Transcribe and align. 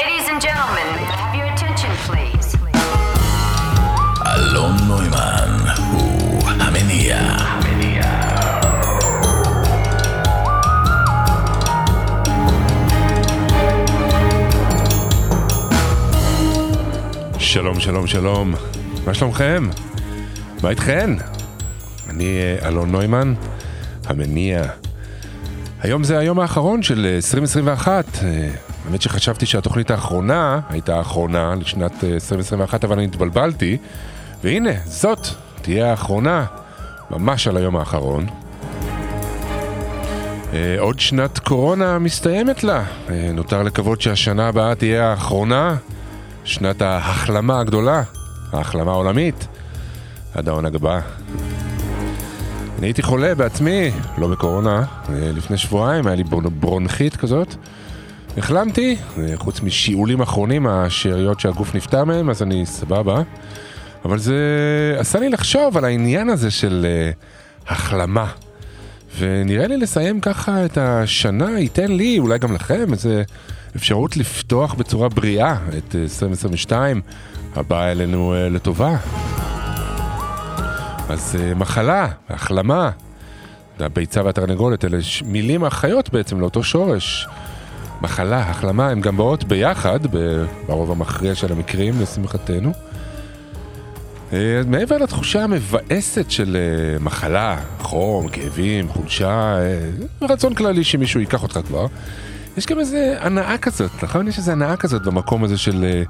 Ladies 0.00 0.26
and 0.32 0.40
gentlemen, 0.40 0.88
have 1.20 1.34
your 1.34 1.48
attention, 1.52 1.90
please? 2.06 2.56
אלון 4.26 4.76
נוימן 4.88 5.58
הוא 5.92 6.48
המניע. 6.48 7.18
שלום, 17.38 17.80
שלום, 17.80 18.06
שלום. 18.06 18.54
מה 19.06 19.14
שלומכם? 19.14 19.68
מה 20.62 20.70
איתכן? 20.70 21.10
אני 22.10 22.38
אה, 22.40 22.68
אלון 22.68 22.92
נוימן, 22.92 23.34
המניע. 24.06 24.62
היום 25.80 26.04
זה 26.04 26.18
היום 26.18 26.40
האחרון 26.40 26.82
של 26.82 27.06
אה, 27.06 27.16
2021. 27.16 28.18
אה, 28.82 28.88
האמת 28.88 29.02
שחשבתי 29.02 29.46
שהתוכנית 29.46 29.90
האחרונה 29.90 30.60
הייתה 30.68 30.96
האחרונה 30.96 31.54
לשנת 31.60 32.04
אה, 32.04 32.08
2021, 32.14 32.84
אבל 32.84 32.96
אני 32.96 33.04
התבלבלתי. 33.04 33.76
והנה, 34.44 34.70
זאת 34.84 35.26
תהיה 35.62 35.90
האחרונה, 35.90 36.44
ממש 37.10 37.48
על 37.48 37.56
היום 37.56 37.76
האחרון. 37.76 38.26
אה, 40.52 40.76
עוד 40.78 41.00
שנת 41.00 41.38
קורונה 41.38 41.98
מסתיימת 41.98 42.64
לה. 42.64 42.84
אה, 43.10 43.30
נותר 43.34 43.62
לקוות 43.62 44.00
שהשנה 44.00 44.48
הבאה 44.48 44.74
תהיה 44.74 45.10
האחרונה, 45.10 45.76
שנת 46.44 46.82
ההחלמה 46.82 47.60
הגדולה, 47.60 48.02
ההחלמה 48.52 48.92
העולמית, 48.92 49.46
עד 50.34 50.48
העונג 50.48 50.74
הבא. 50.74 51.00
אני 52.78 52.86
הייתי 52.86 53.02
חולה 53.02 53.34
בעצמי, 53.34 53.90
לא 54.18 54.28
בקורונה, 54.28 54.78
אה, 54.78 54.84
לפני 55.08 55.58
שבועיים 55.58 56.06
היה 56.06 56.16
לי 56.16 56.24
בר- 56.24 56.48
ברונכית 56.48 57.16
כזאת. 57.16 57.54
החלמתי, 58.38 58.96
אה, 59.18 59.32
חוץ 59.36 59.60
משיעולים 59.60 60.20
אחרונים, 60.20 60.66
השאריות 60.66 61.40
שהגוף 61.40 61.74
נפטר 61.74 62.04
מהם, 62.04 62.30
אז 62.30 62.42
אני 62.42 62.66
סבבה. 62.66 63.22
אבל 64.04 64.18
זה 64.18 64.36
עשה 64.98 65.18
לי 65.18 65.28
לחשוב 65.28 65.76
על 65.76 65.84
העניין 65.84 66.28
הזה 66.28 66.50
של 66.50 66.86
אה, 66.88 67.10
החלמה. 67.68 68.26
ונראה 69.18 69.66
לי 69.66 69.76
לסיים 69.76 70.20
ככה 70.20 70.64
את 70.64 70.78
השנה 70.78 71.60
ייתן 71.60 71.92
לי, 71.92 72.18
אולי 72.18 72.38
גם 72.38 72.54
לכם, 72.54 72.92
איזה 72.92 73.22
אפשרות 73.76 74.16
לפתוח 74.16 74.74
בצורה 74.74 75.08
בריאה 75.08 75.56
את 75.78 75.94
אה, 75.94 76.02
2022 76.02 77.00
הבאה 77.56 77.92
אלינו 77.92 78.34
אה, 78.34 78.48
לטובה. 78.48 78.96
אז 81.08 81.36
אה, 81.40 81.54
מחלה, 81.54 82.08
החלמה, 82.28 82.90
הביצה 83.80 84.24
והתרנגולת, 84.24 84.84
אלה 84.84 84.98
מילים 85.24 85.64
החיות 85.64 86.12
בעצם 86.12 86.40
לאותו 86.40 86.62
שורש. 86.62 87.26
מחלה, 88.02 88.38
החלמה, 88.50 88.88
הן 88.88 89.00
גם 89.00 89.16
באות 89.16 89.44
ביחד, 89.44 90.00
ברוב 90.66 90.90
המכריע 90.90 91.34
של 91.34 91.52
המקרים, 91.52 91.94
לשמחתנו. 92.00 92.72
אה, 94.32 94.60
מעבר 94.66 94.98
לתחושה 94.98 95.44
המבאסת 95.44 96.30
של 96.30 96.56
אה, 96.56 96.98
מחלה, 96.98 97.56
חום, 97.78 98.28
כאבים, 98.28 98.88
חולשה, 98.88 99.58
אה, 99.58 99.90
רצון 100.22 100.54
כללי 100.54 100.84
שמישהו 100.84 101.20
ייקח 101.20 101.42
אותך 101.42 101.60
כבר, 101.66 101.86
יש 102.56 102.66
גם 102.66 102.78
איזה 102.78 103.16
הנאה 103.20 103.58
כזאת, 103.58 103.90
נכון? 104.02 104.28
יש 104.28 104.38
איזה 104.38 104.52
הנאה 104.52 104.76
כזאת 104.76 105.02
במקום 105.02 105.44
הזה 105.44 105.58
של 105.58 106.02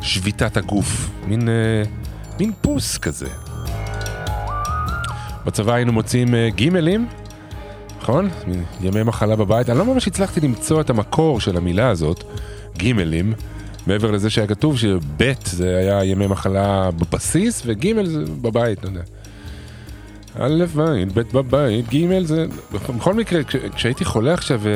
שביתת 0.00 0.56
הגוף, 0.56 1.10
מין, 1.26 1.48
מין 2.38 2.52
פוס 2.60 2.98
כזה. 2.98 3.28
בצבא 5.46 5.74
היינו 5.74 5.92
מוצאים 5.92 6.34
גימלים, 6.48 7.06
נכון? 8.02 8.28
ימי 8.80 9.02
מחלה 9.02 9.36
בבית. 9.36 9.70
אני 9.70 9.78
לא 9.78 9.84
ממש 9.84 10.08
הצלחתי 10.08 10.40
למצוא 10.40 10.80
את 10.80 10.90
המקור 10.90 11.40
של 11.40 11.56
המילה 11.56 11.88
הזאת, 11.88 12.24
גימלים, 12.76 13.32
מעבר 13.86 14.10
לזה 14.10 14.30
שהיה 14.30 14.46
כתוב 14.46 14.78
שב' 14.78 15.00
זה 15.44 15.76
היה 15.76 16.04
ימי 16.04 16.26
מחלה 16.26 16.90
בבסיס, 16.90 17.62
וג' 17.66 18.04
זה 18.04 18.24
בבית, 18.42 18.84
לא 18.84 18.88
יודע. 18.88 19.02
א' 20.38 20.64
בית, 20.74 21.32
ב' 21.32 21.38
בבית, 21.38 21.94
ג' 21.94 22.22
זה... 22.22 22.46
בכל 22.72 23.14
מקרה, 23.14 23.44
כש, 23.44 23.56
כשהייתי 23.56 24.04
חולה 24.04 24.34
עכשיו, 24.34 24.60
אה, 24.66 24.72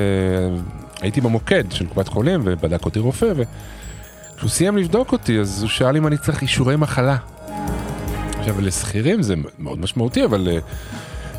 הייתי 1.01 1.21
במוקד 1.21 1.65
של 1.71 1.87
קופת 1.87 2.09
חולים, 2.09 2.41
ובדק 2.45 2.85
אותי 2.85 2.99
רופא, 2.99 3.33
וכשהוא 3.37 4.51
סיים 4.51 4.77
לבדוק 4.77 5.13
אותי, 5.13 5.41
אז 5.41 5.63
הוא 5.63 5.71
שאל 5.71 5.97
אם 5.97 6.07
אני 6.07 6.19
צריך 6.19 6.43
אישורי 6.43 6.77
מחלה. 6.77 7.17
עכשיו, 8.39 8.61
לשכירים 8.61 9.23
זה 9.23 9.35
מאוד 9.59 9.79
משמעותי, 9.79 10.25
אבל 10.25 10.49
אה, 10.49 10.59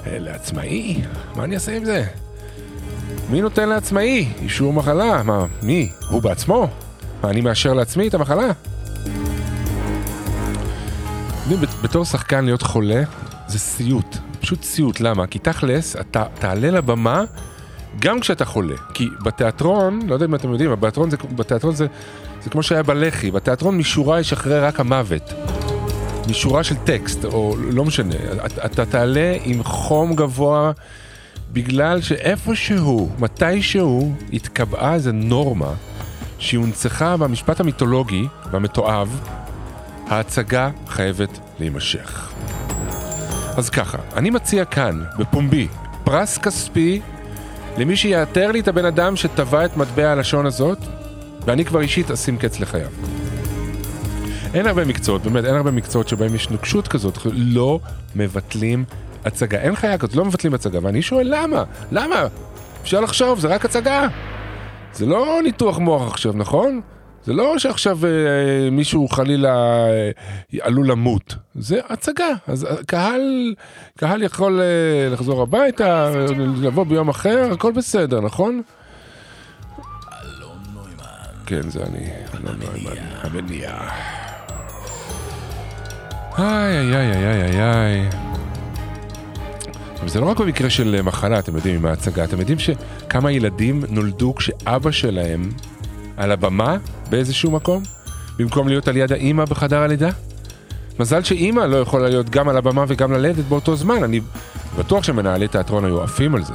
לעצמאי, 0.08 1.02
מה 1.36 1.44
אני 1.44 1.56
אעשה 1.56 1.78
עם 1.78 1.86
זה? 1.86 2.06
מי 3.30 3.42
נותן 3.42 3.70
לעצמאי 3.70 4.34
אישור 4.42 4.74
מחלה? 4.74 5.24
מה, 5.24 5.46
מי? 5.64 5.90
הוא 6.10 6.22
בעצמו? 6.22 6.68
מה, 7.24 7.30
אני 7.30 7.42
מאשר 7.42 7.74
לעצמי 7.74 8.08
את 8.08 8.14
המחלה? 8.14 8.52
בתור 11.84 12.06
שחקן 12.06 12.46
להיות 12.46 12.62
חולה 12.62 13.04
זה 13.48 13.60
סיוט, 13.60 14.18
פשוט 14.40 14.64
סיוט, 14.64 15.00
למה? 15.00 15.28
כי 15.28 15.40
תכלס, 15.40 15.96
אתה 15.96 16.24
תעלה 16.40 16.72
לבמה 16.72 17.24
גם 18.00 18.20
כשאתה 18.20 18.46
חולה. 18.46 18.76
כי 18.94 19.10
בתיאטרון, 19.24 20.00
לא 20.08 20.14
יודע 20.14 20.26
אם 20.26 20.36
אתם 20.36 20.52
יודעים, 20.52 20.72
אבל 20.72 20.80
בתיאטרון 20.80 21.10
זה, 21.10 21.18
בתיאטרון 21.36 21.76
זה, 21.76 21.88
זה 22.44 22.50
כמו 22.50 22.64
שהיה 22.64 22.84
בלח"י, 22.84 23.32
בתיאטרון 23.32 23.78
משורה 23.78 24.20
ישחרר 24.20 24.66
רק 24.66 24.80
המוות. 24.80 25.34
משורה 26.28 26.64
של 26.64 26.76
טקסט, 26.76 27.26
או 27.26 27.56
לא 27.72 27.86
משנה, 27.86 28.16
אתה, 28.46 28.66
אתה 28.66 28.86
תעלה 28.86 29.38
עם 29.44 29.64
חום 29.64 30.16
גבוה 30.16 30.72
בגלל 31.54 32.02
שאיפשהו, 32.02 33.10
מתישהו, 33.20 34.14
התקבעה 34.34 34.94
איזה 34.94 35.12
נורמה 35.12 35.74
שהונצחה 36.40 37.18
במשפט 37.18 37.60
המיתולוגי 37.60 38.28
והמתועב, 38.52 39.20
ההצגה 40.08 40.70
חייבת 40.88 41.40
להימשך. 41.60 42.32
אז 43.58 43.70
ככה, 43.70 43.98
אני 44.16 44.30
מציע 44.30 44.66
כאן, 44.66 45.04
בפומבי, 45.20 45.68
פרס 46.04 46.38
כספי 46.38 47.02
למי 47.78 47.96
שיאתר 47.96 48.52
לי 48.52 48.60
את 48.60 48.68
הבן 48.68 48.86
אדם 48.86 49.16
שטבע 49.16 49.66
את 49.66 49.78
מטבע 49.78 50.12
הלשון 50.12 50.46
הזאת, 50.46 50.80
ואני 51.46 51.66
כבר 51.66 51.82
אישית 51.82 52.12
אשים 52.12 52.38
קץ 52.38 52.60
לחייו. 52.60 52.90
אין 54.56 54.68
הרבה 54.68 54.86
מקצועות, 54.86 55.22
באמת, 55.24 55.46
אין 55.46 55.56
הרבה 55.56 55.72
מקצועות 55.72 56.08
שבהם 56.08 56.36
יש 56.36 56.50
נוקשות 56.50 56.88
כזאת, 56.88 57.18
לא 57.34 57.80
מבטלים 58.16 58.86
הצגה. 59.26 59.58
אין 59.58 59.76
חיה 59.76 59.98
כזאת, 59.98 60.16
לא 60.16 60.26
מבטלים 60.26 60.54
הצגה, 60.54 60.80
ואני 60.82 61.02
שואל 61.02 61.28
למה? 61.36 61.64
למה? 61.92 62.28
אפשר 62.82 63.02
לחשוב, 63.02 63.40
זה 63.40 63.48
רק 63.48 63.66
הצגה. 63.66 64.08
זה 64.94 65.06
לא 65.06 65.40
ניתוח 65.44 65.78
מוח 65.78 66.12
עכשיו, 66.12 66.34
נכון? 66.36 66.82
זה 67.24 67.34
לא 67.34 67.60
שעכשיו 67.60 68.00
אה, 68.06 68.70
מישהו 68.72 69.08
חלילה 69.08 69.88
אה, 69.88 70.12
עלול 70.62 70.88
למות, 70.88 71.36
זה 71.56 71.80
הצגה. 71.90 72.30
אז 72.48 72.66
אה, 72.66 72.76
קהל, 72.88 73.56
קהל 73.98 74.24
יכול 74.24 74.62
אה, 74.62 75.10
לחזור 75.12 75.42
הביתה, 75.42 76.10
לבוא 76.62 76.84
ביום 76.84 77.10
אחר, 77.10 77.50
הכל 77.52 77.72
בסדר, 77.72 78.22
נכון? 78.22 78.62
אלון 80.24 80.58
נוימן. 80.74 81.44
כן, 81.46 81.70
זה 81.70 81.84
אני, 81.84 82.08
אלון 82.34 82.58
נוימן, 82.62 83.02
המניע. 83.22 83.72
איי, 86.38 86.78
איי, 86.78 86.96
איי, 86.96 87.26
איי, 87.26 87.42
איי, 87.42 87.62
איי. 87.62 88.10
עכשיו, 89.94 90.10
זה 90.10 90.20
לא 90.20 90.26
רק 90.26 90.40
במקרה 90.40 90.70
של 90.70 90.96
אה, 90.98 91.02
מחלה, 91.02 91.40
אתם 91.40 91.56
יודעים, 91.56 91.76
עם 91.76 91.86
ההצגה, 91.86 92.24
אתם 92.24 92.40
יודעים 92.40 92.60
שכמה 92.60 93.32
ילדים 93.32 93.84
נולדו 93.90 94.36
כשאבא 94.36 94.92
שלהם 94.92 95.50
על 96.18 96.32
הבמה 96.32 96.78
באיזשהו 97.10 97.52
מקום, 97.52 97.84
במקום 98.38 98.68
להיות 98.68 98.88
על 98.88 98.98
יד 98.98 99.12
האימא 99.12 99.46
בחדר 99.46 99.82
הלידה? 99.82 100.10
מזל 101.00 101.24
שאימא 101.24 101.62
לא 101.62 101.78
יכולה 101.78 102.10
להיות 102.10 102.30
גם 102.30 102.50
על 102.50 102.58
הבמה 102.58 102.86
וגם 102.88 103.12
ללדת 103.12 103.46
באותו 103.46 103.76
זמן, 103.76 104.04
אני 104.04 104.22
בטוח 104.78 105.04
שמנהלי 105.04 105.48
תיאטרון 105.48 105.86
היו 105.86 106.04
עפים 106.04 106.36
על 106.36 106.44
זה. 106.44 106.54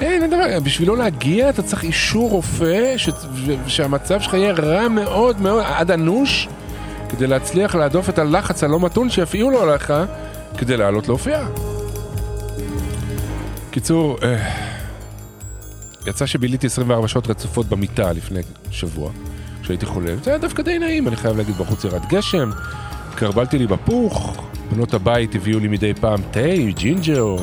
אין, 0.00 0.22
אין 0.22 0.30
דבר, 0.30 0.60
בשביל 0.64 0.88
לא 0.88 0.96
להגיע 0.96 1.50
אתה 1.50 1.62
צריך 1.62 1.82
אישור 1.82 2.30
רופא. 2.30 2.96
ש... 2.96 3.10
שהמצב 3.66 4.20
שלך 4.20 4.34
יהיה 4.34 4.52
רע 4.52 4.88
מאוד 4.88 5.40
מאוד, 5.40 5.64
עד 5.66 5.90
אנוש, 5.90 6.48
כדי 7.08 7.26
להצליח 7.26 7.74
להדוף 7.74 8.08
את 8.08 8.18
הלחץ 8.18 8.64
הלא 8.64 8.80
מתון 8.80 9.10
שיפעילו 9.10 9.62
עליך 9.62 9.92
כדי 10.58 10.76
לעלות 10.76 11.08
להופיע. 11.08 11.46
קיצור, 13.70 14.18
אה, 14.22 14.50
יצא 16.06 16.26
שביליתי 16.26 16.66
24 16.66 17.08
שעות 17.08 17.26
רצופות 17.26 17.66
במיטה 17.66 18.12
לפני 18.12 18.40
שבוע, 18.70 19.10
כשהייתי 19.62 19.86
חולה. 19.86 20.16
זה 20.22 20.30
היה 20.30 20.38
דווקא 20.38 20.62
די 20.62 20.78
נעים, 20.78 21.08
אני 21.08 21.16
חייב 21.16 21.36
להגיד, 21.36 21.54
בחוץ 21.54 21.84
ירד 21.84 22.06
גשם, 22.08 22.50
כרבלתי 23.14 23.58
לי 23.58 23.66
בפוך, 23.66 24.46
בנות 24.72 24.94
הבית 24.94 25.34
הביאו 25.34 25.58
לי 25.58 25.68
מדי 25.68 25.94
פעם 25.94 26.20
תה, 26.30 26.40
ג'ינג'ר, 26.68 27.36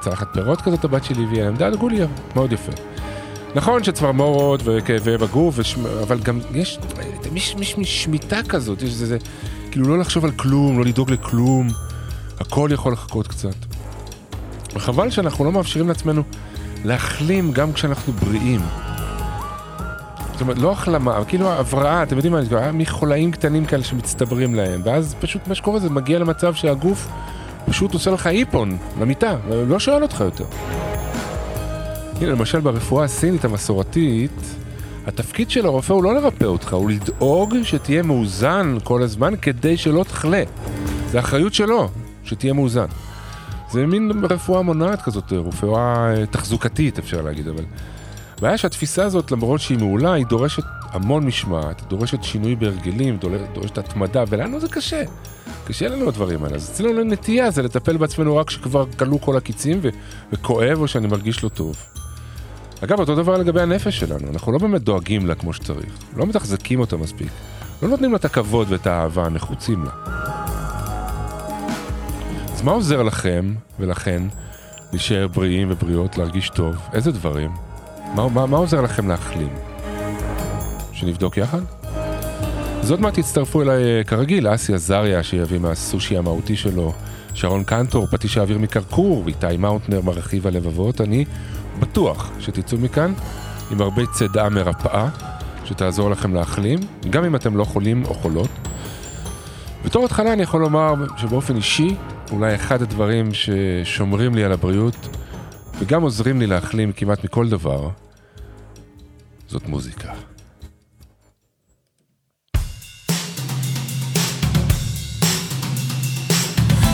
צלחת 0.00 0.28
פירות 0.32 0.60
כזאת 0.60 0.84
הבת 0.84 1.04
שלי 1.04 1.24
הביאה 1.24 1.44
להם, 1.44 1.56
דאגו 1.56 1.88
לי, 1.88 1.98
מאוד 2.34 2.52
יפה. 2.52 2.72
נכון 3.54 3.84
שצמרמורות 3.84 4.60
וכאבים 4.64 5.16
בגוף, 5.16 5.54
וש... 5.58 5.76
אבל 6.02 6.18
גם 6.18 6.40
יש, 6.54 6.78
יש, 7.34 7.54
יש 7.78 8.04
שמיטה 8.04 8.42
כזאת, 8.48 8.82
יש 8.82 8.90
איזה, 8.90 9.18
כאילו 9.70 9.88
לא 9.88 9.98
לחשוב 9.98 10.24
על 10.24 10.30
כלום, 10.30 10.78
לא 10.78 10.84
לדאוג 10.84 11.10
לכלום, 11.10 11.68
הכל 12.40 12.70
יכול 12.72 12.92
לחכות 12.92 13.26
קצת. 13.26 13.54
וחבל 14.74 15.10
שאנחנו 15.10 15.44
לא 15.44 15.52
מאפשרים 15.52 15.88
לעצמנו 15.88 16.22
להחלים 16.84 17.52
גם 17.52 17.72
כשאנחנו 17.72 18.12
בריאים. 18.12 18.60
זאת 20.32 20.40
אומרת, 20.40 20.58
לא 20.58 20.72
החלמה, 20.72 21.24
כאילו 21.24 21.52
הבראה, 21.52 22.02
אתם 22.02 22.16
יודעים 22.16 22.32
מה, 22.32 22.42
זה 22.42 22.58
היה 22.58 22.72
מחולאים 22.72 23.32
קטנים 23.32 23.66
כאלה 23.66 23.84
שמצטברים 23.84 24.54
להם, 24.54 24.80
ואז 24.84 25.14
פשוט 25.20 25.48
מה 25.48 25.54
שקורה 25.54 25.80
זה 25.80 25.90
מגיע 25.90 26.18
למצב 26.18 26.54
שהגוף 26.54 27.08
פשוט 27.66 27.94
עושה 27.94 28.10
לך 28.10 28.26
איפון 28.26 28.78
למיטה, 29.00 29.36
ולא 29.48 29.78
שואל 29.78 30.02
אותך 30.02 30.20
יותר. 30.20 30.44
הנה, 32.20 32.30
למשל 32.30 32.60
ברפואה 32.60 33.04
הסינית 33.04 33.44
המסורתית, 33.44 34.30
התפקיד 35.06 35.50
של 35.50 35.66
הרופא 35.66 35.92
הוא 35.92 36.04
לא 36.04 36.14
לרפא 36.14 36.44
אותך, 36.44 36.72
הוא 36.72 36.90
לדאוג 36.90 37.54
שתהיה 37.62 38.02
מאוזן 38.02 38.76
כל 38.84 39.02
הזמן 39.02 39.34
כדי 39.42 39.76
שלא 39.76 40.04
תחלה. 40.04 40.42
זה 41.10 41.18
אחריות 41.18 41.54
שלו, 41.54 41.88
שתהיה 42.24 42.52
מאוזן. 42.52 42.86
זה 43.70 43.86
מין 43.86 44.10
רפואה 44.30 44.62
מונעת 44.62 45.02
כזאת, 45.02 45.32
רפואה 45.32 46.14
אה, 46.14 46.26
תחזוקתית 46.26 46.98
אפשר 46.98 47.22
להגיד, 47.22 47.48
אבל... 47.48 47.64
הבעיה 48.38 48.58
שהתפיסה 48.58 49.04
הזאת, 49.04 49.30
למרות 49.30 49.60
שהיא 49.60 49.78
מעולה, 49.78 50.12
היא 50.12 50.26
דורשת 50.26 50.62
המון 50.90 51.26
משמעת, 51.26 51.82
דורשת 51.88 52.22
שינוי 52.22 52.56
בהרגלים, 52.56 53.18
דורשת 53.54 53.78
התמדה, 53.78 54.24
ולנו 54.28 54.60
זה 54.60 54.68
קשה. 54.68 55.02
קשה 55.64 55.88
לנו 55.88 56.08
הדברים 56.08 56.44
האלה. 56.44 56.56
אז 56.56 56.70
אצלנו 56.70 57.04
נטייה 57.04 57.50
זה 57.50 57.62
לטפל 57.62 57.96
בעצמנו 57.96 58.36
רק 58.36 58.46
כשכבר 58.46 58.86
כלו 58.98 59.20
כל 59.20 59.36
הקיצים 59.36 59.78
ו- 59.82 59.88
וכואב 60.32 60.78
או 60.80 60.88
שאני 60.88 61.06
מרגיש 61.06 61.44
לא 61.44 61.48
טוב. 61.48 61.76
אגב, 62.84 63.00
אותו 63.00 63.14
דבר 63.14 63.36
לגבי 63.36 63.60
הנפש 63.60 63.98
שלנו, 63.98 64.28
אנחנו 64.32 64.52
לא 64.52 64.58
באמת 64.58 64.82
דואגים 64.82 65.26
לה 65.26 65.34
כמו 65.34 65.52
שצריך, 65.52 65.98
לא 66.16 66.26
מתחזקים 66.26 66.80
אותה 66.80 66.96
מספיק, 66.96 67.28
לא 67.82 67.88
נותנים 67.88 68.10
לה 68.10 68.16
את 68.16 68.24
הכבוד 68.24 68.66
ואת 68.70 68.86
האהבה 68.86 69.26
הנחוצים 69.26 69.84
לה. 69.84 69.90
אז 72.54 72.62
מה 72.62 72.72
עוזר 72.72 73.02
לכם 73.02 73.54
ולכן 73.78 74.22
להישאר 74.92 75.28
בריאים 75.28 75.68
ובריאות, 75.70 76.18
להרגיש 76.18 76.50
טוב? 76.50 76.76
איזה 76.92 77.12
דברים? 77.12 77.50
מה, 78.14 78.28
מה, 78.28 78.46
מה 78.46 78.56
עוזר 78.56 78.80
לכם 78.80 79.08
להחלים? 79.08 79.54
שנבדוק 80.92 81.36
יחד? 81.36 81.60
אז 82.80 82.90
עוד 82.90 83.00
מעט 83.00 83.18
תצטרפו 83.18 83.62
אליי 83.62 83.98
אה, 83.98 84.04
כרגיל, 84.04 84.54
אסי 84.54 84.74
עזריה 84.74 85.22
שיביא 85.22 85.58
מהסושי 85.58 86.16
המהותי 86.16 86.56
שלו, 86.56 86.92
שרון 87.34 87.64
קנטור, 87.64 88.06
פטיש 88.06 88.38
האוויר 88.38 88.58
מקרקור, 88.58 89.22
ואיתי 89.24 89.56
מאונטנר 89.58 90.00
מרחיב 90.00 90.46
הלבבות. 90.46 91.00
אני 91.00 91.24
בטוח 91.80 92.30
שתצאו 92.38 92.78
מכאן 92.78 93.12
עם 93.70 93.80
הרבה 93.80 94.06
צידה 94.06 94.48
מרפאה, 94.48 95.08
שתעזור 95.64 96.10
לכם 96.10 96.34
להחלים, 96.34 96.78
גם 97.10 97.24
אם 97.24 97.36
אתם 97.36 97.56
לא 97.56 97.64
חולים 97.64 98.04
או 98.04 98.14
חולות. 98.14 98.50
בתור 99.84 100.04
התחלה 100.04 100.32
אני 100.32 100.42
יכול 100.42 100.60
לומר 100.60 100.94
שבאופן 101.16 101.56
אישי, 101.56 101.96
אולי 102.30 102.54
אחד 102.54 102.82
הדברים 102.82 103.30
ששומרים 103.34 104.34
לי 104.34 104.44
על 104.44 104.52
הבריאות 104.52 105.08
וגם 105.78 106.02
עוזרים 106.02 106.40
לי 106.40 106.46
להחלים 106.46 106.92
כמעט 106.92 107.24
מכל 107.24 107.48
דבר, 107.48 107.88
זאת 109.48 109.68
מוזיקה. 109.68 110.12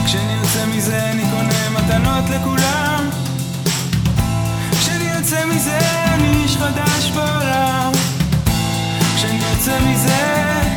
כשאני 0.05 0.33
יוצא 0.33 0.65
מזה 0.75 1.11
אני 1.11 1.23
קונה 1.31 1.69
מתנות 1.69 2.29
לכולם 2.29 2.66
מזה 5.57 5.79
אני 6.13 6.43
איש 6.43 6.57
חדש 6.57 7.11
בעולם. 7.11 7.91
כשאני 9.15 9.39
יוצא 9.51 9.79
מזה 9.79 10.76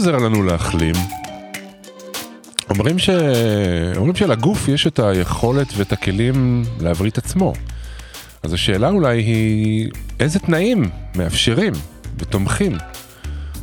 עוזר 0.00 0.16
לנו 0.16 0.42
להחלים? 0.42 0.94
אומרים, 2.70 2.98
ש... 2.98 3.10
אומרים 3.96 4.16
שלגוף 4.16 4.68
יש 4.68 4.86
את 4.86 4.98
היכולת 4.98 5.66
ואת 5.76 5.92
הכלים 5.92 6.62
להבריא 6.80 7.10
את 7.10 7.18
עצמו. 7.18 7.52
אז 8.42 8.52
השאלה 8.52 8.88
אולי 8.88 9.22
היא, 9.22 9.90
איזה 10.20 10.38
תנאים 10.38 10.90
מאפשרים 11.16 11.72
ותומכים 12.18 12.72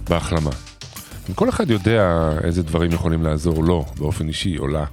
בהחלמה? 0.10 0.50
כל 1.36 1.50
אחד 1.50 1.70
יודע 1.70 2.32
איזה 2.44 2.64
דברים 2.64 2.92
יכולים 2.92 3.24
לעזור 3.24 3.64
לו 3.64 3.86
באופן 3.98 4.28
אישי 4.28 4.58
או 4.58 4.68
לה. 4.68 4.86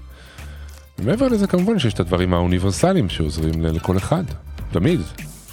ומעבר 0.99 1.29
לזה 1.29 1.47
כמובן 1.47 1.79
שיש 1.79 1.95
את 1.95 2.01
הדברים 2.01 2.35
האוניברסליים 2.35 3.09
שעוזרים 3.09 3.63
לכל 3.63 3.97
אחד, 3.97 4.25
תמיד, 4.73 5.01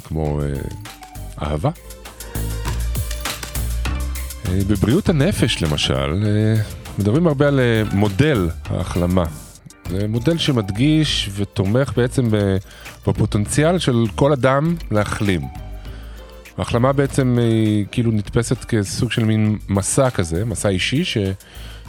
כמו 0.04 0.42
אה, 0.42 0.48
אהבה. 1.42 1.70
אה, 4.48 4.60
בבריאות 4.68 5.10
הנפש 5.10 5.64
למשל, 5.64 6.24
אה, 6.26 6.62
מדברים 7.00 7.28
הרבה 7.28 7.48
על 7.48 7.60
אה, 7.60 7.84
מודל 7.94 8.50
ההחלמה. 8.70 9.26
זה 9.90 10.08
מודל 10.08 10.38
שמדגיש 10.38 11.30
ותומך 11.36 11.94
בעצם 11.96 12.28
בפוטנציאל 13.08 13.80
של 13.80 14.04
כל 14.16 14.34
אדם 14.34 14.76
להחלים. 14.92 15.42
ההחלמה 16.58 16.94
בעצם 16.94 17.38
היא 17.42 17.86
כאילו 17.92 18.12
נתפסת 18.12 18.66
כסוג 18.66 19.12
של 19.12 19.24
מין 19.24 19.58
מסע 19.70 20.10
כזה, 20.10 20.46
מסע 20.46 20.70
אישי, 20.70 21.06
ש, 21.06 21.18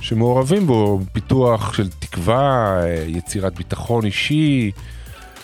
שמעורבים 0.01 0.67
בו 0.67 1.01
פיתוח 1.13 1.75
של 1.75 1.89
תקווה, 1.89 2.81
יצירת 3.07 3.55
ביטחון 3.55 4.05
אישי, 4.05 4.71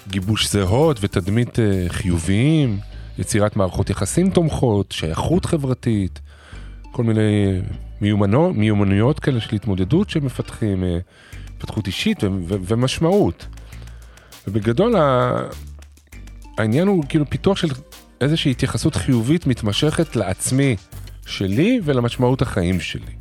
גיבוש 0.08 0.48
זהות 0.52 0.98
ותדמית 1.00 1.58
חיוביים, 1.88 2.78
יצירת 3.18 3.56
מערכות 3.56 3.90
יחסים 3.90 4.30
תומכות, 4.30 4.92
שייכות 4.92 5.44
חברתית, 5.44 6.20
כל 6.98 7.04
מיני 7.04 7.60
מיומנו, 8.00 8.52
מיומנויות 8.54 9.20
כאלה 9.20 9.40
של 9.40 9.56
התמודדות 9.56 10.10
שמפתחים, 10.10 10.84
אה, 10.84 10.98
התפתחות 11.54 11.86
אישית 11.86 12.24
ו- 12.24 12.26
ו- 12.26 12.56
ומשמעות. 12.66 13.46
ובגדול 14.48 14.96
ה- 14.96 15.42
העניין 16.58 16.88
הוא 16.88 17.04
כאילו 17.08 17.30
פיתוח 17.30 17.56
של 17.56 17.68
איזושהי 18.20 18.50
התייחסות 18.50 18.96
חיובית 18.96 19.46
מתמשכת 19.46 20.16
לעצמי 20.16 20.76
שלי 21.26 21.80
ולמשמעות 21.84 22.42
החיים 22.42 22.80
שלי. 22.80 23.12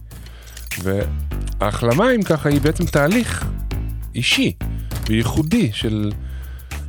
וההחלמה, 0.82 2.12
אם 2.16 2.24
ככה, 2.24 2.50
היא 2.50 2.62
בעצם 2.62 2.86
תהליך 2.86 3.48
אישי 4.16 4.54
וייחודי 5.08 5.70
של 5.74 6.12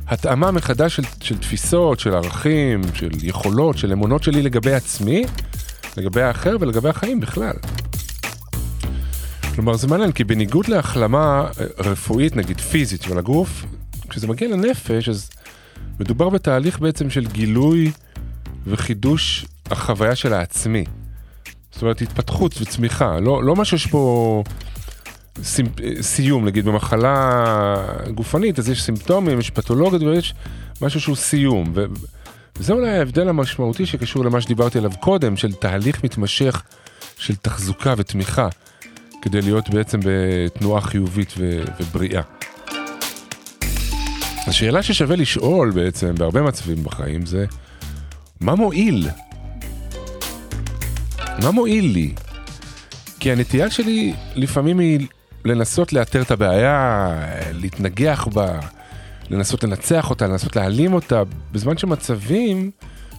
התאמה 0.07 0.51
מחדש 0.51 0.95
של, 0.95 1.03
של 1.21 1.37
תפיסות, 1.37 1.99
של 1.99 2.15
ערכים, 2.15 2.81
של 2.93 3.09
יכולות, 3.23 3.77
של 3.77 3.91
אמונות 3.91 4.23
שלי 4.23 4.41
לגבי 4.41 4.73
עצמי, 4.73 5.25
לגבי 5.97 6.21
האחר 6.21 6.57
ולגבי 6.59 6.89
החיים 6.89 7.19
בכלל. 7.19 7.53
כלומר, 9.55 9.77
זה 9.77 9.87
מעניין, 9.87 10.11
כי 10.11 10.23
בניגוד 10.23 10.67
להחלמה 10.67 11.47
אה, 11.59 11.65
רפואית, 11.77 12.35
נגיד 12.35 12.61
פיזית 12.61 13.01
של 13.01 13.17
הגוף, 13.17 13.65
כשזה 14.09 14.27
מגיע 14.27 14.47
לנפש, 14.47 15.09
אז 15.09 15.29
מדובר 15.99 16.29
בתהליך 16.29 16.79
בעצם 16.79 17.09
של 17.09 17.27
גילוי 17.27 17.91
וחידוש 18.67 19.45
החוויה 19.71 20.15
של 20.15 20.33
העצמי. 20.33 20.83
זאת 21.71 21.81
אומרת, 21.81 22.01
התפתחות 22.01 22.55
וצמיחה, 22.61 23.19
לא, 23.19 23.43
לא 23.43 23.55
מה 23.55 23.65
שיש 23.65 23.87
פה 23.87 24.43
סימפ... 25.43 25.71
סיום, 26.01 26.45
נגיד 26.45 26.65
במחלה 26.65 27.75
גופנית, 28.15 28.59
אז 28.59 28.69
יש 28.69 28.83
סימפטומים, 28.83 29.39
יש 29.39 29.49
פתולוגיות 29.49 30.01
ויש 30.01 30.33
משהו 30.81 31.01
שהוא 31.01 31.15
סיום. 31.15 31.71
ו... 31.75 31.85
וזה 32.59 32.73
אולי 32.73 32.89
ההבדל 32.89 33.29
המשמעותי 33.29 33.85
שקשור 33.85 34.25
למה 34.25 34.41
שדיברתי 34.41 34.77
עליו 34.77 34.91
קודם, 34.99 35.37
של 35.37 35.53
תהליך 35.53 36.03
מתמשך 36.03 36.63
של 37.17 37.35
תחזוקה 37.35 37.93
ותמיכה, 37.97 38.47
כדי 39.21 39.41
להיות 39.41 39.69
בעצם 39.69 39.99
בתנועה 40.03 40.81
חיובית 40.81 41.33
ו... 41.37 41.63
ובריאה. 41.79 42.21
השאלה 44.47 44.83
ששווה 44.83 45.15
לשאול 45.15 45.71
בעצם 45.71 46.15
בהרבה 46.15 46.41
מצבים 46.41 46.83
בחיים 46.83 47.25
זה, 47.25 47.45
מה 48.39 48.55
מועיל? 48.55 49.09
מה 51.43 51.51
מועיל 51.51 51.85
לי? 51.85 52.13
כי 53.19 53.31
הנטייה 53.31 53.69
שלי 53.69 54.13
לפעמים 54.35 54.79
היא 54.79 55.07
לנסות 55.45 55.93
לאתר 55.93 56.21
את 56.21 56.31
הבעיה, 56.31 57.09
להתנגח 57.53 58.27
בה, 58.33 58.59
לנסות 59.29 59.63
לנצח 59.63 60.09
אותה, 60.09 60.27
לנסות 60.27 60.55
להעלים 60.55 60.93
אותה, 60.93 61.23
בזמן 61.51 61.77
שמצבים 61.77 62.71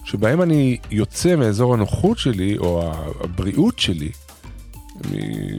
שבהם 0.05 0.41
אני 0.41 0.77
יוצא 0.91 1.35
מאזור 1.35 1.73
הנוחות 1.73 2.17
שלי, 2.17 2.57
או 2.57 2.91
הבריאות 3.23 3.79
שלי, 3.79 4.09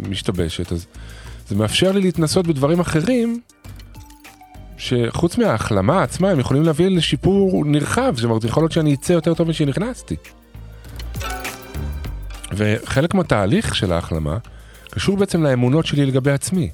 משתבשת, 0.08 0.72
אז 0.72 0.86
זה 1.48 1.56
מאפשר 1.56 1.92
לי 1.92 2.00
להתנסות 2.00 2.46
בדברים 2.46 2.80
אחרים, 2.80 3.40
שחוץ 4.76 5.38
מההחלמה 5.38 6.02
עצמה, 6.02 6.30
הם 6.30 6.40
יכולים 6.40 6.62
להביא 6.62 6.88
לשיפור 6.88 7.64
נרחב, 7.64 8.14
זאת 8.16 8.24
אומרת, 8.24 8.44
יכול 8.44 8.62
להיות 8.62 8.72
שאני 8.72 8.94
אצא 8.94 9.12
יותר 9.12 9.34
טוב 9.34 9.48
משנכנסתי. 9.48 10.16
וחלק 12.52 13.14
מהתהליך 13.14 13.74
של 13.74 13.92
ההחלמה 13.92 14.38
קשור 14.90 15.16
בעצם 15.16 15.42
לאמונות 15.42 15.86
שלי 15.86 16.06
לגבי 16.06 16.30
עצמי. 16.30 16.70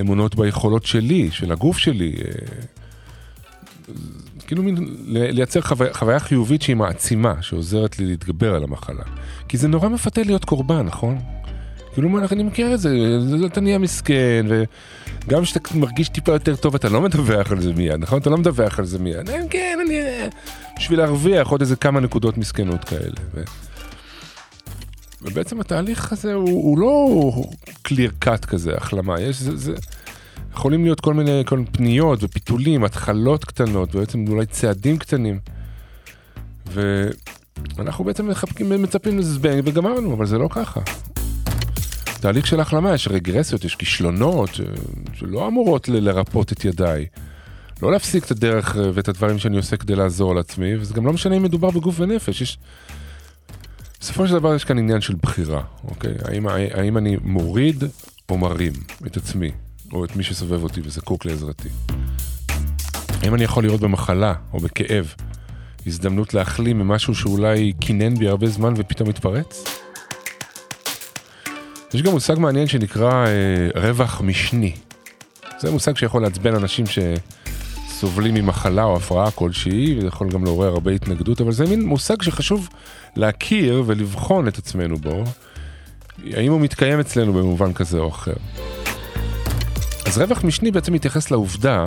אמונות 0.00 0.34
ביכולות 0.34 0.86
שלי, 0.86 1.30
של 1.30 1.52
הגוף 1.52 1.78
שלי. 1.78 2.12
כאילו 4.46 4.62
מין 4.62 4.96
לייצר 5.06 5.60
חוויה, 5.60 5.94
חוויה 5.94 6.20
חיובית 6.20 6.62
שהיא 6.62 6.76
מעצימה, 6.76 7.34
שעוזרת 7.40 7.98
לי 7.98 8.06
להתגבר 8.06 8.54
על 8.54 8.62
המחלה. 8.64 9.04
כי 9.48 9.56
זה 9.56 9.68
נורא 9.68 9.88
מפתה 9.88 10.22
להיות 10.22 10.44
קורבן, 10.44 10.82
נכון? 10.86 11.18
כאילו, 11.94 12.08
מה, 12.08 12.26
אני 12.32 12.42
מכיר 12.42 12.74
את 12.74 12.80
זה, 12.80 12.96
אתה 13.46 13.60
נהיה 13.60 13.78
מסכן, 13.78 14.46
וגם 15.26 15.42
כשאתה 15.42 15.78
מרגיש 15.78 16.08
טיפה 16.08 16.32
יותר 16.32 16.56
טוב, 16.56 16.74
אתה 16.74 16.88
לא 16.88 17.00
מדווח 17.00 17.52
על 17.52 17.60
זה 17.60 17.72
מיד, 17.72 18.00
נכון? 18.00 18.20
אתה 18.20 18.30
לא 18.30 18.36
מדווח 18.38 18.78
על 18.78 18.84
זה 18.84 18.98
מיד. 18.98 19.30
"אה, 19.30 19.38
כן, 19.50 19.78
אני... 19.86 20.00
בשביל 20.78 20.98
להרוויח 20.98 21.48
עוד 21.48 21.60
איזה 21.60 21.76
כמה 21.76 22.00
נקודות 22.00 22.38
מסכנות 22.38 22.84
כאלה. 22.84 23.16
ו... 23.34 23.42
ובעצם 25.22 25.60
התהליך 25.60 26.12
הזה 26.12 26.34
הוא, 26.34 26.48
הוא 26.48 26.78
לא 26.78 27.32
clear 27.88 28.24
cut 28.26 28.46
כזה, 28.46 28.72
החלמה. 28.76 29.20
יש, 29.20 29.40
זה, 29.40 29.56
זה, 29.56 29.72
יכולים 30.54 30.84
להיות 30.84 31.00
כל 31.00 31.14
מיני, 31.14 31.42
כל 31.46 31.56
מיני 31.56 31.70
פניות 31.70 32.18
ופיתולים, 32.22 32.84
התחלות 32.84 33.44
קטנות, 33.44 33.94
ובעצם 33.94 34.24
אולי 34.28 34.46
צעדים 34.46 34.96
קטנים. 34.98 35.38
ואנחנו 37.76 38.04
בעצם 38.04 38.28
מחבקים, 38.28 38.82
מצפים 38.82 39.18
לזבנג 39.18 39.62
וגמרנו, 39.64 40.14
אבל 40.14 40.26
זה 40.26 40.38
לא 40.38 40.48
ככה. 40.50 40.80
תהליך 42.20 42.46
של 42.46 42.60
החלמה, 42.60 42.94
יש 42.94 43.08
רגרסיות, 43.08 43.64
יש 43.64 43.76
כישלונות 43.76 44.54
ש... 44.54 44.60
שלא 45.14 45.48
אמורות 45.48 45.88
ל- 45.88 46.08
לרפות 46.08 46.52
את 46.52 46.64
ידיי. 46.64 47.06
לא 47.82 47.92
להפסיק 47.92 48.24
את 48.24 48.30
הדרך 48.30 48.76
אה, 48.76 48.90
ואת 48.94 49.08
הדברים 49.08 49.38
שאני 49.38 49.56
עושה 49.56 49.76
כדי 49.76 49.94
לעזור 49.94 50.34
לעצמי, 50.34 50.76
וזה 50.76 50.94
גם 50.94 51.06
לא 51.06 51.12
משנה 51.12 51.36
אם 51.36 51.42
מדובר 51.42 51.70
בגוף 51.70 52.00
ונפש, 52.00 52.40
יש... 52.40 52.58
בסופו 54.00 54.28
של 54.28 54.34
דבר 54.34 54.54
יש 54.54 54.64
כאן 54.64 54.78
עניין 54.78 55.00
של 55.00 55.14
בחירה, 55.22 55.62
אוקיי? 55.84 56.14
האם, 56.24 56.46
האם 56.48 56.98
אני 56.98 57.16
מוריד 57.22 57.84
או 58.28 58.38
מרים 58.38 58.72
את 59.06 59.16
עצמי, 59.16 59.50
או 59.94 60.04
את 60.04 60.16
מי 60.16 60.22
שסובב 60.22 60.62
אותי 60.62 60.80
וזקוק 60.84 61.24
לעזרתי? 61.24 61.68
האם 63.22 63.34
אני 63.34 63.44
יכול 63.44 63.64
לראות 63.64 63.80
במחלה 63.80 64.34
או 64.52 64.58
בכאב 64.58 65.14
הזדמנות 65.86 66.34
להחלים 66.34 66.78
ממשהו 66.78 67.14
שאולי 67.14 67.72
קינן 67.80 68.14
בי 68.14 68.28
הרבה 68.28 68.46
זמן 68.46 68.74
ופתאום 68.76 69.08
התפרץ? 69.08 69.64
יש 71.94 72.02
גם 72.02 72.12
מושג 72.12 72.38
מעניין 72.38 72.66
שנקרא 72.66 73.26
אה, 73.26 73.80
רווח 73.80 74.20
משני. 74.20 74.72
זה 75.58 75.70
מושג 75.70 75.96
שיכול 75.96 76.22
לעצבן 76.22 76.54
אנשים 76.54 76.84
שסובלים 76.86 78.34
ממחלה 78.34 78.84
או 78.84 78.96
הפרעה 78.96 79.30
כלשהי, 79.30 79.94
וזה 79.98 80.06
יכול 80.06 80.30
גם 80.30 80.44
לעורר 80.44 80.68
הרבה 80.68 80.92
התנגדות, 80.92 81.40
אבל 81.40 81.52
זה 81.52 81.66
מין 81.66 81.86
מושג 81.86 82.22
שחשוב 82.22 82.68
להכיר 83.16 83.82
ולבחון 83.86 84.48
את 84.48 84.58
עצמנו 84.58 84.96
בו, 84.96 85.24
האם 86.24 86.52
הוא 86.52 86.60
מתקיים 86.60 87.00
אצלנו 87.00 87.32
במובן 87.32 87.72
כזה 87.72 87.98
או 87.98 88.08
אחר. 88.08 88.34
אז 90.04 90.18
רווח 90.18 90.44
משני 90.44 90.70
בעצם 90.70 90.92
מתייחס 90.92 91.30
לעובדה 91.30 91.84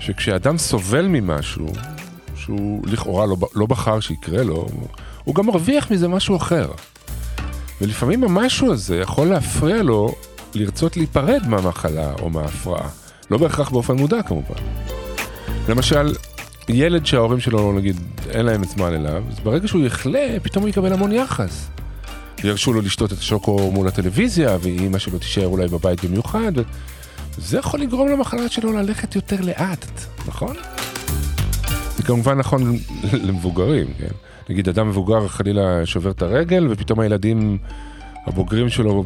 שכשאדם 0.00 0.58
סובל 0.58 1.06
ממשהו, 1.08 1.72
שהוא 2.36 2.82
לכאורה 2.86 3.26
לא, 3.26 3.36
לא 3.54 3.66
בחר 3.66 4.00
שיקרה 4.00 4.42
לו, 4.42 4.66
הוא 5.24 5.34
גם 5.34 5.46
מרוויח 5.46 5.90
מזה 5.90 6.08
משהו 6.08 6.36
אחר. 6.36 6.70
ולפעמים 7.80 8.24
המשהו 8.24 8.72
הזה 8.72 8.96
יכול 8.96 9.26
להפריע 9.26 9.82
לו 9.82 10.14
לרצות 10.54 10.96
להיפרד 10.96 11.42
מהמחלה 11.48 12.12
או 12.22 12.30
מההפרעה. 12.30 12.88
לא 13.30 13.38
בהכרח 13.38 13.68
באופן 13.68 13.96
מודע 13.96 14.22
כמובן. 14.22 14.60
למשל, 15.68 16.14
ילד 16.68 17.06
שההורים 17.06 17.40
שלו, 17.40 17.72
נגיד, 17.72 17.96
אין 18.30 18.46
להם 18.46 18.64
זמן 18.64 18.94
אליו, 18.94 19.22
אז 19.30 19.40
ברגע 19.40 19.68
שהוא 19.68 19.82
יחלה, 19.82 20.36
פתאום 20.42 20.62
הוא 20.62 20.68
יקבל 20.68 20.92
המון 20.92 21.12
יחס. 21.12 21.68
ירשו 22.44 22.72
לו 22.72 22.80
לשתות 22.80 23.12
את 23.12 23.18
השוקו 23.18 23.70
מול 23.72 23.88
הטלוויזיה, 23.88 24.56
ואימא 24.60 24.98
שלו 24.98 25.18
תישאר 25.18 25.46
אולי 25.46 25.68
בבית 25.68 26.04
במיוחד. 26.04 26.52
זה 27.38 27.58
יכול 27.58 27.80
לגרום 27.80 28.08
למחלה 28.08 28.48
שלו 28.48 28.72
ללכת 28.72 29.14
יותר 29.14 29.40
לאט, 29.40 29.86
נכון? 30.28 30.56
זה 31.96 32.02
כמובן 32.02 32.38
נכון 32.38 32.78
למבוגרים, 33.12 33.86
כן? 33.98 34.14
נגיד 34.48 34.68
אדם 34.68 34.88
מבוגר 34.88 35.28
חלילה 35.28 35.86
שובר 35.86 36.10
את 36.10 36.22
הרגל, 36.22 36.66
ופתאום 36.70 37.00
הילדים 37.00 37.58
הבוגרים 38.26 38.68
שלו 38.68 39.04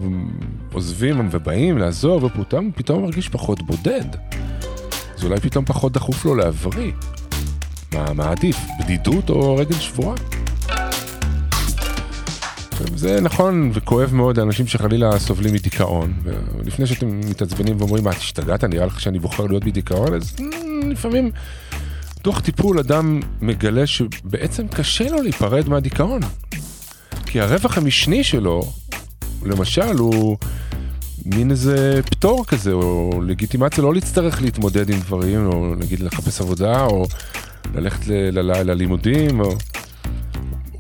עוזבים 0.72 1.28
ובאים 1.30 1.78
לעזוב, 1.78 2.24
ופתאום 2.24 2.70
פתאום 2.74 2.98
הוא 2.98 3.06
מרגיש 3.06 3.28
פחות 3.28 3.62
בודד. 3.62 4.04
אז 5.18 5.24
אולי 5.24 5.40
פתאום 5.40 5.64
פחות 5.64 5.92
דחוף 5.92 6.24
לו 6.24 6.34
להבריא. 6.34 6.92
מה, 7.94 8.12
מה 8.12 8.30
עדיף, 8.30 8.56
בדידות 8.80 9.30
או 9.30 9.56
רגל 9.56 9.74
שבורה? 9.74 10.14
זה 12.96 13.20
נכון 13.20 13.70
וכואב 13.74 14.14
מאוד 14.14 14.36
לאנשים 14.36 14.66
שחלילה 14.66 15.18
סובלים 15.18 15.54
מדיכאון, 15.54 16.12
ולפני 16.22 16.86
שאתם 16.86 17.20
מתעצבנים 17.20 17.76
ואומרים, 17.78 18.04
מה, 18.04 18.10
השתגעת? 18.10 18.64
נראה 18.64 18.86
לך 18.86 19.00
שאני 19.00 19.18
בוחר 19.18 19.46
להיות 19.46 19.64
בדיכאון? 19.64 20.14
אז 20.14 20.36
mm, 20.38 20.42
לפעמים, 20.86 21.30
תוך 22.22 22.40
טיפול 22.40 22.78
אדם 22.78 23.20
מגלה 23.40 23.86
שבעצם 23.86 24.68
קשה 24.68 25.08
לו 25.10 25.22
להיפרד 25.22 25.68
מהדיכאון. 25.68 26.20
כי 27.26 27.40
הרווח 27.40 27.78
המשני 27.78 28.24
שלו, 28.24 28.72
למשל, 29.42 29.98
הוא 29.98 30.36
מין 31.26 31.50
איזה 31.50 32.00
פטור 32.10 32.46
כזה, 32.46 32.72
או 32.72 33.10
לגיטימציה 33.26 33.84
לא 33.84 33.94
להצטרך 33.94 34.42
להתמודד 34.42 34.90
עם 34.90 35.00
דברים, 35.00 35.46
או 35.46 35.74
נגיד 35.74 36.00
לחפש 36.00 36.40
עבודה, 36.40 36.84
או 36.84 37.06
ללכת 37.74 38.06
ללימודים, 38.64 39.40
או 39.40 39.54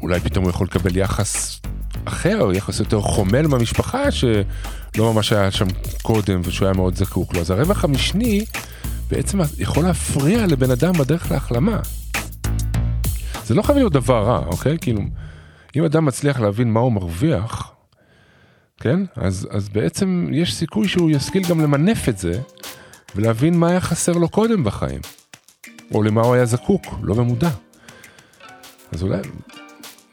אולי 0.02 0.20
פתאום 0.20 0.44
הוא 0.44 0.50
יכול 0.50 0.66
לקבל 0.66 0.96
יחס 0.96 1.60
אחר, 2.10 2.48
יחס 2.54 2.80
יותר 2.80 3.00
חומל 3.00 3.46
מהמשפחה, 3.46 4.10
שלא 4.10 5.12
ממש 5.12 5.32
היה 5.32 5.50
שם 5.50 5.66
קודם, 6.02 6.40
ושהוא 6.44 6.66
היה 6.66 6.74
מאוד 6.74 6.96
זקוק 6.96 7.34
לו. 7.34 7.40
אז 7.40 7.50
הרווח 7.50 7.84
המשני 7.84 8.44
בעצם 9.10 9.38
יכול 9.58 9.84
להפריע 9.84 10.46
לבן 10.46 10.70
אדם 10.70 10.92
בדרך 10.92 11.30
להחלמה. 11.30 11.80
זה 13.44 13.54
לא 13.54 13.62
חייב 13.62 13.78
להיות 13.78 13.92
דבר 13.92 14.24
רע, 14.24 14.46
אוקיי? 14.46 14.78
כאילו, 14.80 15.00
אם 15.76 15.84
אדם 15.84 16.04
מצליח 16.04 16.40
להבין 16.40 16.72
מה 16.72 16.80
הוא 16.80 16.92
מרוויח, 16.92 17.72
כן? 18.80 19.00
אז, 19.16 19.48
אז 19.50 19.68
בעצם 19.68 20.28
יש 20.32 20.54
סיכוי 20.54 20.88
שהוא 20.88 21.10
ישכיל 21.10 21.42
גם 21.48 21.60
למנף 21.60 22.08
את 22.08 22.18
זה, 22.18 22.40
ולהבין 23.16 23.58
מה 23.58 23.68
היה 23.68 23.80
חסר 23.80 24.12
לו 24.12 24.28
קודם 24.28 24.64
בחיים. 24.64 25.00
או 25.94 26.02
למה 26.02 26.20
הוא 26.20 26.34
היה 26.34 26.44
זקוק, 26.44 26.84
לא 27.02 27.14
במודע. 27.14 27.50
אז 28.92 29.02
אולי 29.02 29.20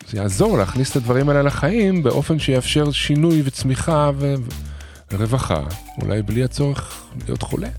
זה 0.10 0.18
יעזור 0.18 0.58
להכניס 0.58 0.92
את 0.92 0.96
הדברים 0.96 1.30
האלה 1.30 1.42
לחיים 1.42 2.04
באופן 2.04 2.40
שיאפשר 2.40 2.92
שינוי 2.92 3.42
וצמיחה 3.46 4.12
ו... 4.18 4.36
ורווחה, 5.12 5.64
אולי 6.02 6.22
בלי 6.22 6.44
הצורך 6.44 7.04
להיות 7.26 7.42
חולה. 7.42 7.70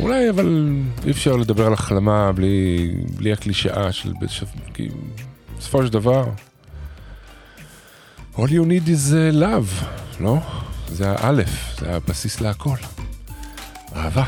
אולי 0.00 0.30
אבל 0.30 0.78
אי 1.06 1.10
אפשר 1.10 1.36
לדבר 1.36 1.66
על 1.66 1.72
החלמה 1.72 2.32
בלי, 2.32 2.90
בלי 3.16 3.32
הקלישאה 3.32 3.92
של 3.92 4.12
כי 4.74 4.88
בסופו 5.58 5.86
של 5.86 5.92
דבר 5.92 6.24
All 8.36 8.48
you 8.48 8.64
need 8.64 8.88
is 8.88 9.12
uh, 9.12 9.42
love, 9.42 9.84
לא? 10.20 10.38
זה 10.88 11.10
האלף, 11.10 11.80
זה 11.80 11.96
הבסיס 11.96 12.40
להכל. 12.40 12.76
אהבה. 13.96 14.24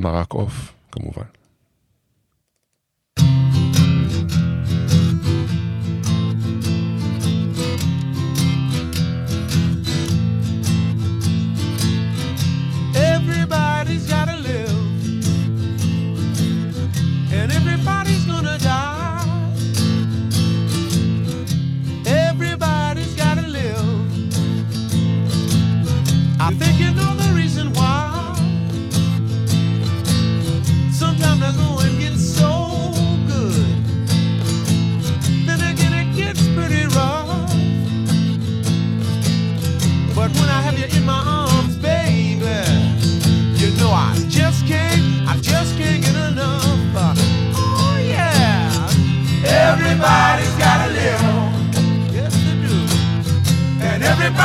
ומרק 0.00 0.32
עוף, 0.32 0.72
כמובן. 0.92 1.35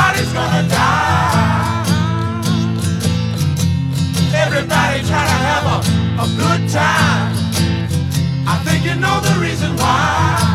Everybody's 0.02 0.32
gonna 0.32 0.68
die. 0.68 1.84
Everybody 4.34 5.00
try 5.06 5.24
to 5.24 5.38
have 5.48 5.64
a, 5.66 5.78
a 6.22 6.28
good 6.36 6.68
time. 6.70 7.32
I 8.46 8.56
think 8.64 8.84
you 8.84 8.94
know 8.96 9.20
the 9.20 9.40
reason 9.40 9.76
why. 9.76 10.51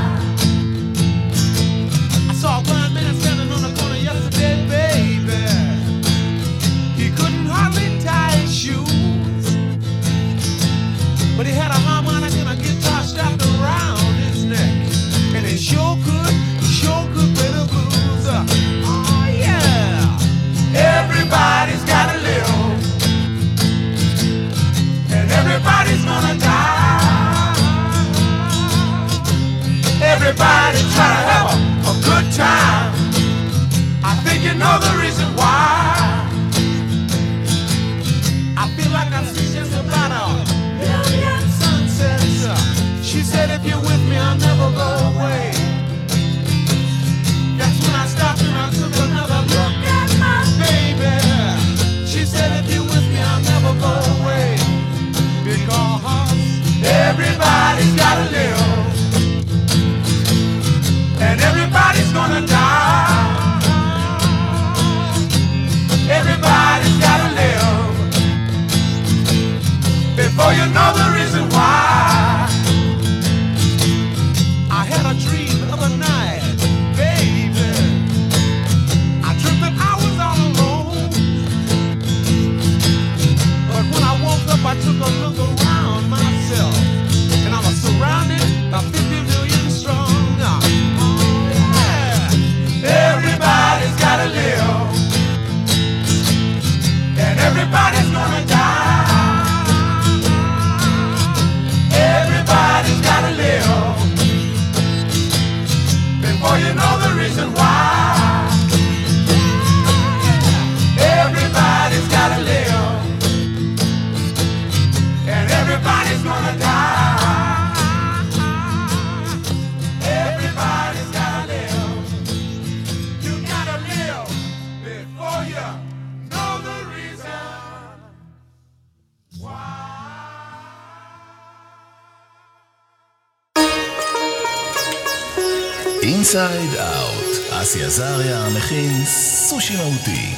אינסייד 136.47 136.79
אאוט, 136.79 137.62
אסי 137.62 137.83
עזריה 137.83 138.57
מכין 138.57 139.05
סושי 139.05 139.73
מהותי. 139.77 140.36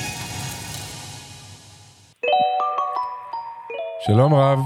שלום 4.06 4.34
רב, 4.34 4.60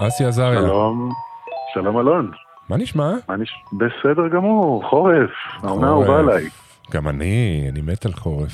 אסי 0.00 0.24
עזריה. 0.24 0.60
שלום, 0.60 1.10
שלום 1.74 1.98
אלון. 1.98 2.30
מה 2.68 2.76
נשמע? 2.76 3.10
מה 3.28 3.36
נש... 3.36 3.50
בסדר 3.72 4.28
גמור, 4.28 4.84
חורף. 4.90 5.30
העונה. 5.62 5.86
אהובה 5.86 6.18
עליי. 6.18 6.44
גם 6.90 7.08
אני, 7.08 7.66
אני 7.72 7.80
מת 7.80 8.06
על 8.06 8.12
חורף. 8.12 8.52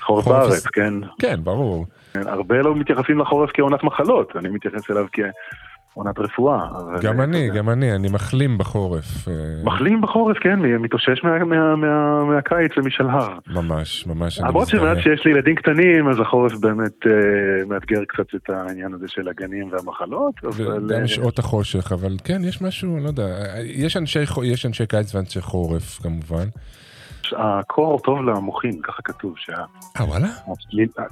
חורף 0.00 0.24
חורף 0.24 0.28
בארץ, 0.28 0.66
כן. 0.66 0.94
כן, 1.18 1.40
ברור. 1.44 1.86
כן, 2.12 2.28
הרבה 2.28 2.62
לא 2.62 2.74
מתייחסים 2.74 3.18
לחורף 3.18 3.50
כעונת 3.54 3.84
מחלות, 3.84 4.36
אני 4.36 4.48
מתייחס 4.48 4.90
אליו 4.90 5.06
כעונת 5.98 6.18
רפואה. 6.18 6.68
גם 7.02 7.20
אה, 7.20 7.24
אני. 7.24 7.50
גם 7.50 7.70
אני, 7.70 7.94
אני 7.94 8.08
מחלים 8.08 8.58
בחורף. 8.58 9.28
אה, 9.28 9.34
מחלים 9.64 10.00
בחורף, 10.00 10.38
כן, 10.38 10.58
מתאושש 10.60 11.24
מה, 11.24 11.44
מה, 11.44 11.76
מה, 11.76 12.24
מהקיץ 12.24 12.72
ומשל 12.76 13.08
הר. 13.08 13.38
ממש, 13.46 14.06
ממש. 14.06 14.40
למרות. 14.40 14.68
שמעט 14.68 14.98
שיש 14.98 15.24
לי 15.24 15.30
ילדים 15.30 15.54
קטנים, 15.54 16.08
אז 16.08 16.20
החורף 16.20 16.52
באמת 16.52 17.06
אה, 17.06 17.12
מאתגר 17.66 18.04
קצת 18.08 18.34
את 18.34 18.50
העניין 18.50 18.94
הזה 18.94 19.08
של 19.08 19.28
הגנים 19.28 19.72
והמחלות, 19.72 20.34
אבל... 20.44 20.94
אה, 20.94 21.08
שעות 21.08 21.38
החושך, 21.38 21.92
אבל 21.92 22.16
כן, 22.24 22.44
יש 22.44 22.62
משהו, 22.62 22.98
לא 23.02 23.08
יודע, 23.08 23.26
יש 23.64 23.96
אנשי 24.66 24.86
קיץ 24.88 25.14
ואנשי 25.14 25.40
חורף 25.40 25.98
כמובן. 26.02 26.48
הקור 27.36 28.00
טוב 28.00 28.22
למוחין, 28.22 28.80
ככה 28.82 29.02
כתוב, 29.02 29.34
שה... 29.36 29.56
אה, 30.00 30.04
וואלה? 30.04 30.28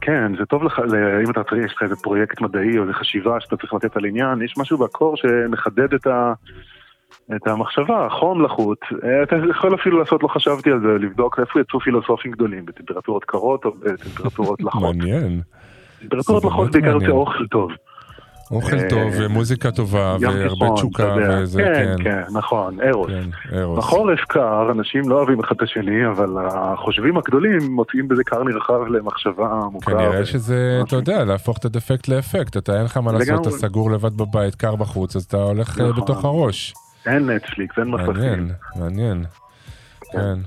כן, 0.01 0.33
זה 0.39 0.47
טוב 0.47 0.63
לך, 0.63 0.81
אם 1.25 1.31
אתה 1.31 1.45
צריך, 1.45 1.65
יש 1.65 1.73
לך 1.77 1.83
איזה 1.83 1.97
פרויקט 1.97 2.41
מדעי 2.41 2.79
או 2.79 2.83
איזה 2.83 2.93
חשיבה 2.93 3.41
שאתה 3.41 3.57
צריך 3.57 3.75
לתת 3.75 3.97
על 3.97 4.05
עניין, 4.05 4.43
יש 4.43 4.55
משהו 4.59 4.79
בקור 4.79 5.17
שמחדד 5.17 5.95
את, 5.95 6.07
ה, 6.07 6.33
את 7.37 7.47
המחשבה, 7.47 8.09
חום 8.11 8.43
לחוט. 8.45 8.79
אה, 9.05 9.23
אתה 9.23 9.37
יכול 9.51 9.75
אפילו 9.75 9.99
לעשות, 9.99 10.23
לא 10.23 10.29
חשבתי 10.29 10.71
על 10.71 10.81
זה, 10.81 10.89
לבדוק 11.01 11.39
איפה 11.41 11.61
יצאו 11.61 11.81
פילוסופים 11.81 12.33
גדולים, 12.33 12.67
בטמפרטורות 12.67 13.25
קרות 13.25 13.65
או 13.65 13.71
בטמפרטורות 13.73 14.61
לחות. 14.63 14.83
מעניין. 14.97 15.41
טמפרטורות 16.01 16.43
זה 16.43 16.49
לחות 16.49 16.71
בעיקר. 16.71 16.89
יוצא 16.89 17.09
אוכל 17.09 17.47
טוב. 17.47 17.71
אוכל 18.51 18.79
אה, 18.79 18.89
טוב, 18.89 19.13
ומוזיקה 19.19 19.71
טובה, 19.71 20.17
והרבה 20.21 20.67
תשוקה. 20.77 21.17
וזה, 21.43 21.63
כן, 21.63 21.95
כן. 21.99 22.05
כן, 22.05 22.23
נכון, 22.33 22.79
ארוס. 22.81 23.11
כן, 23.11 23.59
ארוס. 23.59 23.79
בחורף 23.79 24.21
קר, 24.21 24.71
אנשים 24.71 25.09
לא 25.09 25.15
אוהבים 25.15 25.41
אחד 25.41 25.55
את 25.57 25.63
השני, 25.63 26.09
אבל 26.09 26.29
החושבים 26.49 27.17
הגדולים 27.17 27.59
מוצאים 27.71 28.09
בזה 28.09 28.25
קר 28.25 28.45
נרחב 28.45 28.87
למחשבה 28.87 29.47
עמוקה. 29.47 29.93
כנראה 29.93 30.27
שזה, 30.27 30.81
אתה 30.87 30.97
יודע, 30.97 31.25
להפוך 31.25 31.59
את 31.59 31.65
הדפקט 31.65 32.09
לאפקט. 32.09 32.57
אתה 32.57 32.77
אין 32.77 32.85
לך 32.85 32.97
מה 32.97 33.13
לעשות. 33.13 33.41
אתה 33.41 33.51
סגור 33.51 33.91
לבד 33.91 34.17
בבית, 34.17 34.55
קר 34.55 34.77
בחוץ, 34.77 35.17
אז 35.17 35.25
אתה 35.25 35.37
הולך 35.37 35.81
אה, 35.81 35.89
נכון. 35.89 36.03
בתוך 36.03 36.25
הראש. 36.25 36.75
אין 37.07 37.31
נטפליקס, 37.31 37.79
אין 37.79 37.89
מסכים. 37.89 38.13
מעניין, 38.13 38.51
מעניין. 38.77 39.25
כן. 40.13 40.39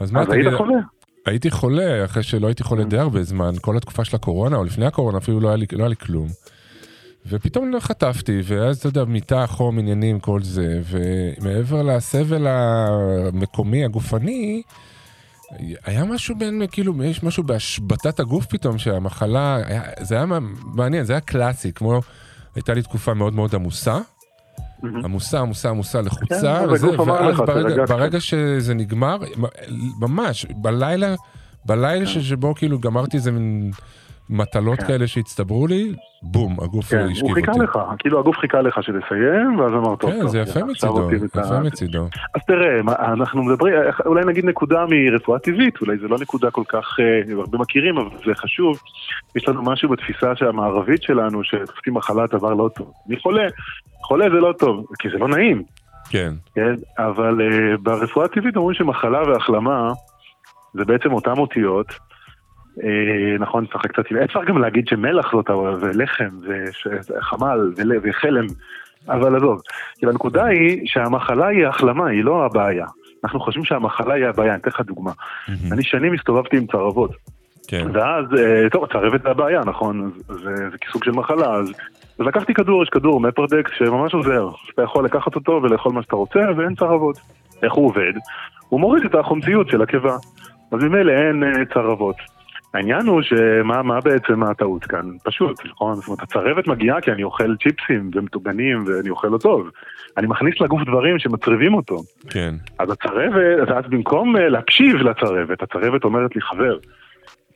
אז 0.00 0.10
מה, 0.10 0.20
אז 0.20 0.30
היית 0.30 0.46
תגיד, 0.46 0.56
חולה? 0.58 0.78
הייתי 1.26 1.50
חולה 1.50 2.04
אחרי 2.04 2.22
שלא 2.22 2.46
הייתי 2.46 2.64
חולה 2.64 2.84
די 2.84 2.98
הרבה 2.98 3.22
זמן, 3.22 3.50
כל 3.60 3.76
התקופה 3.76 4.04
של 4.04 4.16
הקורונה, 4.16 4.56
או 4.56 4.64
לפני 4.64 4.86
הקורונה 4.86 5.18
אפילו 5.18 5.40
לא 5.40 5.48
היה 5.48 5.56
לי, 5.56 5.66
לא 5.72 5.82
היה 5.82 5.88
לי 5.88 5.96
כלום. 5.96 6.28
ופתאום 7.28 7.72
חטפתי, 7.80 8.40
ואז 8.44 8.78
אתה 8.78 8.86
יודע, 8.88 9.04
מיטה, 9.04 9.46
חום, 9.46 9.78
עניינים, 9.78 10.20
כל 10.20 10.42
זה, 10.42 10.80
ומעבר 10.84 11.82
לסבל 11.82 12.46
המקומי, 12.48 13.84
הגופני, 13.84 14.62
היה 15.84 16.04
משהו 16.04 16.34
בין, 16.38 16.62
כאילו, 16.70 17.04
יש 17.04 17.22
משהו 17.22 17.42
בהשבתת 17.42 18.20
הגוף 18.20 18.46
פתאום, 18.46 18.78
שהמחלה, 18.78 19.56
היה, 19.66 19.82
זה 20.00 20.14
היה 20.14 20.26
מעניין, 20.74 21.04
זה 21.04 21.12
היה 21.12 21.20
קלאסי, 21.20 21.72
כמו, 21.72 22.00
הייתה 22.54 22.74
לי 22.74 22.82
תקופה 22.82 23.14
מאוד 23.14 23.34
מאוד 23.34 23.54
עמוסה, 23.54 23.98
עמוסה, 24.82 25.40
עמוסה, 25.40 25.68
עמוסה 25.70 26.00
לחוצה, 26.00 26.58
כן, 26.60 26.70
וזה, 26.72 27.00
ואז 27.00 27.36
ברגע. 27.46 27.84
ברגע 27.86 28.20
שזה 28.20 28.74
נגמר, 28.74 29.18
ממש, 30.00 30.46
בלילה, 30.56 31.14
בלילה 31.64 32.06
ש- 32.06 32.18
שבו 32.18 32.54
כאילו 32.54 32.78
גמרתי 32.78 33.16
איזה 33.16 33.32
מין 33.32 33.70
מטלות 34.30 34.78
כן. 34.78 34.86
כאלה 34.86 35.06
שהצטברו 35.06 35.66
לי, 35.66 35.92
בום, 36.22 36.56
הגוף 36.60 36.86
כן, 36.90 36.98
השכיב 36.98 37.22
הוא 37.22 37.34
חיכה 37.34 37.52
אותי. 37.52 37.64
לך, 37.64 37.78
כאילו 37.98 38.18
הגוף 38.18 38.36
חיכה 38.36 38.60
לך 38.60 38.82
שתסיים, 38.82 39.58
ואז 39.58 39.72
אמר 39.72 39.96
טוב, 39.96 40.10
כן, 40.10 40.20
טוב, 40.20 40.28
זה 40.28 40.38
יפה 40.38 40.64
מצידו, 40.64 41.10
יפה 41.12 41.60
מצידו. 41.60 42.08
אז 42.34 42.40
תראה, 42.46 42.80
אנחנו 43.12 43.44
מדברים, 43.44 43.74
אולי 44.06 44.24
נגיד 44.24 44.44
נקודה 44.44 44.84
מרפואה 44.88 45.38
טבעית, 45.38 45.80
אולי 45.80 45.98
זה 45.98 46.08
לא 46.08 46.18
נקודה 46.20 46.50
כל 46.50 46.62
כך, 46.68 46.96
אה, 47.00 47.34
הרבה 47.40 47.58
מכירים, 47.58 47.98
אבל 47.98 48.16
זה 48.26 48.34
חשוב. 48.34 48.78
יש 49.36 49.48
לנו 49.48 49.62
משהו 49.62 49.88
בתפיסה 49.88 50.32
המערבית 50.40 51.02
שלנו, 51.02 51.44
שתופסים 51.44 51.94
מחלת 51.94 52.30
דבר 52.34 52.54
לא 52.54 52.70
טוב. 52.76 52.92
אני 53.08 53.16
חולה, 53.16 53.46
חולה 54.02 54.24
זה 54.30 54.36
לא 54.36 54.52
טוב, 54.58 54.86
כי 54.98 55.08
זה 55.10 55.18
לא 55.18 55.28
נעים, 55.28 55.62
כן, 56.10 56.32
כן? 56.54 56.74
אבל 56.98 57.40
אה, 57.40 57.76
ברפואה 57.76 58.24
הטבעית 58.24 58.56
אומרים 58.56 58.74
שמחלה 58.74 59.22
והחלמה 59.22 59.92
זה 60.74 60.84
בעצם 60.84 61.12
אותן 61.12 61.38
אותיות. 61.38 61.86
אה, 62.84 63.38
נכון, 63.38 63.66
צריך 63.66 63.86
קצת, 63.86 64.04
אפשר 64.24 64.44
גם 64.44 64.58
להגיד 64.58 64.88
שמלח 64.88 65.32
זאת, 65.32 65.50
ולחם, 65.80 66.28
וחמל, 67.16 67.72
וחלם, 68.02 68.46
אבל 69.08 69.36
עזוב. 69.36 69.60
כאילו 69.96 70.12
הנקודה 70.12 70.44
היא 70.44 70.80
שהמחלה 70.84 71.46
היא 71.46 71.66
החלמה, 71.66 72.08
היא 72.08 72.24
לא 72.24 72.44
הבעיה. 72.44 72.86
אנחנו 73.24 73.40
חושבים 73.40 73.64
שהמחלה 73.64 74.14
היא 74.14 74.26
הבעיה, 74.26 74.52
אני 74.52 74.60
אתן 74.60 74.70
לך 74.70 74.80
דוגמה. 74.80 75.12
אני 75.72 75.82
שנים 75.82 76.14
הסתובבתי 76.14 76.56
עם 76.56 76.66
צרבות, 76.66 77.10
כן, 77.68 77.86
ואז, 77.92 78.24
אה, 78.38 78.70
טוב, 78.70 78.86
צרבת 78.92 79.22
זה 79.22 79.30
הבעיה, 79.30 79.60
נכון? 79.66 80.10
אז 80.28 80.36
זה, 80.36 80.76
כסוג 80.80 81.04
של 81.04 81.10
מחלה, 81.10 81.54
אז, 81.54 81.68
אז 82.18 82.26
לקחתי 82.26 82.54
כדור, 82.54 82.82
יש 82.82 82.88
כדור 82.88 83.20
מפרדקס 83.20 83.70
שממש 83.78 84.14
עוזר. 84.14 84.48
אתה 84.74 84.82
יכול 84.82 85.04
לקחת 85.04 85.34
אותו 85.34 85.60
ולאכול 85.62 85.92
מה 85.92 86.02
שאתה 86.02 86.16
רוצה, 86.16 86.38
ואין 86.56 86.74
צרבות. 86.74 87.16
איך 87.62 87.72
הוא 87.72 87.86
עובד? 87.86 88.12
הוא 88.68 88.80
מוריד 88.80 89.04
את 89.04 89.14
החומציות 89.14 89.68
של 89.68 89.82
הקיבה. 89.82 90.16
אז 90.72 90.82
ממילא 90.82 91.12
אין 91.12 91.44
אה, 91.44 91.64
צרבות. 91.74 92.16
העניין 92.76 93.06
הוא 93.06 93.22
שמה 93.22 93.82
מה 93.82 94.00
בעצם 94.00 94.42
הטעות 94.42 94.84
כאן? 94.84 95.10
פשוט, 95.24 95.66
נכון? 95.66 95.94
זאת 95.94 96.06
אומרת, 96.06 96.22
הצרבת 96.22 96.66
מגיעה 96.66 97.00
כי 97.00 97.12
אני 97.12 97.22
אוכל 97.22 97.56
צ'יפסים 97.62 98.10
ומטוגנים 98.14 98.84
ואני 98.86 99.10
אוכל 99.10 99.28
לא 99.28 99.38
טוב. 99.38 99.70
אני 100.16 100.26
מכניס 100.26 100.60
לגוף 100.60 100.82
דברים 100.86 101.18
שמצריבים 101.18 101.74
אותו. 101.74 102.02
כן, 102.30 102.54
אז 102.78 102.90
הצרבת, 102.90 103.68
אז 103.68 103.84
במקום 103.90 104.36
אה, 104.36 104.48
להקשיב 104.48 104.96
לצרבת, 104.96 105.62
הצרבת 105.62 106.04
אומרת 106.04 106.36
לי, 106.36 106.40
חבר, 106.42 106.78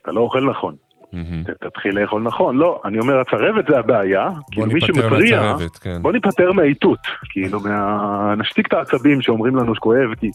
אתה 0.01 0.11
לא 0.11 0.19
אוכל 0.19 0.49
נכון, 0.49 0.75
תתחיל 1.59 1.99
לאכול 1.99 2.21
נכון. 2.21 2.57
לא, 2.57 2.81
אני 2.85 2.99
אומר, 2.99 3.19
הצרבת 3.19 3.65
זה 3.69 3.79
הבעיה, 3.79 4.29
כאילו 4.51 4.67
מי 4.67 4.79
מהצרבת, 4.95 5.77
כן. 5.77 6.01
בוא 6.01 6.11
ניפטר 6.11 6.51
מהאיתות, 6.51 6.99
כאילו. 7.29 7.59
נשתיק 8.41 8.67
את 8.67 8.73
העצבים 8.73 9.21
שאומרים 9.21 9.55
לנו 9.55 9.75
שכואב, 9.75 10.15
כי... 10.19 10.29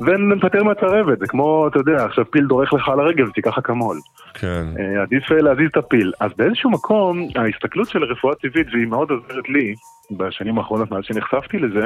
וניפטר 0.00 0.64
מהצרבת, 0.64 1.18
זה 1.18 1.26
כמו, 1.26 1.68
אתה 1.68 1.78
יודע, 1.78 2.04
עכשיו 2.04 2.30
פיל 2.30 2.46
דורך 2.46 2.72
לך 2.72 2.88
על 2.88 3.00
הרגל, 3.00 3.30
תיקח 3.30 3.58
אקמול. 3.58 3.96
כן, 4.34 4.64
אה, 4.78 5.02
עדיף 5.02 5.32
אה, 5.32 5.36
להזיז 5.36 5.68
את 5.70 5.76
הפיל. 5.76 6.12
אז 6.20 6.30
באיזשהו 6.36 6.70
מקום, 6.70 7.28
ההסתכלות 7.36 7.88
של 7.88 8.04
רפואה 8.04 8.34
טבעית, 8.34 8.66
והיא 8.72 8.86
מאוד 8.86 9.10
עוזרת 9.10 9.48
לי, 9.48 9.74
בשנים 10.10 10.58
האחרונות 10.58 10.90
מאז 10.90 11.04
שנחשפתי 11.04 11.58
לזה, 11.58 11.84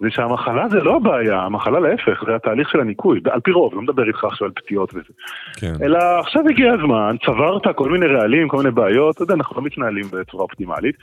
זה 0.00 0.10
שהמחלה 0.10 0.68
זה 0.68 0.80
לא 0.80 0.96
הבעיה, 0.96 1.42
המחלה 1.42 1.80
להפך, 1.80 2.24
זה 2.26 2.34
התהליך 2.34 2.70
של 2.70 2.80
הניקוי, 2.80 3.20
על 3.30 3.40
פי 3.40 3.50
רוב, 3.50 3.74
לא 3.74 3.82
מדבר 3.82 4.08
איתך 4.08 4.24
עכשיו 4.24 4.46
על 4.46 4.52
פציעות 4.56 4.94
וזה. 4.94 5.12
כן, 5.60 5.72
אלא 5.84 5.98
עכשיו 6.20 6.42
הגיע 6.48 6.72
הזמן, 6.72 7.16
צברת 7.26 7.65
כל 7.72 7.90
מיני 7.90 8.06
רעלים, 8.06 8.48
כל 8.48 8.56
מיני 8.56 8.70
בעיות, 8.70 9.14
אתה 9.14 9.22
יודע, 9.22 9.34
אנחנו 9.34 9.56
לא 9.56 9.62
מתנהלים 9.62 10.04
בצורה 10.12 10.42
אופטימלית. 10.42 10.94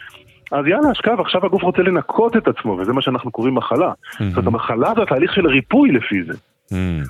אז 0.51 0.65
יאללה, 0.67 0.91
אשכב, 0.91 1.19
עכשיו 1.19 1.45
הגוף 1.45 1.61
רוצה 1.61 1.81
לנקות 1.81 2.37
את 2.37 2.47
עצמו, 2.47 2.71
וזה 2.71 2.93
מה 2.93 3.01
שאנחנו 3.01 3.31
קוראים 3.31 3.55
מחלה. 3.55 3.91
זאת 4.11 4.21
אומרת, 4.21 4.47
המחלה 4.47 4.93
זה 4.95 5.01
התהליך 5.01 5.33
של 5.33 5.47
ריפוי 5.47 5.91
לפי 5.91 6.23
זה. 6.23 6.33
מהמם. 6.71 7.03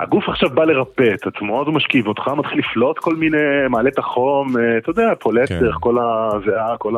הגוף 0.00 0.28
עכשיו 0.28 0.50
בא 0.50 0.64
לרפא 0.64 1.14
את 1.14 1.26
עצמו, 1.26 1.62
אז 1.62 1.66
הוא 1.66 1.74
משכיב 1.74 2.06
אותך, 2.06 2.28
מתחיל 2.36 2.58
לפלוט 2.58 2.98
כל 2.98 3.16
מיני, 3.16 3.36
מעלה 3.70 3.88
את 3.88 3.98
החום, 3.98 4.56
אה, 4.56 4.78
אתה 4.78 4.90
יודע, 4.90 5.12
פולט 5.20 5.48
כן. 5.48 5.60
דרך 5.60 5.76
כל 5.80 5.96
הזיעה, 5.98 6.76
כל 6.78 6.94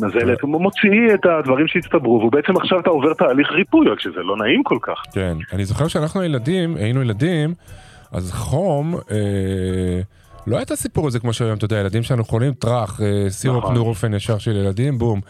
הנזלת, 0.00 0.40
הוא 0.40 0.62
מוציא 0.62 1.14
את 1.14 1.26
הדברים 1.26 1.66
שהצטברו, 1.68 2.18
והוא 2.18 2.32
בעצם 2.32 2.56
עכשיו 2.56 2.80
אתה 2.80 2.90
עובר 2.90 3.14
תהליך 3.14 3.52
ריפוי, 3.52 3.88
רק 3.88 4.00
שזה 4.00 4.20
לא 4.22 4.36
נעים 4.36 4.62
כל 4.62 4.78
כך. 4.82 5.02
כן, 5.12 5.36
אני 5.52 5.64
זוכר 5.64 5.88
שאנחנו 5.88 6.22
ילדים, 6.24 6.76
היינו 6.76 7.02
ילדים, 7.02 7.54
אז 8.12 8.32
חום, 8.32 8.94
אה, 8.94 10.00
לא 10.46 10.56
היה 10.56 10.62
את 10.62 10.70
הסיפור 10.70 11.06
הזה 11.06 11.18
כמו 11.20 11.32
שהיום, 11.32 11.56
אתה 11.56 11.64
יודע, 11.64 11.76
ילדים 11.76 12.02
שלנו 12.02 12.24
חולים 12.24 12.52
טראח, 12.52 13.00
אה, 13.00 13.30
סירופ 13.30 13.62
נכון. 13.64 13.74
נורופן 13.74 14.14
ישר 14.14 14.38
של 14.38 14.56
ילדים, 14.56 14.98
בום, 14.98 15.20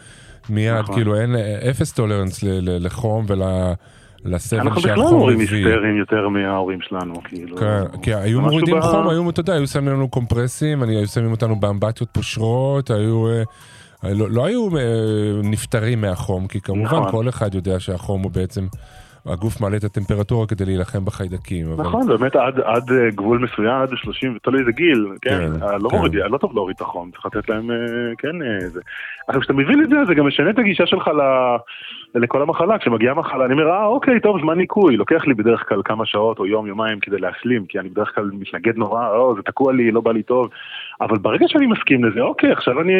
מיד, 0.49 0.73
נכון. 0.73 0.95
כאילו 0.95 1.15
אין 1.15 1.35
אה, 1.35 1.69
אפס 1.69 1.91
tolerance 1.91 2.43
ל- 2.43 2.47
ל- 2.69 2.85
לחום 2.85 3.25
ולסבל 3.27 4.59
אנחנו 4.59 4.81
בכלל 4.81 4.95
שהחום 4.95 5.19
הורים 5.19 5.39
מביא. 5.39 5.65
היסטריים 5.67 5.97
יותר 5.97 6.29
מההורים 6.29 6.81
שלנו, 6.81 7.23
כאילו. 7.23 7.57
כן, 7.57 7.83
כי 8.01 8.13
היו 8.13 8.41
מורידים 8.41 8.81
חום, 8.81 9.09
היו, 9.09 9.29
אתה 9.29 9.39
יודע, 9.39 9.53
היו 9.53 9.67
שמים 9.67 9.87
לנו 9.87 10.09
קומפרסים, 10.09 10.83
היו 10.83 11.07
שמים 11.07 11.31
אותנו 11.31 11.55
באמבטיות 11.59 12.09
פושרות, 12.11 12.91
היו... 12.91 13.27
אה, 13.27 13.43
לא, 14.13 14.31
לא 14.31 14.45
היו 14.45 14.69
נפטרים 15.43 16.01
מהחום, 16.01 16.47
כי 16.47 16.61
כמובן 16.61 16.97
נכון. 16.97 17.11
כל 17.11 17.29
אחד 17.29 17.55
יודע 17.55 17.79
שהחום 17.79 18.23
הוא 18.23 18.31
בעצם... 18.31 18.67
הגוף 19.33 19.61
מעלה 19.61 19.77
את 19.77 19.83
הטמפרטורה 19.83 20.47
כדי 20.47 20.65
להילחם 20.65 21.05
בחיידקים. 21.05 21.65
אבל... 21.71 21.83
נכון, 21.83 22.07
באמת 22.07 22.35
עד, 22.35 22.59
עד 22.59 22.91
אה, 22.91 23.09
גבול 23.15 23.37
מסוים, 23.37 23.81
עד 23.81 23.89
30, 23.95 24.37
תלוי 24.43 24.59
איזה 24.59 24.71
גיל, 24.71 25.07
כן, 25.21 25.29
כן, 25.29 25.63
אה, 25.63 25.77
לא 25.77 25.89
כן. 25.89 25.97
מוריד, 25.97 26.13
לא 26.15 26.37
טוב 26.37 26.51
להוריד 26.53 26.75
את 26.75 26.81
החום, 26.81 27.11
צריך 27.11 27.25
לתת 27.25 27.49
להם, 27.49 27.71
אה, 27.71 27.77
כן, 28.17 28.41
אה, 28.41 28.59
זה. 28.59 28.81
עכשיו 29.27 29.41
כשאתה 29.41 29.53
מבין 29.53 29.83
את 29.83 29.89
זה, 29.89 29.95
זה 30.07 30.13
גם 30.13 30.27
משנה 30.27 30.49
את 30.49 30.59
הגישה 30.59 30.85
שלך 30.85 31.07
ל... 31.07 31.21
לכל 32.15 32.41
המחלה, 32.41 32.77
כשמגיעה 32.77 33.13
מחלה, 33.13 33.45
אני 33.45 33.53
אומר, 33.53 33.69
אה, 33.69 33.85
אוקיי, 33.85 34.19
טוב, 34.19 34.41
זמן 34.41 34.57
ניקוי, 34.57 34.97
לוקח 34.97 35.27
לי 35.27 35.33
בדרך 35.33 35.69
כלל 35.69 35.81
כמה 35.85 36.05
שעות 36.05 36.39
או 36.39 36.45
יום, 36.45 36.67
יומיים 36.67 36.99
כדי 36.99 37.17
להסלים, 37.17 37.65
כי 37.65 37.79
אני 37.79 37.89
בדרך 37.89 38.15
כלל 38.15 38.29
מתנגד 38.33 38.77
נורא, 38.77 39.09
או, 39.09 39.35
זה 39.35 39.41
תקוע 39.41 39.73
לי, 39.73 39.91
לא 39.91 40.01
בא 40.01 40.11
לי 40.11 40.23
טוב, 40.23 40.49
אבל 41.01 41.17
ברגע 41.17 41.45
שאני 41.47 41.65
מסכים 41.65 42.03
לזה, 42.03 42.21
אוקיי, 42.21 42.51
עכשיו 42.51 42.81
אני, 42.81 42.93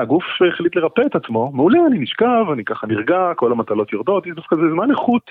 הגוף 0.00 0.24
החליט 0.52 0.76
לרפא 0.76 1.02
את 1.06 1.16
עצמו, 1.16 1.50
מעולה, 1.54 1.78
אני 1.86 1.98
נשכב, 1.98 2.44
אני 2.52 2.64
ככה 2.64 2.86
נרגע, 2.86 3.32
כל 3.36 3.52
המטלות 3.52 3.92
יורדות, 3.92 4.26
דווקא 4.26 4.56
זה 4.56 4.70
זמן 4.72 4.90
איכות. 4.90 5.30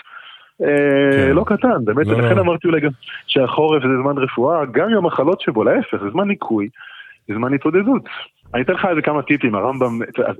אה, 0.64 1.12
כן. 1.12 1.32
לא 1.36 1.44
קטן, 1.48 1.86
באמת, 1.86 2.08
לא, 2.08 2.14
ולכן 2.14 2.36
לא. 2.36 2.42
אמרתי 2.42 2.68
אולי 2.68 2.82
גם 2.82 2.90
שהחורף 3.28 3.84
זה 3.84 4.02
זמן 4.04 4.18
רפואה, 4.18 4.66
גם 4.66 4.90
עם 4.90 4.98
המחלות 4.98 5.42
שבו, 5.42 5.64
להפך, 5.64 5.98
זה 6.04 6.10
זמן 6.10 6.28
ניקוי, 6.28 6.70
זה 7.28 7.36
זמן 7.36 7.54
התמודדות. 7.54 8.04
אני 8.54 8.64
אתן 8.64 8.74
לך 8.74 8.86
איזה 8.90 9.02
כמה 9.02 9.22
טיפים, 9.22 9.56
הרמב"ם, 9.56 10.00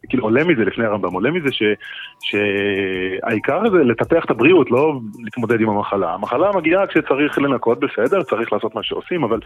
כאילו 0.10 0.24
עולה 0.24 0.44
מזה 0.44 0.66
לפני 0.66 0.86
הרמב"ם, 0.86 1.14
עולה 1.14 1.32
מזה 1.32 1.52
ש, 1.52 1.64
שהעיקר 2.22 3.70
זה 3.72 3.78
לטפח 3.78 4.26
את 4.26 4.30
הבריאות, 4.30 4.72
לא 4.72 5.00
להתמודד 5.24 5.62
עם 5.62 5.70
המחלה. 5.70 6.14
המחלה 6.14 6.52
מגיעה 6.56 6.88
כשצריך 6.88 7.40
לנקות 7.40 7.80
בסדר, 7.80 8.24
צריך 8.24 8.54
לעשות 8.54 8.76
מה 8.76 8.84
שעושים, 8.84 9.24
אבל 9.24 9.40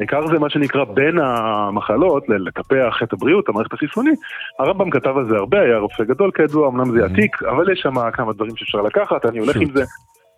העיקר 0.00 0.26
זה 0.26 0.38
מה 0.38 0.50
שנקרא 0.50 0.84
בין 0.84 1.18
המחלות, 1.18 2.28
לטפח 2.28 3.02
את 3.02 3.12
הבריאות, 3.12 3.48
המערכת 3.48 3.72
החיסונית. 3.72 4.18
הרמב"ם 4.58 4.90
כתב 4.90 5.16
על 5.16 5.28
זה 5.28 5.36
הרבה, 5.36 5.60
היה 5.60 5.78
רופא 5.78 6.04
גדול 6.04 6.30
כידוע, 6.30 6.68
אמנם 6.68 6.90
זה 6.90 7.04
עתיק, 7.04 7.42
אבל 7.42 7.72
יש 7.72 7.80
שם 7.80 8.10
כמה 8.10 8.32
דברים 8.32 8.56
שאפשר 8.56 8.82
לקחת, 8.82 9.26
אני 9.26 9.38
הולך. 9.38 9.56
עם 9.56 9.68
זה. 9.74 9.84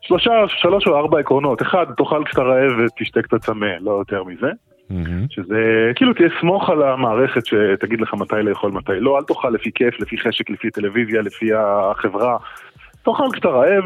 שלושה, 0.07 0.31
שלוש 0.49 0.87
או 0.87 0.97
ארבע 0.97 1.19
עקרונות, 1.19 1.62
אחד, 1.62 1.87
תאכל 1.97 2.25
כשאתה 2.25 2.43
רעב 2.43 2.73
ותשתה 2.79 3.23
קצת 3.23 3.40
צמא, 3.40 3.67
לא 3.81 3.90
יותר 3.90 4.25
מזה. 4.25 4.51
מהמם. 4.90 5.27
שזה 5.31 5.90
כאילו 5.95 6.14
תהיה 6.14 6.29
סמוך 6.40 6.71
על 6.71 6.83
המערכת 6.83 7.47
שתגיד 7.47 8.01
לך 8.01 8.14
מתי 8.14 8.43
לאכול 8.43 8.71
מתי 8.71 8.93
לא, 9.01 9.19
אל 9.19 9.23
תאכל 9.23 9.51
לפי 9.51 9.71
כיף, 9.75 10.01
לפי 10.01 10.19
חשק, 10.19 10.51
לפי 10.51 10.71
טלוויזיה, 10.71 11.23
לפי 11.23 11.51
החברה. 11.55 12.37
תאכל 13.05 13.27
כשאתה 13.33 13.49
רעב, 13.49 13.85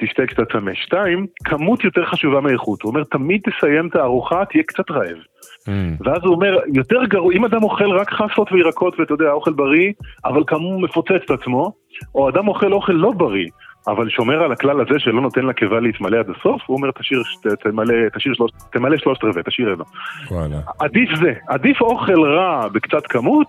תשתה 0.00 0.26
קצת 0.26 0.52
צמא. 0.52 0.74
שתיים, 0.74 1.26
כמות 1.44 1.84
יותר 1.84 2.04
חשובה 2.04 2.40
מאיכות. 2.40 2.82
הוא 2.82 2.90
אומר, 2.90 3.04
תמיד 3.04 3.40
תסיים 3.44 3.88
את 3.88 3.96
הארוחה, 3.96 4.44
תהיה 4.44 4.62
קצת 4.62 4.90
רעב. 4.90 5.18
מהמם. 5.66 5.96
ואז 6.04 6.18
הוא 6.24 6.34
אומר, 6.34 6.58
יותר 6.74 7.04
גרוע, 7.04 7.34
אם 7.34 7.44
אדם 7.44 7.62
אוכל 7.62 7.90
רק 7.90 8.10
חסות 8.10 8.52
וירקות 8.52 9.00
ואתה 9.00 9.12
יודע, 9.12 9.30
אוכל 9.32 9.52
בריא, 9.52 9.92
אבל 10.24 10.42
כאמור 10.46 10.80
מפוצץ 10.80 11.22
את 11.24 11.30
עצמו, 11.30 11.72
או 12.14 12.28
אדם 12.28 12.48
אוכל 12.48 12.72
אוכל 12.72 12.92
לא 12.92 13.12
בריא, 13.12 13.48
אבל 13.86 14.08
שומר 14.08 14.42
על 14.42 14.52
הכלל 14.52 14.80
הזה 14.80 14.98
שלא 14.98 15.20
נותן 15.20 15.46
לקיבה 15.46 15.80
להתמלא 15.80 16.18
עד 16.18 16.30
הסוף, 16.30 16.62
הוא 16.66 16.76
אומר, 16.76 16.90
תשאיר, 16.90 17.22
תמלא, 17.62 17.94
תשאיר 18.14 18.34
שלוש, 18.34 18.50
תמלא 18.72 18.96
שלושת 18.96 19.24
רבעי, 19.24 19.42
תשאיר 19.42 19.72
רבע. 19.72 19.84
וואלה. 20.30 20.56
עדיף 20.78 21.10
זה, 21.14 21.32
עדיף 21.48 21.80
אוכל 21.80 22.22
רע 22.22 22.68
בקצת 22.68 23.06
כמות, 23.06 23.48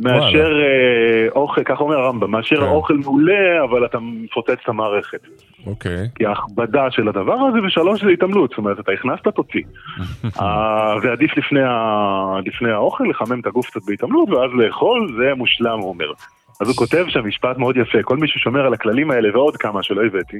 מאשר 0.00 0.60
אה, 0.62 1.28
אוכל, 1.30 1.64
ככה 1.64 1.82
אומר 1.82 1.96
הרמב"ם, 1.96 2.30
מאשר 2.30 2.56
כן. 2.56 2.62
אוכל 2.62 2.94
מעולה, 2.94 3.64
אבל 3.64 3.86
אתה 3.86 3.98
מפוצץ 4.00 4.56
את 4.64 4.68
המערכת. 4.68 5.20
אוקיי. 5.66 6.08
כי 6.14 6.26
ההכבדה 6.26 6.90
של 6.90 7.08
הדבר 7.08 7.34
הזה, 7.34 7.58
ושלוש 7.66 8.04
זה 8.04 8.10
התעמלות, 8.10 8.50
זאת 8.50 8.58
אומרת, 8.58 8.80
אתה 8.80 8.92
הכנסת, 8.92 9.28
תוציא. 9.28 9.62
אה, 10.40 10.96
ועדיף 11.02 11.36
לפני, 11.36 11.60
ה... 11.62 12.40
לפני 12.46 12.70
האוכל 12.70 13.04
לחמם 13.10 13.40
את 13.40 13.46
הגוף 13.46 13.66
קצת 13.66 13.80
בהתעמלות, 13.86 14.30
ואז 14.30 14.50
לאכול, 14.54 15.16
זה 15.18 15.34
מושלם, 15.34 15.78
הוא 15.78 15.88
אומר. 15.88 16.12
אז 16.60 16.68
הוא 16.68 16.76
כותב 16.76 17.04
שם 17.08 17.26
משפט 17.26 17.58
מאוד 17.58 17.76
יפה, 17.76 18.02
כל 18.02 18.16
מי 18.16 18.28
ששומר 18.28 18.66
על 18.66 18.74
הכללים 18.74 19.10
האלה 19.10 19.28
ועוד 19.36 19.56
כמה 19.56 19.82
שלא 19.82 20.04
הבאתי, 20.04 20.38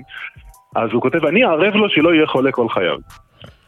אז 0.77 0.91
הוא 0.93 1.03
כותב, 1.03 1.25
אני 1.25 1.45
אערב 1.45 1.75
לו 1.75 1.89
שלא 1.89 2.15
יהיה 2.15 2.27
חולה 2.27 2.53
כל 2.53 2.69
חייו. 2.69 2.99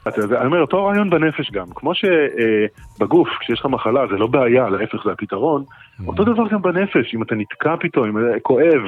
אתה 0.09 0.21
יודע, 0.21 0.39
אני 0.39 0.47
אומר, 0.47 0.61
אותו 0.61 0.85
רעיון 0.85 1.11
בנפש 1.11 1.51
גם, 1.51 1.67
כמו 1.75 1.93
שבגוף, 1.95 3.29
כשיש 3.41 3.61
לך 3.61 3.67
מחלה, 3.67 4.07
זה 4.11 4.17
לא 4.17 4.27
בעיה, 4.27 4.69
להפך 4.69 5.05
זה 5.05 5.13
הפתרון, 5.13 5.65
אותו 6.07 6.25
דבר 6.25 6.49
גם 6.51 6.63
בנפש, 6.63 7.15
אם 7.15 7.23
אתה 7.23 7.35
נתקע 7.35 7.75
פתאום, 7.81 8.07
אם 8.09 8.25
זה 8.25 8.39
כואב, 8.43 8.81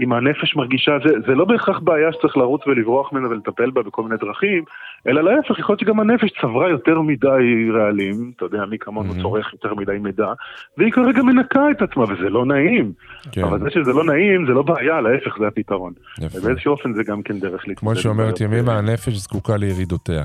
אם 0.00 0.12
הנפש 0.12 0.56
מרגישה, 0.56 0.92
זה, 1.06 1.14
זה 1.26 1.34
לא 1.34 1.44
בהכרח 1.44 1.78
בעיה 1.78 2.12
שצריך 2.12 2.36
לרוץ 2.36 2.66
ולברוח 2.66 3.12
ממנה 3.12 3.28
ולטפל 3.28 3.70
בה 3.70 3.82
בכל 3.82 4.02
מיני 4.02 4.16
דרכים, 4.20 4.64
אלא 5.06 5.22
להפך, 5.24 5.58
יכול 5.58 5.72
להיות 5.72 5.80
שגם 5.80 6.00
הנפש 6.00 6.30
צברה 6.40 6.68
יותר 6.70 7.00
מדי 7.00 7.28
רעלים, 7.74 8.32
אתה 8.36 8.44
יודע, 8.44 8.64
מי 8.70 8.78
כמונו 8.78 9.12
Mhm. 9.12 9.22
צורך 9.22 9.52
יותר 9.52 9.74
מדי 9.74 9.98
מידע, 10.00 10.32
והיא 10.78 10.92
כרגע 10.92 11.22
מנקה 11.22 11.70
את 11.70 11.82
עצמה, 11.82 12.04
וזה 12.04 12.30
לא 12.30 12.46
נעים. 12.46 12.92
כן. 13.32 13.44
אבל 13.44 13.60
זה 13.60 13.70
שזה 13.70 13.92
לא 13.92 14.04
נעים, 14.04 14.46
זה 14.46 14.52
לא 14.52 14.62
בעיה, 14.62 15.00
להפך, 15.00 15.38
זה 15.38 15.46
הפתרון. 15.46 15.92
יפה. 16.20 16.38
ובאיזשהו 16.38 16.72
אופן 16.72 16.94
זה 16.94 17.02
גם 17.06 17.22
כן 17.22 17.38
דרך 17.40 17.68
להתמודד. 17.68 17.76
כמו 17.96 18.02
שאומרת. 18.02 18.40
ימימה, 18.40 18.78
הנפש 18.78 19.12
זקוקה 19.14 19.56
לירידותיה. 19.56 20.24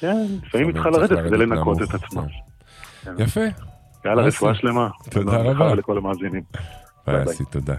כן, 0.00 0.14
לפעמים 0.46 0.66
היא 0.66 0.74
צריכה 0.74 0.90
לרדת 0.90 1.18
כדי 1.26 1.36
לנקות. 1.36 1.82
את 1.82 1.94
עצמה. 1.94 2.22
כן. 3.04 3.10
יפה. 3.18 3.73
יאללה, 4.04 4.22
אסי. 4.22 4.28
רפואה 4.28 4.54
שלמה. 4.54 4.88
תודה 5.10 5.36
רבה. 5.36 5.72
ולכל 5.72 5.98
המאזינים. 5.98 6.42
ביי 7.06 7.24
ביי. 7.24 7.34
אסי, 7.34 7.44
תודה. 7.44 7.74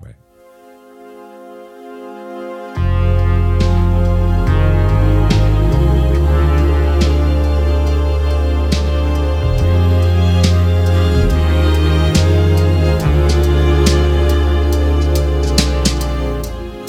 ביי. 0.00 0.12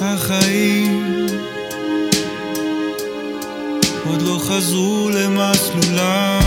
החיים 0.02 1.28
עוד 4.06 4.22
לא 4.22 4.40
חזרו 4.40 5.10
למסלולם. 5.14 6.45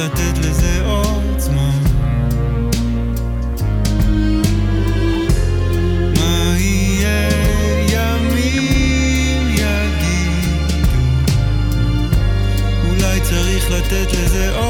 לתת 0.00 0.38
לזה 0.38 0.84
עוד 0.84 1.38
זמן. 1.38 1.90
לתת 13.70 14.12
לזה 14.12 14.56
עוד 14.56 14.69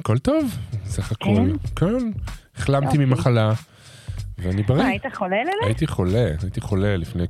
הכל 0.00 0.18
טוב, 0.18 0.58
סך 0.84 1.12
הכל. 1.12 1.50
כן. 1.76 1.86
החלמתי 2.56 2.86
יופי. 2.86 2.98
ממחלה, 3.04 3.52
ואני 4.38 4.62
בריא. 4.62 4.82
מה, 4.82 4.88
היית 4.88 5.14
חולה 5.14 5.42
לזה? 5.42 5.52
הייתי 5.66 5.86
חולה, 5.86 6.26
הייתי 6.42 6.60
חולה 6.60 6.96
לפני 6.96 7.24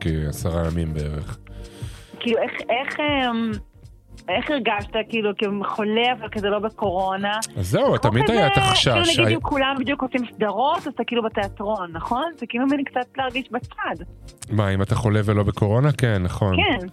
כעשרה 0.00 0.66
ימים 0.66 0.94
בערך. 0.94 1.38
כאילו, 2.20 2.38
איך, 2.38 2.52
איך, 2.52 3.00
אמ, 3.00 3.50
איך 4.28 4.50
הרגשת, 4.50 4.92
כאילו, 5.08 5.30
כחולה, 5.38 6.12
אבל 6.18 6.28
כזה 6.28 6.48
לא 6.48 6.58
בקורונה? 6.58 7.32
אז 7.56 7.68
זהו, 7.70 7.98
תמיד 7.98 8.30
היה 8.30 8.46
את 8.46 8.52
החשש. 8.56 8.88
כאילו, 8.88 9.24
נגיד, 9.24 9.36
אם 9.36 9.40
כולם 9.40 9.74
בדיוק 9.80 10.02
עושים 10.02 10.20
סדרות, 10.34 10.78
אז 10.78 10.86
אתה 10.86 11.04
כאילו 11.04 11.22
בתיאטרון, 11.22 11.90
נכון? 11.92 12.24
זה 12.38 12.46
כאילו 12.48 12.66
מין 12.66 12.84
קצת 12.84 13.06
להרגיש 13.16 13.48
בצד. 13.50 14.04
מה, 14.50 14.74
אם 14.74 14.82
אתה 14.82 14.94
חולה 14.94 15.20
ולא 15.24 15.42
בקורונה? 15.42 15.92
כן, 15.92 16.22
נכון. 16.22 16.56
כן. 16.56 16.86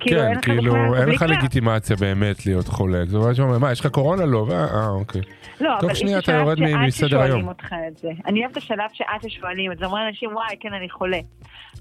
כאילו, 0.00 0.20
כן, 0.20 0.40
כאילו, 0.40 0.96
אין 0.96 1.08
לך. 1.08 1.22
לגיטימציה 1.22 1.96
באמת 1.96 2.46
להיות 2.46 2.68
חולה. 2.68 3.04
זאת 3.06 3.22
אומרת, 3.22 3.36
שאומרים, 3.36 3.60
מה, 3.60 3.72
יש 3.72 3.80
לך 3.80 3.86
קורונה? 3.86 4.26
לא. 4.26 4.46
אה, 4.50 4.64
אה, 4.64 4.88
אוקיי. 4.88 5.20
לא, 5.60 5.78
אבל 5.78 5.90
יש 5.90 6.02
אתה 6.18 6.32
יורד 6.32 6.58
שעד 6.58 6.68
מסדר 6.86 7.08
ששואלים 7.08 7.32
היום. 7.32 7.48
אותך 7.48 7.74
את 7.88 7.98
זה. 7.98 8.08
אני 8.26 8.40
אוהבת 8.40 8.52
את 8.52 8.56
השלב 8.56 8.88
שעד 8.92 9.28
ששואלים 9.28 9.72
את 9.72 9.78
זה. 9.78 9.84
אומרים 9.84 10.08
אנשים, 10.08 10.34
וואי, 10.34 10.56
כן, 10.60 10.72
אני 10.72 10.90
חולה. 10.90 11.18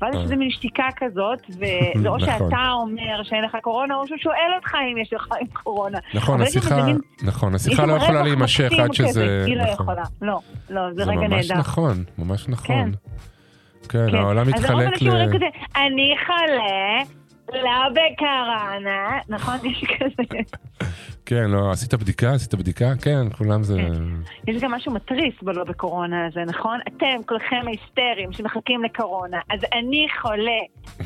ואז 0.01 0.13
יש 0.13 0.17
אה. 0.17 0.23
איזה 0.23 0.35
מין 0.35 0.51
שתיקה 0.51 0.87
כזאת, 0.97 1.39
וזה 1.49 2.09
או 2.09 2.17
נכון. 2.17 2.19
שאתה 2.19 2.71
אומר 2.71 3.23
שאין 3.23 3.43
לך 3.43 3.57
קורונה, 3.61 3.95
או 3.95 4.07
שהוא 4.07 4.17
שואל 4.17 4.51
אותך 4.55 4.75
אם 4.93 4.97
יש 4.97 5.13
לך 5.13 5.27
עם 5.41 5.47
קורונה. 5.53 5.97
נכון, 6.13 6.41
השיחה, 6.41 6.85
נכון, 7.23 7.55
השיחה 7.55 7.85
לא 7.85 7.93
יכולה 7.93 8.23
להימשך 8.23 8.71
עד 8.83 8.93
שזה... 8.93 9.43
היא 9.47 9.57
לא 9.57 9.63
נכון. 9.63 9.73
יכולה. 9.73 10.03
לא, 10.21 10.39
לא, 10.69 10.81
זה 10.93 11.03
זה 11.03 11.11
רגע 11.11 11.27
ממש 11.27 11.51
נהדר. 11.51 11.59
נכון, 11.59 12.03
ממש 12.17 12.49
נכון. 12.49 12.91
כן, 13.89 14.09
כן. 14.09 14.15
העולם 14.15 14.47
אז 14.47 14.53
רוב 14.53 14.57
מתחלק 14.61 15.01
אומרים 15.01 15.29
ל... 15.29 15.35
כזה, 15.35 15.45
אני 15.75 16.15
חולה, 16.25 17.01
לא 17.53 17.89
בקורונה, 17.89 19.19
נכון? 19.29 19.57
יש 19.63 19.83
כזה. 19.99 20.39
כן, 21.25 21.51
לא, 21.51 21.71
עשית 21.71 21.93
בדיקה? 21.93 22.33
עשית 22.33 22.55
בדיקה? 22.55 22.93
כן, 23.01 23.29
כולם 23.37 23.63
זה... 23.63 23.81
יש 24.47 24.61
גם 24.61 24.71
משהו 24.71 24.93
מתריס 24.93 25.33
בלא 25.41 25.63
בקורונה 25.63 26.25
הזה, 26.27 26.39
נכון? 26.47 26.79
אתם 26.87 27.23
כולכם 27.25 27.67
היסטריים 27.67 28.33
שמחכים 28.33 28.83
לקורונה, 28.83 29.37
אז 29.49 29.59
אני 29.73 30.07
חולה 30.21 30.61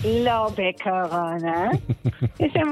לא 0.05 0.49
בקורונה. 0.49 1.69
יש 2.39 2.53
שם 2.53 2.67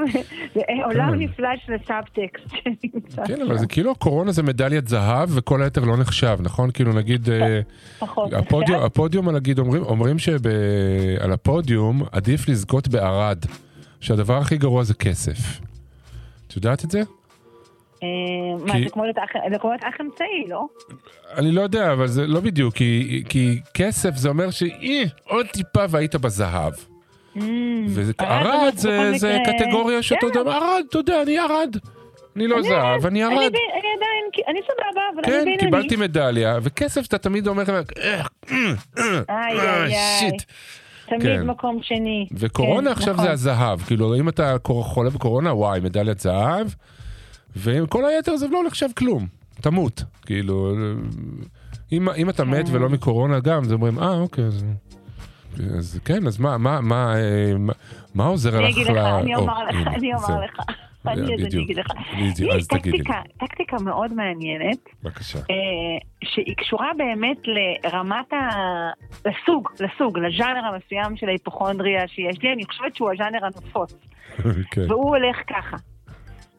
עולם 0.83 1.09
כן. 1.09 1.19
נפלא 1.19 1.49
של 1.65 1.73
סאבטקסט 1.87 2.49
שנמצא 2.49 3.25
כן, 3.25 3.41
אבל 3.41 3.55
שם. 3.55 3.57
זה 3.57 3.67
כאילו 3.67 3.91
הקורונה 3.91 4.31
זה 4.31 4.43
מדליית 4.43 4.87
זהב 4.87 5.29
וכל 5.37 5.61
היתר 5.61 5.81
לא 5.85 5.97
נחשב, 5.97 6.37
נכון? 6.39 6.71
כאילו 6.71 6.93
נגיד, 6.93 7.29
אה. 7.29 7.59
הפודיום, 8.83 9.29
נגיד 9.29 9.59
אומרים 9.59 10.19
שעל 10.19 11.31
הפודיום 11.33 12.01
עדיף 12.11 12.49
לזכות 12.49 12.87
בערד, 12.87 13.37
שהדבר 13.99 14.37
הכי 14.37 14.57
גרוע 14.57 14.83
זה 14.83 14.93
כסף. 14.93 15.37
את 16.47 16.55
יודעת 16.55 16.85
את 16.85 16.91
זה? 16.91 17.01
אה, 18.03 18.07
מה, 18.65 18.73
זה 18.83 18.89
כמו 18.91 19.03
להיות 19.03 19.17
אח- 19.17 20.01
אמצעי, 20.01 20.45
לא? 20.47 20.65
אני 21.37 21.51
לא 21.51 21.61
יודע, 21.61 21.93
אבל 21.93 22.07
זה 22.07 22.27
לא 22.27 22.39
בדיוק, 22.39 22.75
כי, 22.75 23.23
כי 23.29 23.59
כסף 23.73 24.15
זה 24.15 24.29
אומר 24.29 24.51
שאי, 24.51 25.05
עוד 25.23 25.45
טיפה 25.47 25.85
והיית 25.89 26.15
בזהב. 26.15 26.73
וזה 27.87 28.13
ערד 28.17 28.73
ערד 28.89 29.13
זה 29.17 29.37
קטגוריה 29.45 30.03
שאתה 30.03 30.19
כן. 30.21 30.39
יודע, 30.39 30.51
ערד, 30.51 30.83
אתה 30.89 30.97
יודע, 30.97 31.21
אני 31.21 31.37
ערד. 31.39 31.75
אני 32.35 32.47
לא 32.47 32.61
זהב, 32.61 33.05
אני 33.05 33.23
ערד. 33.23 33.33
אני 33.33 33.45
עדיין, 33.45 34.25
אני 34.47 34.59
סבבה, 34.61 35.01
אבל 35.15 35.21
אני 35.23 35.25
כן, 35.31 35.39
בינוני. 35.45 35.57
קיבלתי 35.57 35.95
מדליה, 35.95 36.59
וכסף 36.63 37.05
אתה 37.05 37.17
תמיד 37.17 37.47
אומר, 37.47 37.63
"אה. 38.03 38.23
שיט. 40.19 40.43
תמיד 41.09 41.21
כן. 41.21 41.47
מקום 41.47 41.79
שני. 41.81 42.27
וקורונה 42.31 42.89
כן, 42.89 42.97
עכשיו 42.97 43.13
נכון. 43.13 43.25
זה 43.25 43.31
הזהב, 43.31 43.81
כאילו 43.81 44.15
אם 44.15 44.29
אתה 44.29 44.55
חולה 44.65 45.09
בקורונה, 45.09 45.53
וואי, 45.53 45.79
מדליית 45.79 46.19
זהב, 46.19 46.67
וכל 47.55 48.05
היתר 48.05 48.37
זה 48.37 48.47
לא 48.47 48.59
נחשב 48.67 48.87
כלום, 48.97 49.27
תמות, 49.61 50.03
כאילו, 50.25 50.75
אם, 51.91 52.09
אם 52.09 52.29
אתה 52.29 52.43
מת 52.45 52.67
כן. 52.67 52.75
ולא 52.75 52.89
מקורונה 52.89 53.39
גם, 53.39 53.61
אז 53.63 53.73
אומרים, 53.73 53.99
אה, 53.99 54.19
אוקיי, 54.19 54.43
אז, 54.45 54.65
אז 55.77 55.99
כן, 56.05 56.27
אז 56.27 56.39
מה, 56.39 56.57
מה, 56.57 56.81
מה, 56.81 57.15
אה, 57.15 57.57
מה, 57.57 57.73
מה 58.15 58.25
עוזר 58.25 58.59
אני 58.59 58.69
לך? 58.69 58.77
אגיד 58.77 58.87
לך, 58.87 58.97
אני 58.97 59.35
או, 59.35 59.39
אומר 59.39 59.53
לך, 59.69 59.87
אני. 59.87 60.13
אומר 60.13 60.41
לך. 60.41 60.59
אני 61.09 61.35
אז 61.35 61.53
אני. 61.53 61.63
אגיד 61.63 61.79
לך. 61.79 61.87
בדיוק, 62.13 62.51
לי 62.51 62.57
אז 62.57 62.67
תגידי 62.67 62.97
לי. 62.97 63.03
טקטיקה, 63.37 63.77
מאוד 63.79 64.13
מעניינת, 64.13 64.77
בבקשה. 65.03 65.39
אה, 65.39 65.45
שהיא 66.23 66.55
קשורה 66.57 66.91
באמת 66.97 67.37
לרמת 67.83 68.33
ה... 68.33 68.37
לסוג, 69.25 69.69
לסוג, 69.79 70.19
לז'אנר 70.19 70.65
המסוים 70.65 71.17
של 71.17 71.27
ההיפוכונדריה 71.27 72.07
שיש 72.07 72.43
לי, 72.43 72.53
אני 72.53 72.65
חושבת 72.65 72.95
שהוא 72.95 73.11
הז'אנר 73.11 73.45
הנפוץ. 73.45 73.93
כן, 74.71 74.91
והוא 74.91 75.15
הולך 75.15 75.37
ככה. 75.47 75.77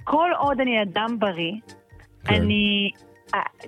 כל 0.04 0.30
עוד 0.38 0.60
אני 0.60 0.82
אדם 0.82 1.18
בריא, 1.18 1.52
כן. 2.24 2.34
אני... 2.34 2.90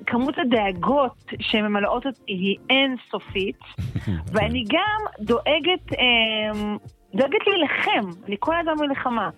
כמות 0.07 0.35
הדאגות 0.38 1.25
שממלאות 1.40 2.07
אותי 2.07 2.21
היא 2.27 2.57
אינסופית, 2.71 3.59
ואני 4.33 4.64
גם 4.69 5.25
דואגת, 5.27 5.93
אמ, 5.93 6.77
דואגת 7.14 7.47
להילחם, 7.47 8.11
אני 8.29 8.37
כל 8.38 8.55
הזמן 8.61 8.87
מלחמה. 8.88 9.31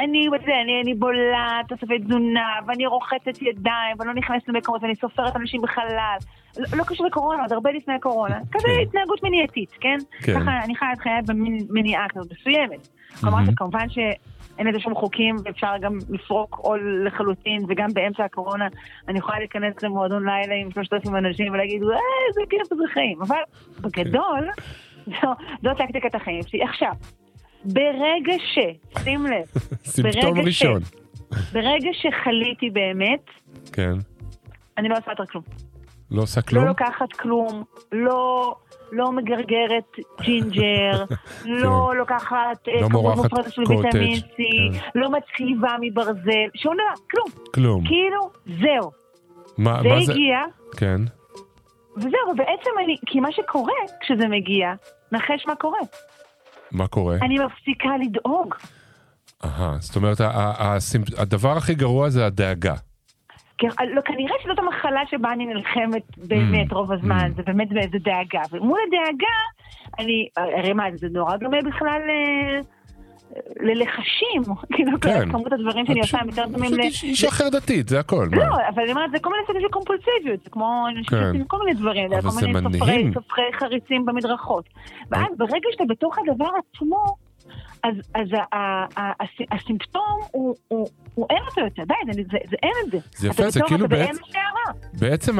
אני, 0.00 0.24
יודע, 0.24 0.52
אני, 0.64 0.80
אני 0.82 0.94
בולעת 0.94 1.68
תוספי 1.68 1.98
תזונה, 1.98 2.48
ואני 2.66 2.86
רוחצת 2.86 3.42
ידיים, 3.42 3.96
ואני 3.98 4.08
לא 4.08 4.14
נכנסת 4.14 4.48
למקומות, 4.48 4.82
ואני 4.82 4.96
סופרת 4.96 5.36
אנשים 5.36 5.62
בחלל. 5.62 6.16
לא, 6.58 6.78
לא 6.78 6.84
קשור 6.84 7.06
לקורונה, 7.06 7.42
עוד 7.42 7.52
הרבה 7.52 7.70
לפני 7.70 7.94
הקורונה. 7.94 8.38
כזה 8.52 8.68
התנהגות 8.82 9.22
מניעתית, 9.22 9.70
כן? 9.80 9.98
כן. 10.22 10.40
ככה 10.40 10.50
אני 10.64 10.76
חיה 10.76 10.92
את 10.92 10.98
חיי 10.98 11.12
במניעה 11.26 12.08
כזאת 12.08 12.32
מסוימת. 12.32 12.88
כלומר, 13.20 13.38
כמובן 13.56 13.88
שאין 13.88 14.66
לזה 14.66 14.80
שום 14.80 14.94
חוקים, 14.94 15.36
ואפשר 15.44 15.72
גם 15.80 15.98
לפרוק 16.10 16.56
עול 16.62 17.02
לחלוטין, 17.06 17.62
וגם 17.68 17.88
באמצע 17.94 18.24
הקורונה 18.24 18.68
אני 19.08 19.18
יכולה 19.18 19.38
להיכנס 19.38 19.82
למועדון 19.82 20.28
לילה 20.28 20.54
עם 20.54 20.70
שלושת 20.70 20.92
אלפים 20.92 21.16
אנשים 21.16 21.52
ולהגיד, 21.52 21.82
וואי, 21.82 21.98
איזה 22.28 22.40
כיף, 22.50 22.72
איזה 22.72 22.84
חיים. 22.92 23.22
אבל 23.22 23.36
בגדול, 23.80 24.48
זו, 25.06 25.28
זו 25.62 25.74
טקטיקת 25.78 26.14
החיים 26.14 26.42
שלי. 26.42 26.62
עכשיו, 26.62 26.92
ברגע 27.64 28.32
ש... 28.38 28.58
שים 29.02 29.26
לב, 29.26 29.46
סימפטום 29.92 30.38
ראשון. 30.38 30.80
ברגע 31.52 31.90
שחליתי 31.92 32.70
באמת, 32.70 33.24
כן, 33.72 33.92
אני 34.78 34.88
לא 34.88 34.96
עושה 34.96 35.10
יותר 35.10 35.26
כלום. 35.26 35.44
לא 36.10 36.22
עושה 36.22 36.42
כלום? 36.42 36.64
לא 36.64 36.68
לוקחת 36.68 37.12
כלום, 37.12 37.64
לא, 37.92 38.54
לא 38.92 39.12
מגרגרת 39.12 39.96
ג'ינג'ר, 40.20 41.04
לא 41.62 41.92
לוקחת 41.96 42.68
אה, 42.68 42.80
לא 42.80 42.88
כמות 42.88 43.16
מופרטת 43.16 43.52
של 43.52 43.62
ויטמין 43.68 44.16
C, 44.16 44.36
כן. 44.36 44.78
לא 44.94 45.10
מצליבה 45.10 45.68
עם 45.80 45.99
ברזל, 45.99 46.48
שום 46.54 46.74
דבר, 46.74 47.04
כלום. 47.10 47.28
כלום. 47.54 47.84
כאילו, 47.84 48.30
זהו. 48.46 48.90
מה 49.58 49.82
זה 49.82 49.88
מה 49.88 50.04
זה? 50.04 50.12
הגיע, 50.12 50.38
כן. 50.76 51.00
וזהו, 51.96 52.30
ובעצם 52.32 52.70
אני, 52.84 52.96
כי 53.06 53.20
מה 53.20 53.32
שקורה 53.32 53.72
כשזה 54.00 54.28
מגיע, 54.28 54.72
נחש 55.12 55.46
מה 55.46 55.54
קורה. 55.54 55.78
מה 56.72 56.86
קורה? 56.86 57.16
אני 57.22 57.38
מפסיקה 57.38 57.88
לדאוג. 58.02 58.54
אהה, 59.44 59.76
זאת 59.80 59.96
אומרת, 59.96 60.16
הדבר 61.18 61.56
הכי 61.56 61.74
גרוע 61.74 62.10
זה 62.10 62.26
הדאגה. 62.26 62.74
כי- 63.58 63.66
לא, 63.94 64.00
כנראה 64.04 64.34
שזאת 64.42 64.58
המחלה 64.58 65.00
שבה 65.10 65.32
אני 65.32 65.46
נלחמת 65.46 66.02
באמת 66.28 66.70
Mm, 66.70 66.74
רוב 66.74 66.92
הזמן, 66.92 67.30
mm. 67.32 67.36
זה 67.36 67.42
באמת 67.42 67.68
באיזה 67.68 67.98
דאגה. 67.98 68.42
ומול 68.52 68.78
הדאגה, 68.88 69.34
אני, 69.98 70.28
הרי 70.58 70.72
מה, 70.72 70.84
זה 70.96 71.06
נורא 71.12 71.36
דומה 71.36 71.56
בכלל 71.66 72.00
ל- 72.08 72.77
ללחשים, 73.60 74.42
כאילו, 74.74 75.00
כן. 75.00 75.32
כמות 75.32 75.52
הדברים 75.52 75.86
שאני 75.86 76.00
עושה 76.00 76.18
פשוט- 76.18 76.20
הם 76.22 76.28
יותר 76.28 76.44
דומים 76.46 76.64
פשוט 76.70 76.78
ל... 76.78 76.82
איש- 76.82 77.02
איש 77.04 77.24
אחר 77.24 77.48
דתית, 77.48 77.88
זה 77.88 78.00
הכל. 78.00 78.28
לא, 78.32 78.42
אבל 78.74 78.82
אני 78.82 78.92
אומרת, 78.92 79.10
זה 79.10 79.18
כל 79.18 79.30
מיני 79.30 79.42
סוגים 79.46 79.62
של 79.62 79.68
קומפולסיביות, 79.68 80.44
זה 80.44 80.50
כמו 80.50 80.84
אנשים 80.88 81.04
כן. 81.04 81.20
שעושים 81.24 81.44
כל 81.44 81.58
מיני 81.64 81.80
דברים, 81.80 82.12
אבל 82.12 82.22
כל 82.22 82.30
זה 82.30 82.46
מיני 82.46 83.12
סופרי- 83.14 83.58
חריצים 83.60 84.06
במדרכות. 84.06 84.64
ואז 85.10 85.26
ברגע 85.36 85.68
שאתה 85.72 85.84
בתוך 85.88 86.16
הדבר 86.18 86.48
עצמו, 86.74 87.04
אז, 87.84 87.94
אז 88.14 88.26
ה- 88.32 88.56
ה- 88.56 88.86
ה- 89.00 89.12
הס- 89.24 89.48
הסימפטום 89.52 90.02
הוא, 90.30 90.54
הוא, 90.68 90.88
הוא 91.14 91.26
אין 91.30 91.38
אותו 91.48 91.60
יותר, 91.60 91.82
די, 91.84 92.12
זה, 92.12 92.22
זה, 92.32 92.38
זה 92.50 92.56
אין 92.62 92.72
את 92.86 92.90
זה. 92.90 92.98
זה 93.16 93.28
יפה, 93.28 93.50
זה 93.50 93.60
כאילו 93.66 93.88
באמצע 93.88 94.12
בעצם-. 94.12 94.98
בעצם 95.00 95.36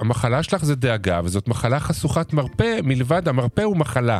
המחלה 0.00 0.42
שלך 0.42 0.64
זה 0.64 0.74
דאגה, 0.76 1.20
וזאת 1.24 1.48
מחלה 1.48 1.80
חשוכת 1.80 2.32
מרפא, 2.32 2.78
מלבד 2.82 3.28
המרפא 3.28 3.60
הוא 3.62 3.76
מחלה. 3.76 4.18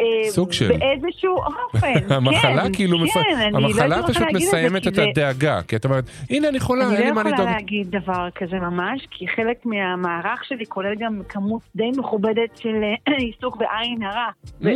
אה, 0.00 0.30
סוג 0.30 0.52
של. 0.52 0.68
באיזשהו 0.78 1.36
אופן, 1.36 1.92
המחלה 2.14 2.62
כן, 2.62 2.72
כאילו, 2.72 2.98
מפ- 2.98 3.12
כן, 3.14 3.20
אני 3.40 3.52
לא 3.52 3.58
המחלה 3.68 3.96
רוצה 4.00 4.08
פשוט 4.12 4.22
להגיד 4.22 4.36
את 4.36 4.42
זה, 4.42 4.46
מסיימת 4.48 4.82
כי 4.82 4.88
את 4.88 4.94
זה- 4.94 5.04
הדאגה, 5.04 5.62
כי 5.62 5.76
את 5.76 5.84
אומרת, 5.84 6.04
הנה 6.30 6.48
אני 6.48 6.60
חולה, 6.60 6.84
אני 6.86 6.92
אין 6.96 7.02
לי 7.02 7.08
לא 7.08 7.14
מה 7.14 7.20
יכולה 7.20 7.34
לדאוג. 7.34 7.48
להגיד 7.50 7.90
דבר 7.90 8.28
כזה 8.34 8.56
ממש, 8.56 9.06
כי 9.10 9.28
חלק 9.28 9.66
מהמערך 9.66 10.44
שלי 10.44 10.64
כולל 10.68 10.94
גם 10.98 11.20
כמות 11.28 11.62
די 11.76 11.90
מכובדת 11.98 12.56
של 12.56 12.74
אה, 13.08 13.14
עיסוק 13.26 13.56
בעין 13.56 14.02
הרע. 14.02 14.28
Mm. 14.62 14.66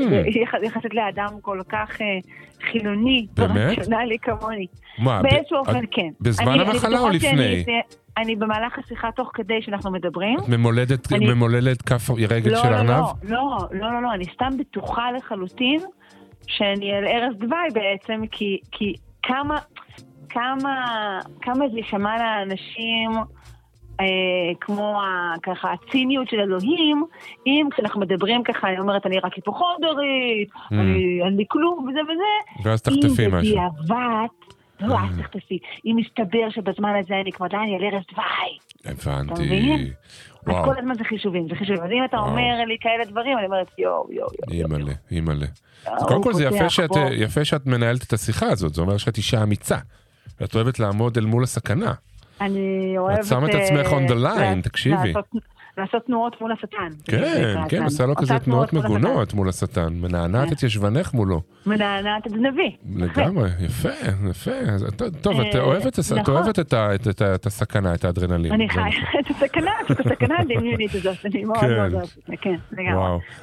יחסית 0.63 0.95
לאדם 0.95 1.29
כל 1.43 1.61
כך 1.69 2.01
אה, 2.01 2.07
חילוני, 2.71 3.27
באמת? 3.37 3.79
רציונלי 3.79 4.17
כמוני. 4.23 4.67
מה, 4.99 5.23
באיזשהו 5.23 5.57
אופן 5.59 5.81
כן. 5.91 6.09
בזמן 6.21 6.49
אני- 6.49 6.63
אני 6.63 6.71
המחלה 6.71 6.99
או 7.01 7.09
לפני? 7.09 7.65
אני 8.19 8.37
במהלך 8.37 8.79
השיחה 8.79 9.11
תוך 9.13 9.31
כדי 9.35 9.63
שאנחנו 9.63 9.91
מדברים. 9.91 10.39
את 10.39 10.49
ממולדת, 10.49 11.13
אני- 11.13 11.27
ממולדת 11.35 11.83
כף 11.83 12.11
רגל 12.31 12.51
לא, 12.53 12.59
של 12.63 12.71
לא, 12.71 12.75
ארנב? 12.77 12.89
לא, 12.91 13.13
לא, 13.23 13.59
לא, 13.73 13.93
לא, 13.93 14.03
לא, 14.03 14.13
אני 14.13 14.25
סתם 14.25 14.51
בטוחה 14.59 15.13
לחלוטין 15.13 15.81
שאני 16.47 16.93
על 16.93 17.05
ערש 17.07 17.35
דווי 17.37 17.69
בעצם, 17.75 18.27
כי, 18.31 18.59
כי 18.73 18.95
כמה, 19.23 19.57
כמה, 20.29 20.85
כמה 21.41 21.69
זה 21.73 21.77
יישמע 21.79 22.17
לאנשים 22.19 23.11
אה, 24.01 24.05
כמו 24.61 25.01
ה, 25.03 25.35
ככה 25.43 25.73
הציניות 25.73 26.29
של 26.29 26.41
אלוהים, 26.41 27.05
אם 27.47 27.69
כשאנחנו 27.75 28.01
מדברים 28.01 28.43
ככה, 28.43 28.69
אני 28.69 28.79
אומרת, 28.79 29.07
אני 29.07 29.19
רק 29.19 29.35
היפוכונדרית, 29.35 30.49
אני, 30.73 31.21
אין 31.25 31.37
לי 31.37 31.45
כלום 31.49 31.89
וזה 31.89 32.01
וזה, 32.03 32.63
ואז 32.69 32.83
תחטפי 32.83 33.27
אם 33.27 33.35
משהו. 33.35 33.57
בדיעבד, 33.57 34.27
לא, 34.89 34.95
אל 34.99 35.23
תחטפי, 35.23 35.59
אם 35.87 35.97
מסתבר 35.97 36.51
שבזמן 36.51 36.93
הזה 37.01 37.15
אני 37.21 37.31
אני 37.63 37.77
על 37.77 37.95
ערש 37.95 38.05
דווי. 38.13 38.59
הבנתי. 38.85 39.43
מבין? 39.43 39.91
אז 40.47 40.53
וואו, 40.53 40.65
כל 40.65 40.79
הזמן 40.79 40.95
זה 40.95 41.05
חישובים, 41.05 41.49
זה 41.49 41.55
חישובים. 41.55 41.83
אז 41.83 41.91
אם 41.91 42.05
אתה 42.05 42.17
וואו. 42.17 42.29
אומר 42.29 42.65
לי 42.67 42.77
כאלה 42.81 43.05
דברים, 43.05 43.39
אני 43.39 43.47
אומרת, 43.47 43.71
יואו, 43.79 44.07
יואו, 44.11 44.29
יואו. 44.51 44.53
אימא'לה, 44.53 44.93
אימא'לה. 45.11 45.47
אז 45.87 46.03
הוא 46.03 46.09
קודם 46.09 46.23
כל 46.23 46.35
זה 46.35 46.45
יפה 47.13 47.45
שאת, 47.45 47.67
מנהלת 47.67 48.03
את 48.03 48.13
השיחה 48.13 48.47
הזאת, 48.47 48.75
זה 48.75 48.81
אומר 48.81 48.97
שאת 48.97 49.17
אישה 49.17 49.43
אמיצה. 49.43 49.79
ואת 50.41 50.55
אוהבת 50.55 50.79
לעמוד 50.79 51.19
אל 51.19 51.25
מול 51.25 51.43
הסכנה. 51.43 51.93
אני 52.41 52.95
אוהבת... 52.99 53.25
שמה 53.25 53.47
את 53.47 53.55
עצמך 53.55 53.87
אה, 53.87 53.99
on 53.99 54.11
the 54.11 54.15
line, 54.15 54.63
תקשיבי. 54.63 55.13
לעשות- 55.79 56.07
תנועות 56.07 56.41
מול 56.41 56.53
השטן. 56.53 56.89
כן, 57.05 57.55
כן. 57.69 57.83
עושה 57.83 58.07
לו 58.07 58.17
כזה 58.17 58.39
תנועות. 58.39 58.73
מגונות 58.73 59.35
מול 59.35 59.49
השטן. 59.49 59.93
מנענעת 60.01 60.53
את 60.53 60.63
ישבנך 60.63 61.15
מולו. 61.15 61.41
מנענעת 61.67 62.27
את 62.27 62.33
זנבי. 62.33 62.77
לגמרי, 62.97 63.49
יפה, 63.61 63.89
יפה. 64.31 64.51
את- 64.89 65.03
טוב, 65.21 65.41
את 65.41 65.55
אה, 65.57 65.61
אוהבת 65.61 65.99
את-. 65.99 66.75
אוהבת 66.75 67.47
הסכנה, 67.47 67.95
את 67.95 68.05
האדרנלין. 68.05 68.53
אני 68.53 68.69
חיה. 68.69 68.85
את 69.21 69.31
הסכנה, 69.31 69.71
את 69.91 70.01
הסכנה 70.01 70.35
הדמיונית 70.39 70.95
הזאת, 70.95 71.17
אני 71.25 71.45
מאוד 71.45 71.59
כן. 71.59 71.77
מאוד 71.77 71.93
אוהבת 71.95 72.19
את 72.19 72.25
זה, 72.27 72.35
כן, 72.41 72.55
לגמרי. 72.73 72.95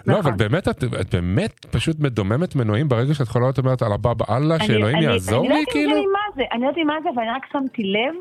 לא, 0.07 0.13
אבל 0.13 0.19
נכון. 0.19 0.37
באמת, 0.37 0.67
את 0.67 0.83
באמת 1.15 1.65
פשוט 1.71 1.99
מדוממת 1.99 2.55
מנועים 2.55 2.89
ברגע 2.89 3.13
שאת 3.13 3.27
יכולה 3.27 3.45
להיות 3.45 3.57
אומרת 3.57 3.81
על 3.81 3.91
הבא 3.93 4.13
באללה, 4.13 4.59
שאלוהים 4.59 4.97
יעזור 5.01 5.49
לא 5.49 5.55
לי, 5.55 5.63
כאילו? 5.71 5.91
אני 6.51 6.61
לא 6.61 6.67
יודעת 6.67 6.85
מה 6.85 6.93
זה, 7.03 7.09
אבל 7.15 7.21
אני 7.23 7.31
רק 7.35 7.45
שמתי 7.53 7.83
לב 7.83 8.15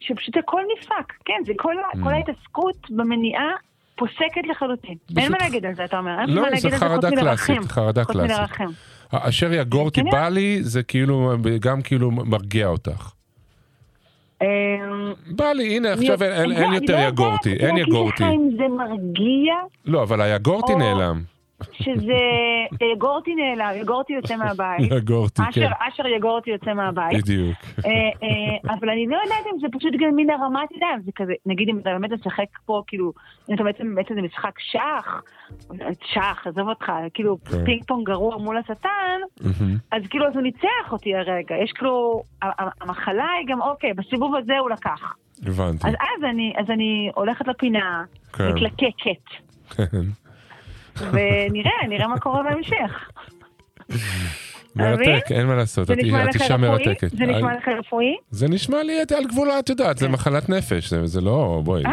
שפשוט 0.00 0.36
הכל 0.36 0.60
נפסק, 0.76 1.12
כן, 1.24 1.42
זה 1.46 1.52
כל 1.56 1.74
Mm. 1.94 1.98
כל 2.04 2.12
ההתעסקות 2.12 2.90
במניעה 2.90 3.48
פוסקת 3.96 4.46
לחלוטין. 4.50 4.94
אין 5.16 5.32
מה 5.32 5.38
להגיד 5.40 5.66
על 5.66 5.74
זה, 5.74 5.84
אתה 5.84 5.98
אומר, 5.98 6.20
אין 6.20 6.30
לא, 6.30 6.42
מה 6.42 6.48
זה 6.48 6.54
להגיד 6.54 6.64
על 6.64 6.70
זה 6.70 6.78
חרדה 6.78 7.08
חוץ 7.10 7.18
קלאסית, 7.18 7.50
מלרחם. 7.50 7.68
חרדה 7.68 8.04
קלאסית. 8.04 8.56
אשר 9.12 9.52
יגורתי 9.52 10.00
כן, 10.04 10.10
בא 10.10 10.28
לי, 10.28 10.58
זה 10.62 10.82
כאילו, 10.82 11.32
גם 11.60 11.82
כאילו 11.82 12.10
מרגיע 12.10 12.66
אותך. 12.66 13.10
אמ, 14.42 14.46
בא 15.26 15.52
לי, 15.52 15.76
הנה, 15.76 15.92
עכשיו 15.92 16.22
אין- 16.22 16.32
אני 16.52 16.70
לא 16.70 16.74
יותר 16.74 16.92
יודעת 16.92 17.12
יגורתי, 17.12 17.52
אין 17.52 17.68
להגיד 17.68 17.82
לך 17.82 17.88
יגורתי. 17.88 18.24
אם 18.24 18.50
זה 18.56 18.68
מרגיע, 18.68 19.54
לא, 19.84 20.02
אבל 20.02 20.20
היגורתי 20.20 20.74
נעלם. 20.74 21.22
שזה 21.72 22.20
יגורתי 22.92 23.34
נעלם, 23.34 23.80
יגורתי 23.80 24.12
יוצא 24.12 24.36
מהבית. 24.36 24.92
יגורתי, 24.92 25.42
כן. 25.52 25.68
אשר, 25.88 26.06
יגורתי 26.06 26.50
יוצא 26.50 26.74
מהבית. 26.74 27.22
בדיוק. 27.22 27.56
אה, 27.86 27.90
אה, 28.22 28.74
אבל 28.74 28.90
אני 28.90 29.06
לא 29.06 29.16
יודעת 29.24 29.46
אם 29.54 29.60
זה 29.60 29.66
פשוט 29.72 29.92
גם 30.00 30.16
מן 30.16 30.30
הרמת 30.30 30.72
ידיים, 30.76 31.00
זה 31.04 31.10
כזה, 31.16 31.32
נגיד 31.46 31.68
אם 31.68 31.78
אתה 31.78 31.90
באמת 31.90 32.10
משחק 32.12 32.58
פה, 32.64 32.82
כאילו, 32.86 33.12
אם 33.48 33.54
אתה 33.54 33.64
בעצם, 33.64 33.94
בעצם 33.94 34.14
זה 34.14 34.22
משחק 34.22 34.58
שח, 34.58 35.22
שח, 36.14 36.46
עזוב 36.46 36.68
אותך, 36.68 36.92
כאילו 37.14 37.38
כן. 37.44 37.64
פינג 37.64 37.84
פונג 37.86 38.06
גרוע 38.06 38.36
מול 38.36 38.56
השטן. 38.56 39.20
אז 39.92 40.02
כאילו, 40.10 40.26
אז 40.26 40.34
הוא 40.34 40.42
ניצח 40.42 40.92
אותי 40.92 41.14
הרגע, 41.14 41.56
יש 41.64 41.72
כאילו, 41.72 42.22
המחלה 42.80 43.26
היא 43.38 43.46
גם, 43.48 43.62
אוקיי, 43.62 43.94
בסיבוב 43.94 44.34
הזה 44.36 44.58
הוא 44.58 44.70
לקח. 44.70 45.14
הבנתי. 45.46 45.88
אז 45.88 45.94
אז 45.94 46.24
אני, 46.30 46.52
אז 46.58 46.70
אני 46.70 47.10
הולכת 47.14 47.48
לפינה, 47.48 48.04
כן. 48.32 48.48
מתלקקת, 48.48 49.24
כן. 49.70 49.84
ונראה, 51.12 51.86
נראה 51.88 52.08
מה 52.08 52.18
קורה 52.18 52.42
בהמשך. 52.42 53.08
מרתק, 54.76 55.24
אין 55.30 55.46
מה 55.46 55.54
לעשות, 55.54 55.90
את 55.90 55.96
אישה? 55.98 56.56
מרתקת. 56.56 57.10
זה 57.10 57.24
נשמע 57.26 57.56
לך 57.56 57.68
רפואי? 57.78 58.16
זה 58.30 58.48
נשמע 58.48 58.82
לי 58.82 58.92
על 59.16 59.24
גבול, 59.26 59.48
את 59.58 59.68
יודעת, 59.68 59.98
זה 59.98 60.08
מחלת 60.08 60.48
נפש, 60.48 60.92
זה- 61.04 61.20
לא, 61.20 61.60
בואי, 61.64 61.84
אה, 61.86 61.92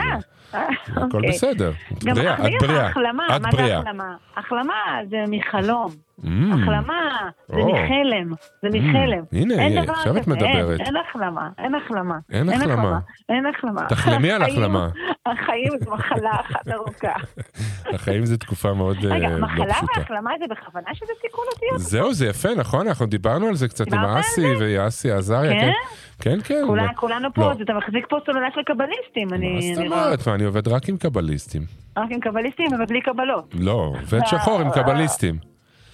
הכל 0.53 1.01
אוקיי. 1.01 1.29
בסדר. 1.29 1.71
את 1.93 2.03
בריאה, 2.03 2.33
את 2.33 2.51
בריאה. 2.61 2.87
החלמה, 2.87 3.27
מה 3.41 3.51
זה. 3.51 3.77
החלמה? 3.77 4.15
החלמה 4.37 4.73
זה 5.09 5.17
מחלום. 5.27 5.91
Mm. 6.21 6.27
החלמה 6.53 7.29
זה. 7.47 7.55
מחלם, 7.55 8.33
זה 8.61 8.69
מחלם. 8.73 9.23
הנה, 9.31 9.81
עכשיו 9.91 10.17
את 10.17 10.27
מדברת. 10.27 10.79
אין, 10.79 10.95
החלמה, 10.97 11.49
אין 11.57 11.75
החלמה. 11.75 12.17
אין 12.31 12.49
החלמה. 12.49 12.99
אין 13.29 13.45
החלמה. 13.45 13.85
תחלמי 13.89 14.31
על 14.31 14.41
החלמה. 14.41 14.89
החיים 15.25 15.71
זה 15.79 15.91
מחלה 15.91 16.31
אחת 16.31 16.67
ארוכה. 16.71 17.13
החיים 17.93 18.25
זה 18.25 18.37
תקופה 18.37 18.73
מאוד 18.73 18.97
אה, 19.05 19.15
רגע, 19.15 19.29
לא 19.29 19.39
מחלה 19.39 19.73
פשוטה. 19.73 19.99
והחלמה 19.99 20.31
זה 20.39 20.45
בכוונה 20.49 20.89
שזה 20.93 21.13
סיכון 21.21 21.45
אותיות? 21.53 21.79
זהו, 21.79 22.13
זה 22.13 22.27
יפה, 22.27 22.49
נכון? 22.57 22.87
אנחנו 22.87 23.05
דיברנו 23.05 23.47
על 23.47 23.55
זה 23.55 23.67
קצת 23.67 23.93
עם 23.93 23.99
אסי 23.99 24.55
ואסי 24.59 25.11
עזריה, 25.11 25.59
כן? 25.59 25.71
כן. 26.19 26.37
כן, 26.43 26.61
לא. 26.75 26.83
כולנו 26.95 27.33
פה, 27.33 27.41
לא. 27.41 27.51
אתה 27.63 27.73
מחזיק 27.73 28.05
פה 28.09 28.17
סוללה 28.25 28.47
של 28.55 28.61
קבליסטים. 28.65 29.27
מה 29.27 29.61
זאת. 29.75 29.85
אומרת? 29.85 30.27
אני 30.27 30.43
עובד 30.43 30.67
רק 30.67 30.89
עם 30.89 30.97
קבליסטים. 30.97 31.61
רק 31.97 32.07
עם 32.11 32.19
קבליסטים 32.19 32.67
ובלי 32.83 33.01
קבלות. 33.01 33.55
לא, 33.59 33.71
עובד 34.01 34.19
שחור 34.25 34.61
עם 34.61 34.71
קבליסטים. 34.71 35.37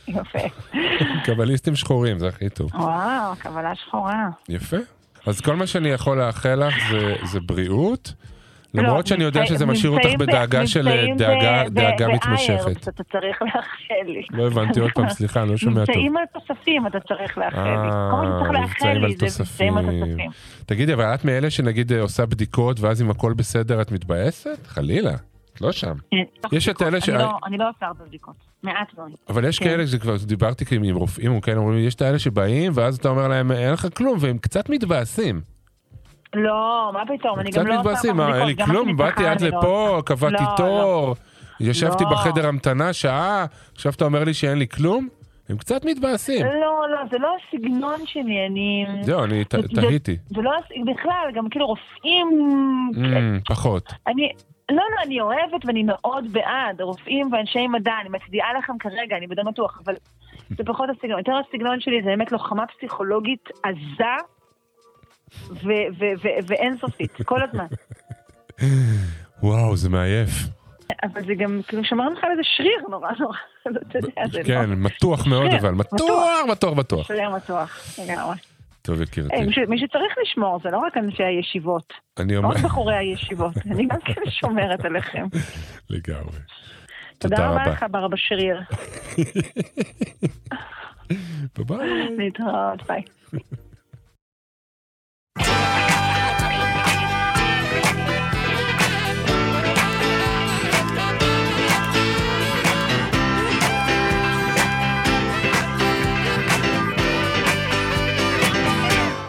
יפה. 0.08 0.40
קבליסטים 1.26 1.76
שחורים, 1.76 2.20
זה 2.20 2.28
הכי 2.28 2.50
טוב. 2.50 2.76
וואו, 2.76 3.36
קבלה 3.40 3.76
שחורה. 3.76 4.28
יפה. 4.50 4.78
אז 5.26 5.42
כל 5.42 5.56
מה 5.56 5.68
שאני 5.68 5.90
יכול 5.90 6.18
לאחל 6.20 6.56
לך 6.68 6.74
זה- 6.92 7.16
זה 7.32 7.40
בריאות. 7.40 8.14
למרות 8.74 8.98
לא, 8.98 9.06
שאני 9.06 9.24
יודע 9.24 9.40
נמצאים- 9.40 9.58
שזה 9.58 9.66
משאיר 9.66 9.92
אותך 9.92 10.10
בדאגה 10.20 10.68
של 10.68 10.82
נמצאים 10.82 11.18
דאגה- 11.18 12.08
מתמשכת. 12.08 12.88
אתה 12.88 13.04
צריך 13.04 13.42
לאחל 13.42 13.64
לי. 14.08 14.22
לא 14.32 14.48
הבנתי 14.48 14.80
עוד 14.80 14.92
פעם, 14.96 15.10
סליחה, 15.18 15.42
אני 15.44 15.52
לא 15.52 15.58
שומע 15.58 15.74
טוב. 15.86 15.96
מבצעים 15.96 16.18
על 16.18 16.24
תוספים 16.34 16.88
אתה 16.88 16.98
צריך 17.00 17.38
לאחל 17.38 17.60
לי. 17.64 17.90
אה, 17.90 18.52
מבצעים 18.62 19.04
על 19.78 19.86
תוספים. 19.86 20.30
תגידי, 20.66 20.94
אבל 20.94 21.14
את 21.14 21.26
מאלה 21.26 21.50
שנגיד 21.50 21.92
אה, 21.94 22.02
עושה 22.02 22.26
בדיקות 22.26 22.80
ואז 22.80 23.02
אם 23.02 23.10
הכל 23.10 23.34
בסדר 23.34 23.82
את 23.82 23.92
מתבאסת? 23.92 24.68
חלילה, 24.68 25.14
את 25.54 25.62
לא 25.62 25.72
שם. 25.72 25.94
יש 26.52 26.70
את 26.70 26.82
אלה 26.82 27.02
ש- 27.02 27.10
אני 27.10 27.18
לא- 27.18 27.38
אני 27.48 27.58
לא 27.58 27.70
עושה 27.70 27.86
הרבה 27.86 28.06
בדיקות. 28.06 28.36
מעט 28.64 28.94
דברים. 28.94 29.16
אבל 29.30 29.46
יש 29.46 29.60
כן. 29.60 29.66
כאלה 29.66 29.88
שכבר 29.88 30.16
דיברתי 30.26 30.66
עם 30.84 30.96
רופאים, 30.96 31.32
יש 31.78 31.96
את 31.96 32.02
האלה 32.02 32.20
שבאים 32.20 32.72
ואז 32.76 32.96
אתה 32.98 33.10
אומר 33.10 33.28
להם 33.28 33.52
אין 33.52 33.74
לך 33.74 33.88
כלום 33.98 34.18
והם 34.22 34.38
קצת 34.38 34.70
מתבאסים. 34.70 35.42
לא, 36.34 36.92
מה 36.94 37.04
פתאום, 37.18 37.40
אני 37.40 37.52
קצת 37.52 37.62
גם 37.62 37.68
לא 37.68 37.74
עושה 37.74 37.90
מתבאסים, 37.90 38.22
אין 38.22 38.30
לי 38.30 38.54
בדיקות. 38.54 38.60
גם 38.68 38.68
כלום, 38.68 38.98
באתי 38.98 39.28
עד 39.28 39.42
לא 39.42 39.48
לפה. 39.48 40.02
קבעתי 40.06 40.44
לא, 40.44 40.58
תור, 40.58 41.16
ישבתי 41.60 42.04
לא. 42.04 42.10
בחדר 42.10 42.48
המתנה 42.48 42.94
שעה, 42.94 43.46
עכשיו 43.76 43.92
אתה 43.96 44.06
אומר 44.06 44.24
לי 44.24 44.34
שאין 44.34 44.58
לי 44.58 44.68
כלום? 44.68 45.08
הם 45.50 45.58
קצת 45.58 45.86
מתבאסים. 45.86 46.46
לא, 46.46 46.90
לא, 46.90 46.98
זה 47.12 47.18
לא 47.18 47.36
הסגנון 47.48 48.00
שלי, 48.06 48.46
אני... 48.50 48.86
זהו, 49.02 49.24
אני 49.24 49.44
תהיתי. 49.76 50.18
זה 50.28 50.42
לא, 50.42 50.52
הס- 50.58 50.94
בכלל, 50.96 51.32
גם 51.34 51.50
כאילו 51.50 51.66
רופאים... 51.68 52.28
Mm, 52.96 53.50
פחות. 53.50 53.94
אני, 54.08 54.32
לא, 54.72 54.76
לא, 54.96 55.04
אני 55.06 55.22
אוהבת 55.22 55.66
ואני 55.66 55.84
מאוד 55.84 56.26
בעד, 56.32 56.82
רופאים 56.82 57.34
ואנשי 57.34 57.68
מדע, 57.68 57.92
אני 58.02 58.10
מצדיעה 58.10 58.48
לכם 58.58 58.74
כרגע, 58.80 59.18
אני 59.18 59.28
בדם 59.28 59.46
בטוח, 59.52 59.80
אבל 59.86 59.94
זה 60.58 60.64
פחות 60.66 60.90
הסגנון. 60.90 61.18
יותר 61.18 61.32
הסגנון 61.48 61.80
שלי 61.80 62.02
זה 62.02 62.06
באמת 62.10 62.32
לוחמה 62.32 62.64
פסיכולוגית 62.78 63.50
עזה 63.64 64.16
ואינסופית, 66.48 67.12
כל 67.26 67.40
הזמן. 67.44 67.66
וואו, 69.44 69.78
זה 69.78 69.90
מעייף. 69.90 70.30
אבל 71.04 71.22
זה 71.28 71.34
גם, 71.36 71.62
כאילו, 71.68 71.84
שמר 71.86 72.10
לך 72.10 72.24
על 72.24 72.32
איזה 72.32 72.42
שריר 72.44 72.82
נורא 72.90 73.10
נורא, 73.20 73.38
אתה 73.62 73.98
יודע, 73.98 74.28
זה 74.32 74.40
לא... 74.40 74.44
כן, 74.44 74.70
מתוח 74.74 75.28
מאוד 75.28 75.52
אבל, 75.60 75.72
מתוח. 75.72 76.12
מתוח, 76.52 76.74
מתוח. 76.78 77.08
שריר 77.08 77.30
מתוח, 77.30 78.00
לגמרי. 78.00 78.36
טוב, 78.82 79.02
יקירתי. 79.02 79.42
מישהו- 79.46 79.64
מי 79.68 79.78
שצריך 79.80 80.14
לשמור, 80.22 80.60
זה 80.64 80.70
לא 80.70 80.78
רק 80.78 80.98
אנשי 80.98 81.24
הישיבות, 81.24 81.94
אני 82.20 82.34
לא 82.36 82.38
אומר, 82.38 82.50
רק 82.56 82.58
בחורי 82.64 82.96
הישיבות, 82.98 83.54
אני 83.72 83.86
גם 83.88 84.00
כן 84.06 84.22
שומרת 84.30 84.86
עליכם. 84.86 85.26
לגמרי. 85.90 86.38
תודה 87.18 87.50
רבה 87.50 87.64
לך, 87.68 87.86
ברבא 87.92 88.18
שריר. 88.18 88.60
ביי 91.58 91.66
ביי. 91.68 92.18
להתראות, 92.18 92.84
ביי. 92.88 93.02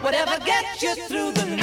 Whatever 0.02 0.38
gets 0.44 0.82
you 0.82 0.94
through 1.08 1.32
the 1.32 1.53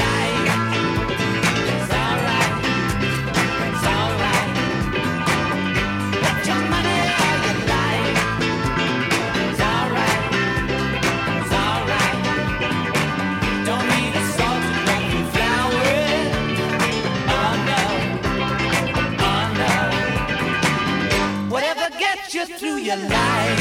your 22.82 22.95
life. 22.95 23.61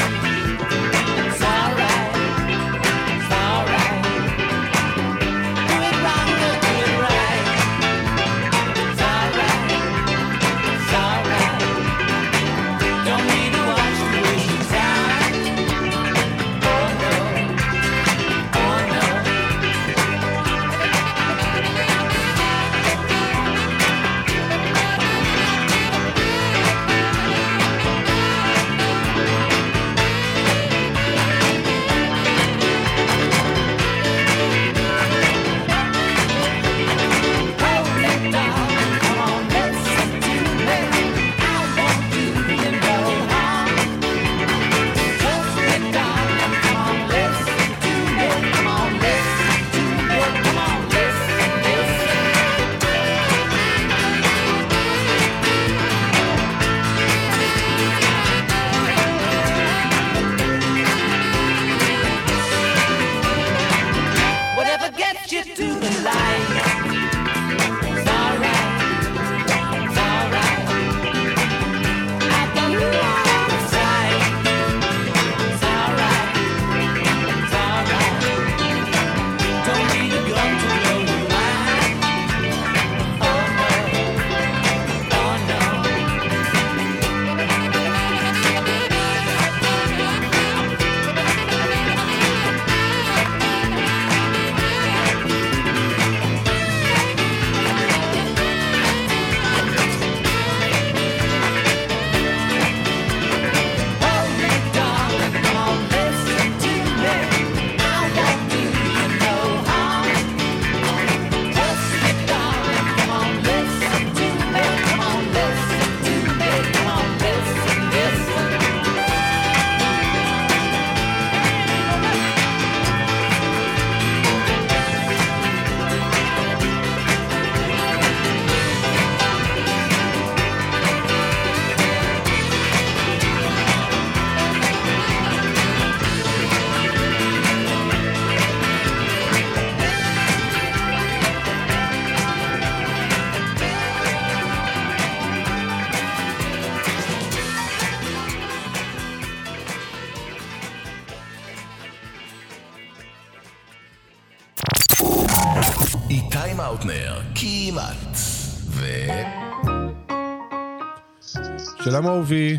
שלום 162.01 162.13
אהובי. 162.13 162.57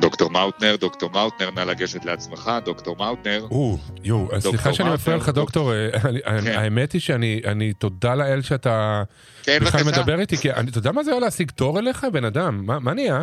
דוקטור 0.00 0.30
מאוטנר, 0.30 0.76
דוקטור 0.80 1.10
מאוטנר, 1.10 1.50
נא 1.50 1.60
לגשת 1.60 2.04
לעצמך, 2.04 2.50
דוקטור 2.64 2.96
מאוטנר. 2.98 3.46
או, 3.50 3.78
יו, 4.04 4.26
סליחה 4.40 4.72
שאני 4.74 4.90
מפריע 4.90 5.16
לך 5.16 5.26
דוק- 5.28 5.34
דוקטור, 5.34 5.72
אה, 5.74 5.90
כן. 6.00 6.46
האמת 6.46 6.92
היא 6.92 7.00
שאני, 7.00 7.40
אני- 7.44 7.72
תודה 7.72 8.14
לאל 8.14 8.42
שאתה 8.42 9.02
כן, 9.42 9.58
בכלל. 9.62 9.84
מדבר 9.84 10.20
איתי, 10.20 10.36
כי 10.36 10.50
אתה 10.50 10.78
יודע 10.78 10.92
מה 10.92 11.04
זה 11.04 11.10
היה 11.10 11.20
להשיג 11.20 11.50
תור 11.50 11.78
אליך, 11.78 12.06
בן 12.12 12.24
אדם? 12.24 12.66
מה 12.66 12.94
נהיה? 12.94 13.22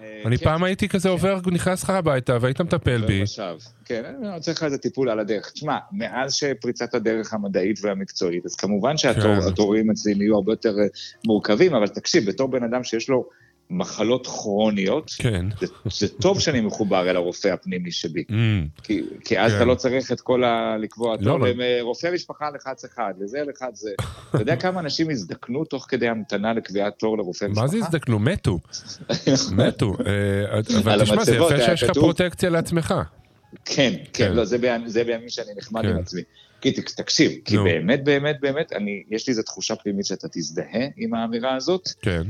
אה, 0.00 0.22
אני 0.26 0.38
כן, 0.38 0.44
פעם 0.44 0.64
הייתי 0.64 0.88
כזה 0.88 1.08
עובר, 1.08 1.38
נכנס 1.52 1.82
לך 1.82 1.90
הביתה 1.90 2.38
והיית 2.40 2.60
מטפל 2.60 3.04
בי. 3.06 3.22
כן, 3.84 4.02
אני 4.32 4.40
צריך 4.40 4.56
לך 4.58 4.62
איזה 4.64 4.78
טיפול 4.78 5.10
על 5.10 5.18
הדרך. 5.20 5.50
תשמע, 5.50 5.78
מאז 5.92 6.34
שפריצת 6.34 6.94
הדרך 6.94 7.32
המדעית 7.34 7.78
והמקצועית, 7.84 8.46
אז 8.46 8.54
כמובן. 8.56 8.96
שהתורים 8.96 9.90
אצלי 9.90 10.14
נהיו 10.14 10.34
הרבה 10.34 10.52
יותר 10.52 10.74
אה, 10.78 10.86
מורכבים, 11.26 11.74
אבל 11.74 11.88
תקשיב, 11.88 12.28
בתור 12.28 12.48
בן 12.48 12.64
אדם 12.64 12.84
שיש 12.84 13.08
לו 13.08 13.24
מחלות 13.70 14.26
כרוניות, 14.26 15.10
כן. 15.18 15.46
זה, 15.60 15.66
זה 15.90 16.08
טוב 16.08 16.40
שאני 16.40 16.60
מחובר 16.60 17.10
אל 17.10 17.16
הרופא 17.16 17.48
הפנימי 17.48 17.92
שבי. 17.92 18.24
Mm, 18.30 18.34
כי, 18.82 19.02
כי 19.24 19.40
אז 19.40 19.50
כן. 19.50 19.56
אתה 19.56 19.64
לא 19.64 19.74
צריך 19.74 20.12
את 20.12 20.20
כל 20.20 20.44
ה... 20.44 20.76
לקבוע 20.76 21.16
לא, 21.20 21.36
אבל- 21.36 21.52
לא, 21.56 21.64
רופא 21.80 22.10
משפחה 22.14 22.50
לחץ 22.54 22.84
אחד, 22.84 23.12
לזה 23.20 23.38
לחץ 23.48 23.78
זה. 23.80 23.90
אתה 24.30 24.42
יודע 24.42 24.56
כמה 24.56 24.80
אנשים 24.80 25.10
הזדקנו 25.10 25.64
תוך 25.64 25.86
כדי 25.88 26.08
המתנה 26.08 26.52
לקביעת 26.52 26.98
תור 26.98 27.18
לרופא 27.18 27.44
משפחה? 27.44 27.60
מה 27.62 27.68
זה 27.68 27.78
הזדקנו? 27.78 28.18
מתו. 28.18 28.58
מתו. 29.66 29.96
אה, 30.06 30.58
אבל 30.78 30.92
על 30.92 31.02
תשמע, 31.04 31.24
זה 31.24 31.36
יפה 31.36 31.60
שיש 31.66 31.82
לך. 31.82 31.90
פרוטקציה 31.90 32.50
לעצמך. 32.50 32.94
כן, 33.64 33.92
כן, 33.94 33.94
כן. 34.12 34.32
לא, 34.32 34.44
זה 34.44 34.58
בימים, 34.58 34.88
זה 34.88 35.04
בימים 35.04 35.28
שאני 35.28 35.50
נחמד 35.56 35.82
כן. 35.82 35.88
עם 35.88 35.98
עצמי. 35.98 36.22
כי 36.60 36.72
תקשיב, 36.72 37.32
כי 37.44 37.56
נו. 37.56 37.64
באמת, 37.64 38.04
באמת, 38.04 38.36
באמת, 38.40 38.72
אני, 38.72 39.02
יש 39.10 39.26
לי 39.26 39.30
איזו 39.30 39.42
תחושה 39.42 39.76
פנימית 39.76 40.06
שאתה 40.06 40.28
תזדהה 40.28 40.86
עם 40.96 41.14
האמירה 41.14 41.56
הזאת. 41.56 41.88
כן. 42.02 42.22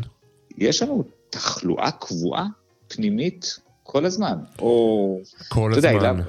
יש 0.58 0.82
לנו 0.82 1.04
תחלואה 1.30 1.90
קבועה 1.90 2.46
פנימית 2.88 3.58
כל 3.82 4.04
הזמן. 4.04 4.34
או, 4.58 5.20
כל 5.48 5.72
יודע, 5.76 5.90
הזמן. 5.90 6.04
למה- 6.04 6.22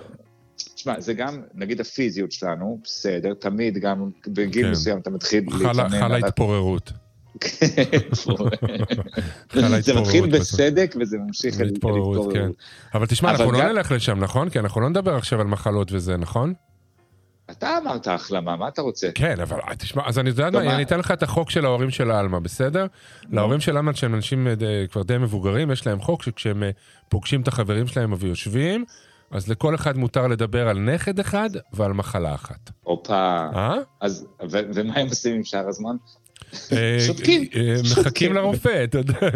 תשמע, 0.75 0.99
זה 0.99 1.13
גם, 1.13 1.41
נגיד 1.53 1.81
הפיזיות 1.81 2.31
שלנו, 2.31 2.79
בסדר, 2.83 3.33
תמיד, 3.33 3.77
גם 3.77 4.09
בגיל 4.27 4.65
כן. 4.65 4.71
מסוים 4.71 4.97
אתה 4.99 5.09
מתחיל 5.09 5.43
להתלונן 5.43 5.89
חלה 5.89 6.17
התפוררות. 6.17 6.91
זה 7.41 7.53
חלה 9.49 10.01
מתחיל. 10.01 10.27
בסדק 10.39 10.95
וזה 11.01 11.17
ממשיך 11.17 11.61
אל 11.61 11.67
התפוררות, 11.67 12.33
כן. 12.33 12.49
אבל 12.93 13.05
תשמע, 13.05 13.31
אנחנו 13.31 13.51
לא 13.51 13.71
נלך 13.71 13.91
לשם, 13.91 14.19
נכון? 14.19 14.49
כי 14.49 14.59
אנחנו 14.59 14.81
לא 14.81 14.89
נדבר 14.89 15.15
עכשיו 15.15 15.41
על 15.41 15.47
מחלות 15.47 15.91
וזה, 15.91 16.17
נכון? 16.17 16.53
אתה 17.51 17.77
אמרת 17.77 18.07
החלמה, 18.07 18.55
מה 18.55 18.67
אתה 18.67 18.81
רוצה? 18.81 19.09
כן, 19.15 19.39
אבל 19.39 19.57
אה, 19.69 19.75
תשמע, 19.75 20.03
אז 20.05 20.19
אני 20.19 20.29
יודע 20.29 20.49
מה, 20.49 20.75
אני 20.75 20.83
אתן 20.83 20.99
לך 20.99 21.11
את 21.11 21.23
החוק 21.23 21.49
של 21.49 21.65
ההורים 21.65 21.89
של 21.89 22.11
עלמה, 22.11 22.39
בסדר? 22.39 22.85
להורים 23.31 23.59
של 23.59 23.71
עלמה, 23.71 23.95
שהם 23.95 24.15
אנשים 24.15 24.47
אה, 24.47 24.53
כבר 24.91 25.03
די 25.03 25.17
מבוגרים, 25.17 25.71
יש 25.71 25.87
להם 25.87 26.01
חוק 26.01 26.23
שכשהם 26.23 26.63
אה, 26.63 26.69
פוגשים 27.09 27.41
את 27.41 27.47
החברים 27.47 27.87
שלהם 27.87 28.13
ויושבים, 28.19 28.85
אז 29.31 29.47
לכל 29.47 29.75
אחד 29.75 29.97
מותר 29.97 30.27
לדבר 30.27 30.69
על 30.69 30.79
נכד 30.79 31.19
אחד 31.19 31.49
ועל 31.73 31.93
מחלה 31.93 32.35
אחת. 32.35 32.69
הופה. 32.83 33.37
אה? 33.55 33.75
אז, 34.01 34.27
ומה 34.49 34.95
הם 34.95 35.07
עושים 35.07 35.35
עם 35.35 35.43
שאר 35.43 35.67
הזמן? 35.67 35.95
שותקים. 37.07 37.45
מחכים 37.91 38.33
לרופא, 38.33 38.83
אתה 38.83 38.97
יודע. 38.97 39.19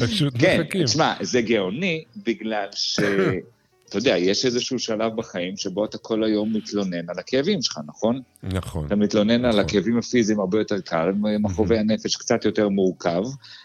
פשוט 0.00 0.34
כן, 0.38 0.60
מחכים. 0.60 0.84
תשמע, 0.84 1.14
זה 1.20 1.40
גאוני 1.42 2.04
בגלל 2.16 2.66
ש... 2.72 3.00
אתה 3.98 4.08
יודע, 4.08 4.18
יש 4.18 4.46
איזשהו 4.46 4.78
שלב 4.78 5.16
בחיים 5.16 5.56
שבו 5.56 5.84
אתה 5.84 5.98
כל 5.98 6.24
היום 6.24 6.56
מתלונן 6.56 7.10
על 7.10 7.18
הכאבים 7.18 7.62
שלך, 7.62 7.80
נכון? 7.86 8.20
נכון. 8.42 8.86
אתה 8.86 8.96
מתלונן 8.96 9.44
על 9.44 9.50
נכון. 9.50 9.60
הכאבים 9.60 9.98
הפיזיים 9.98 10.40
הרבה 10.40 10.58
יותר 10.58 10.80
קל, 10.80 11.12
מחובי 11.40 11.78
הנפש 11.78 12.16
קצת 12.16 12.44
יותר 12.44 12.68
מורכב, 12.68 13.22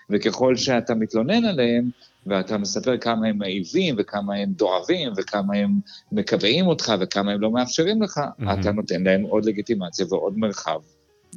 וככל 0.10 0.56
שאתה 0.56 0.96
מתלונן 0.96 1.46
עליהם, 1.46 1.90
ואתה 2.26 2.58
מספר 2.58 2.98
כמה 2.98 3.28
הם 3.28 3.38
מעיבים, 3.38 3.96
וכמה 3.98 4.36
הם 4.36 4.52
דואבים, 4.52 5.14
וכמה 5.18 5.56
הם 5.56 5.80
מקבעים 6.12 6.68
אותך, 6.68 6.94
וכמה 7.00 7.32
הם 7.32 7.42
לא 7.42 7.52
מאפשרים 7.52 8.02
לך, 8.02 8.22
מהמם. 8.38 8.62
אתה 8.62 8.72
נותן 8.72 9.04
להם 9.04 9.22
עוד 9.22 9.46
לגיטימציה 9.46 10.06
ועוד 10.10 10.38
מרחב 10.38 10.80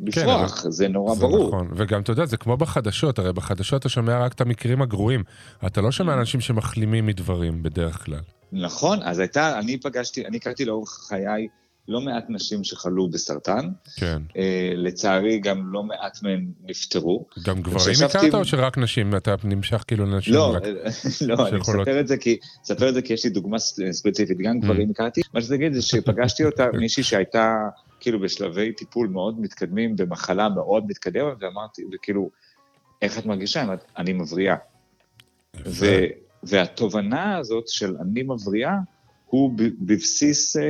לפרוח, 0.02 0.64
זה 0.68 0.88
נורא 0.88 1.14
זה 1.14 1.20
ברור. 1.20 1.48
נכון, 1.48 1.68
וגם 1.76 2.00
אתה 2.00 2.12
יודע, 2.12 2.24
זה 2.24 2.36
כמו 2.36 2.56
בחדשות, 2.56 3.18
הרי 3.18 3.32
בחדשות 3.32 3.80
אתה 3.80 3.88
שומע 3.88 4.18
רק 4.18 4.32
את 4.32 4.40
המקרים 4.40 4.82
הגרועים. 4.82 5.22
אתה 5.66 5.80
לא. 5.80 5.92
שומע 5.92 6.14
אנשים 6.14 6.40
שמחלימים 6.40 7.06
מדברים 7.06 7.62
בדרך 7.62 8.04
כלל. 8.04 8.20
נכון, 8.54 8.98
אז 9.02 9.18
הייתה, 9.18 9.58
אני 9.58 9.78
פגשתי, 9.80 10.26
אני 10.26 10.36
הכרתי 10.36 10.64
לאורך 10.64 10.90
חיי 11.08 11.48
לא 11.88 12.00
מעט 12.00 12.24
נשים 12.28 12.64
שחלו 12.64 13.08
בסרטן, 13.08 13.68
כן. 13.96 14.22
אה, 14.36 14.72
לצערי 14.76 15.38
גם 15.38 15.72
לא 15.72 15.82
מעט 15.82 16.22
מהן 16.22 16.46
נפטרו. 16.64 17.26
גם 17.44 17.62
גברים 17.62 17.94
הכרת 18.04 18.34
או 18.34 18.44
שרק 18.44 18.78
נשים? 18.78 19.16
אתה 19.16 19.34
נמשך 19.44 19.84
כאילו 19.86 20.06
לנשים? 20.06 20.34
לא, 20.34 20.54
רק- 20.54 20.62
לא, 21.28 21.48
אני 21.48 21.58
מספר 21.58 22.00
את 22.00 22.08
זה 22.08 22.16
כי, 22.16 22.38
מספר 22.62 22.88
את 22.88 22.94
זה 22.94 23.02
כי 23.02 23.12
יש 23.12 23.24
לי 23.24 23.30
דוגמה 23.30 23.58
ספציפית, 23.92 24.38
גם 24.38 24.60
גברים 24.60 24.90
הכרתי. 24.90 25.20
מה 25.34 25.42
שאני 25.42 25.56
אגיד 25.56 25.72
זה 25.72 25.82
שפגשתי 25.82 26.44
אותה, 26.44 26.66
מישהי 26.72 27.02
שהייתה 27.02 27.68
כאילו 28.00 28.20
בשלבי 28.20 28.72
טיפול 28.72 29.08
מאוד 29.08 29.40
מתקדמים, 29.40 29.96
במחלה 29.96 30.48
מאוד 30.48 30.84
מתקדמת, 30.88 31.32
ואמרתי, 31.40 31.82
וכאילו, 31.94 32.30
איך 33.02 33.18
את 33.18 33.26
מרגישה? 33.26 33.64
אני 33.96 34.12
מבריאה. 34.12 34.56
ו- 35.66 36.04
והתובנה 36.46 37.36
הזאת 37.36 37.68
של 37.68 37.96
אני 38.00 38.22
מבריאה, 38.22 38.76
הוא 39.26 39.52
בבסיס, 39.80 40.56
אה, 40.56 40.62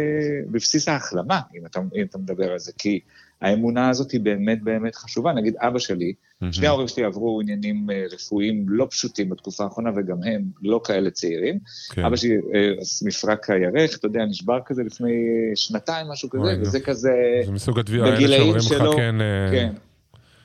בבסיס 0.51 0.89
ההחלמה, 0.89 1.41
אם 1.59 1.67
אתה, 1.67 1.81
אם 1.97 2.05
אתה 2.11 2.19
מדבר 2.19 2.53
על 2.53 2.59
זה, 2.59 2.73
כי 2.79 3.01
האמונה 3.41 3.89
הזאת 3.89 4.11
היא 4.11 4.21
באמת 4.21 4.63
באמת 4.63 4.95
חשובה. 4.95 5.33
נגיד 5.33 5.55
אבא 5.57 5.79
שלי, 5.79 6.13
שני 6.51 6.67
ההורים 6.67 6.89
שלי 6.89 7.05
עברו 7.05 7.41
עניינים 7.41 7.91
אה, 7.91 8.05
רפואיים 8.13 8.65
לא 8.69 8.87
פשוטים 8.91 9.29
בתקופה 9.29 9.65
האחרונה, 9.65 9.91
וגם 9.97 10.17
הם 10.23 10.43
לא 10.63 10.81
כאלה 10.85 11.11
צעירים. 11.11 11.59
כן. 11.91 12.05
אבא 12.05 12.17
שלי 12.17 12.37
אה, 12.55 12.71
מפרק 13.07 13.51
הירך, 13.51 13.99
אתה 13.99 14.07
יודע, 14.07 14.25
נשבר 14.25 14.59
כזה 14.67 14.83
לפני 14.83 15.13
שנתיים, 15.55 16.07
משהו 16.09 16.31
כזה. 16.31 16.57
וזה 16.61 16.81
כזה... 16.81 17.13
זה 17.45 17.53
מסוג 17.53 17.79
התביעה 17.79 18.09
האלה 18.09 18.37
שאומרים 18.37 18.59
לך, 18.59 18.97
כן, 18.97 19.15
כן. 19.53 19.73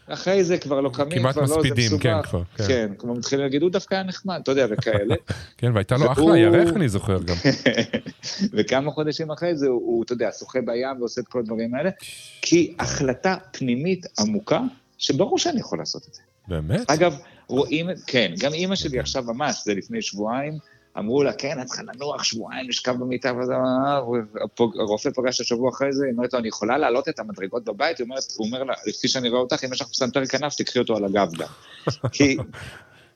אחרי 0.10 0.44
זה 0.44 0.58
כבר 0.58 0.82
לא 0.82 0.90
קמים, 0.94 1.20
כמעט 1.20 1.34
כבר 1.34 1.42
לא, 1.42 1.48
זה 1.48 1.56
מספידים, 1.58 1.86
מסובך. 1.86 2.04
כן, 2.04 2.22
כבר, 2.24 2.42
כן. 2.56 2.64
כן, 2.68 2.92
כמו 2.98 3.16
מתחילים 3.16 3.46
להגיד, 3.46 3.62
הוא 3.62 3.72
דווקא 3.72 3.96
היה 3.96 4.04
נחמד, 4.04 4.40
אתה 4.44 4.52
יודע, 4.52 4.66
וכאלה. 4.70 5.16
כן, 5.58 5.72
והייתה 5.74 5.98
לו 5.98 6.12
אחלה 6.12 6.38
ירך, 6.38 6.76
אני 6.76 6.90
זוכר 6.90 7.24
גם. 7.24 7.36
וכמה 8.54 8.92
חודשים 8.92 9.32
אחרי 9.32 9.56
זה 9.56 9.68
הוא, 9.68 9.82
הוא, 9.82 10.04
אתה 10.04 10.14
יודע, 10.14 10.30
שוחה 10.40 10.60
בים 10.62 11.00
ועושה 11.00 11.22
את 11.22 11.28
כל 11.28 11.40
הדברים 11.40 11.76
האלה, 11.76 11.90
כי 12.42 12.76
החלטה 12.80 13.36
פנימית 13.52 14.06
עמוקה, 14.20 14.62
שברור 14.98 15.38
שאני 15.38 15.60
יכול 15.60 15.80
לעשות 15.80 16.08
את 16.10 16.14
זה. 16.14 16.22
באמת? 16.48 16.90
אגב, 16.92 17.16
רואים, 17.48 17.88
כן, 18.08 18.34
גם 18.40 18.54
אימא 18.54 18.76
שלי 18.76 19.00
עכשיו 19.00 19.24
ממש, 19.24 19.62
זה 19.66 19.74
לפני 19.74 20.02
שבועיים, 20.02 20.58
אמרו 21.00 21.24
לה, 21.24 21.34
כן, 21.34 21.62
את 21.62 21.66
צריכה 21.66 21.84
לנוח 21.84 22.24
שבועיים, 22.24 22.70
לשכב 22.70 22.96
במיטה 23.00 23.32
הרופא 24.58 25.10
פגש 25.16 25.42
השבוע 25.42 25.70
אחרי 25.70 25.94
זה, 25.94 26.06
היא 26.06 26.14
אומרת 26.14 26.34
לו, 26.34 26.40
אני 26.40 26.48
יכולה 26.48 26.78
להעלות 26.78 27.10
את 27.10 27.20
המדרגות 27.20 27.64
בבית? 27.66 27.98
היא 27.98 28.04
אומרת, 28.06 28.24
הוא 28.38 28.48
אומר 28.48 28.64
לה, 28.64 28.74
לפי 28.88 29.08
שאני 29.08 29.30
רואה 29.30 29.42
אותך, 29.42 29.64
אם 29.64 29.74
יש 29.74 29.82
לך 29.82 29.88
פסנתר 29.88 30.26
כנף, 30.26 30.56
תקחי 30.56 30.80
אותו 30.80 30.98
על 30.98 31.06
הגב 31.06 31.32
גם. 31.38 31.48
כי, 32.12 32.38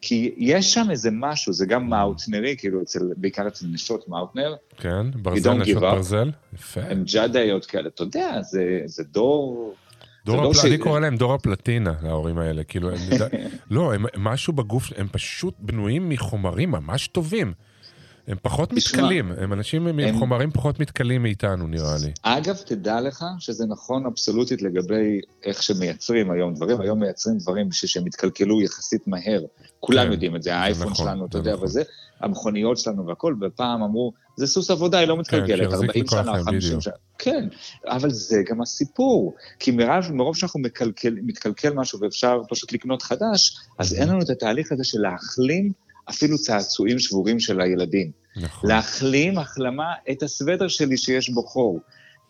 כי 0.02 0.36
יש 0.38 0.74
שם 0.74 0.88
איזה 0.92 1.10
משהו, 1.12 1.54
זה 1.54 1.66
גם 1.66 1.90
מאוטנרי, 1.90 2.56
כאילו, 2.58 2.82
אצל, 2.82 3.00
בעיקר 3.18 3.48
אצל 3.48 3.66
נשות 3.72 4.08
מאוטנר, 4.08 4.56
כן, 4.78 5.12
ברזל, 5.16 5.54
נשות. 5.54 5.82
ברזל. 5.82 6.32
יפה. 6.54 6.82
הם 6.82 7.04
ג'אדאיות 7.04 7.66
כאלה, 7.66 7.88
אתה 7.88 8.04
יודע, 8.04 8.42
זה, 8.42 8.82
זה 8.86 9.04
דור... 9.04 9.74
דור 10.26 10.44
הפל... 10.44 10.54
ש- 10.54 10.66
אני 10.66 10.78
קורא 10.78 11.00
להם 11.00 11.18
דור 11.18 11.34
הפלטינה, 11.34 11.94
להורים 12.04 12.38
האלה. 12.38 12.64
כאילו, 12.64 12.90
הם... 12.90 12.98
לא, 13.72 13.94
הם 13.94 14.06
משהו 14.18 14.54
בגוף, 14.54 14.92
הם 14.98 15.08
פשוט 15.12 15.54
בנויים 15.60 16.10
מחומרים 16.10 16.72
ממש 16.72 17.08
טובים. 17.08 17.54
הם 18.28 18.38
פחות 18.42 18.70
תשמע, 18.76 19.02
מתכלים, 19.02 19.32
הם 19.38 19.54
אנשים 19.54 19.88
עם 19.88 20.00
הם- 20.00 20.20
חומרים 20.20 20.52
פחות 20.52 20.80
מתכלים 20.80 21.24
מאיתנו, 21.24 21.68
נראה 21.68 21.96
לי. 22.06 22.12
אגב, 22.24 22.56
תדע 22.66 23.02
לך 23.02 23.26
שזה 23.40 23.66
נכון 23.66 24.06
אבסולוטית 24.06 24.62
לגבי 24.62 25.20
איך 25.44 25.64
שמייצרים 25.64 26.32
היום 26.32 26.54
דברים. 26.54 26.82
היום 26.82 27.00
מייצרים 27.00 27.38
דברים 27.38 27.70
בשביל 27.70 27.90
שהם 27.90 28.08
יתקלקלו 28.08 28.62
יחסית 28.62 29.08
מהר. 29.08 29.42
כולם 29.80 30.06
כן, 30.06 30.12
יודעים 30.12 30.36
את 30.36 30.44
זה, 30.44 30.56
האייפון 30.56 30.84
נכון, 30.84 31.06
שלנו, 31.06 31.26
אתה 31.26 31.38
יודע, 31.38 31.54
נכון. 31.54 31.64
וזה, 31.66 31.84
המכוניות 32.20 32.78
שלנו 32.78 33.08
והכל, 33.08 33.36
ופעם 33.42 33.84
אמרו, 33.84 34.12
זה 34.38 34.48
סוס 34.48 34.72
עבודה, 34.72 35.00
היא 35.00 35.08
לא 35.08 35.18
מתקלקלת, 35.18 35.58
שיחזיק 35.70 35.90
40 35.90 36.04
לכל 36.06 36.16
שנה, 36.16 36.32
החיים, 36.32 36.46
50 36.46 36.60
בדיוק. 36.70 36.82
שנה. 36.82 36.94
כן, 37.18 37.48
אבל 37.88 38.10
זה 38.10 38.42
גם 38.50 38.62
הסיפור. 38.62 39.36
כי 39.60 39.72
מרוב, 39.72 40.12
מרוב 40.12 40.38
שאנחנו 40.38 40.60
מקלקל, 40.60 41.16
מתקלקל 41.24 41.74
משהו 41.74 42.00
ואפשר 42.00 42.42
פשוט 42.50 42.74
לקנות 42.74 43.02
חדש, 43.02 43.58
אז 43.80 43.94
אין 43.94 44.10
לנו 44.10 44.22
את 44.22 44.30
התהליך 44.30 44.72
הזה 44.72 44.84
של 44.84 45.00
להחלים 45.02 45.72
אפילו 46.10 46.38
צעצועים 46.38 47.00
שבורים 47.00 47.40
של 47.40 47.62
הילדים. 47.62 48.12
נכון. 48.36 48.70
להחלים 48.70 49.38
החלמה 49.38 49.94
את 50.12 50.24
הסוודר 50.24 50.68
שלי 50.68 50.98
שיש 50.98 51.30
בו 51.30 51.44
חור. 51.44 51.80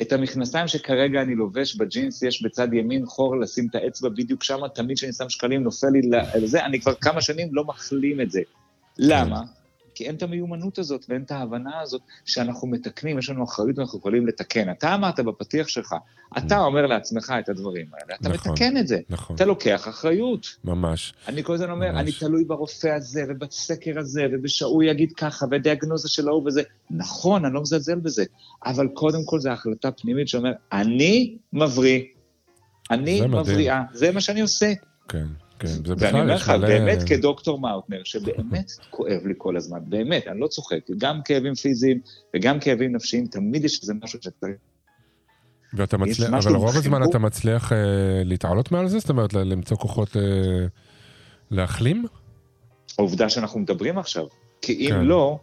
את 0.01 0.11
המכנסיים 0.11 0.67
שכרגע 0.67 1.21
אני 1.21 1.35
לובש 1.35 1.75
בג'ינס, 1.75 2.23
יש 2.23 2.43
בצד 2.43 2.73
ימין 2.73 3.05
חור 3.05 3.39
לשים 3.39 3.67
את 3.69 3.75
האצבע 3.75 4.09
בדיוק 4.09 4.43
שם, 4.43 4.59
תמיד 4.75 4.97
כשאני 4.97 5.13
שם 5.13 5.29
שקלים 5.29 5.63
נופל 5.63 5.87
לי 5.87 6.01
לזה, 6.35 6.65
אני 6.65 6.81
כבר 6.81 6.93
כמה 6.93 7.21
שנים 7.21 7.49
לא 7.51 7.63
מחלים 7.63 8.21
את 8.21 8.31
זה. 8.31 8.41
למה? 8.97 9.41
כי 10.03 10.07
אין 10.07 10.15
את 10.15 10.23
המיומנות 10.23 10.79
הזאת 10.79 11.05
ואין 11.09 11.21
את 11.21 11.31
ההבנה 11.31 11.79
הזאת 11.81 12.01
שאנחנו 12.25 12.67
מתקנים, 12.67 13.19
יש 13.19 13.29
לנו 13.29 13.43
אחריות 13.43 13.77
ואנחנו 13.77 13.99
יכולים 13.99 14.27
לתקן. 14.27 14.71
אתה 14.71 14.95
אמרת 14.95 15.19
בפתיח 15.19 15.67
שלך, 15.67 15.95
אתה 16.37 16.59
אומר 16.59 16.85
לעצמך 16.85 17.33
את 17.39 17.49
הדברים 17.49 17.85
האלה, 17.93 18.15
אתה 18.21 18.29
נכון, 18.29 18.51
מתקן 18.51 18.77
את 18.77 18.87
זה. 18.87 18.99
נכון, 19.09 19.35
אתה 19.35 19.45
לוקח 19.45 19.87
אחריות. 19.87 20.47
ממש. 20.63 21.13
אני 21.27 21.43
כל 21.43 21.53
הזמן 21.53 21.71
אומר, 21.71 21.91
ממש. 21.91 22.01
אני 22.01 22.11
תלוי 22.11 22.43
ברופא 22.43 22.87
הזה, 22.87 23.23
ובסקר 23.29 23.99
הזה, 23.99 24.25
ובשהוא 24.31 24.83
יגיד 24.83 25.11
ככה, 25.11 25.45
ודיאגנוזה 25.51 26.09
של 26.09 26.27
ההוא 26.27 26.47
וזה. 26.47 26.61
נכון, 26.91 27.45
אני 27.45 27.53
לא 27.53 27.61
מזלזל 27.61 27.99
בזה, 27.99 28.23
אבל 28.65 28.87
קודם 28.87 29.25
כל 29.25 29.39
זו 29.39 29.49
החלטה 29.49 29.91
פנימית 29.91 30.27
שאומר, 30.27 30.51
אני 30.71 31.37
מבריא, 31.53 32.01
אני. 32.91 33.21
מבריאה, 33.21 33.81
זה 33.93 34.11
מה 34.11 34.21
שאני 34.21 34.41
עושה. 34.41 34.73
כן, 35.07 35.25
כן. 35.59 35.67
זה 35.67 35.93
ואני 35.97 36.21
אומר 36.21 36.35
לך, 36.35 36.49
מלא- 36.49 36.57
באמת 36.57 37.03
כדוקטור 37.03 37.59
מאוטנר, 37.59 38.01
שבאמת 38.03 38.71
כואב 38.89 39.21
לי 39.25 39.33
כל 39.37 39.57
הזמן, 39.57 39.79
באמת, 39.85 40.27
אני 40.27 40.39
לא 40.39 40.47
צוחק, 40.47 40.79
גם 40.97 41.19
כאבים 41.25 41.55
פיזיים 41.55 41.99
וגם 42.35 42.59
כאבים 42.59 42.95
נפשיים, 42.95 43.25
תמיד 43.27 43.65
יש 43.65 43.81
איזה 43.81 43.93
משהו 44.03 44.19
שצריך. 44.21 44.55
ואתה 45.73 45.97
מצליח, 45.97 46.29
אבל 46.33 46.55
רוב 46.55 46.77
הזמן. 46.77 47.03
אתה 47.03 47.19
מצליח 47.19 47.71
אה, 47.73 47.77
להתעלות 48.25 48.71
מעל 48.71 48.87
זה? 48.87 48.99
זאת 48.99 49.09
אומרת, 49.09 49.33
למצוא 49.33 49.77
כוחות 49.77 50.17
אה, 50.17 50.21
להחלים? 51.51 52.05
העובדה 52.97 53.29
שאנחנו 53.29 53.59
מדברים 53.59 53.97
עכשיו. 53.97 54.25
כי 54.61 54.73
אם 54.73 54.89
כן. 54.89 55.01
לא, 55.05 55.39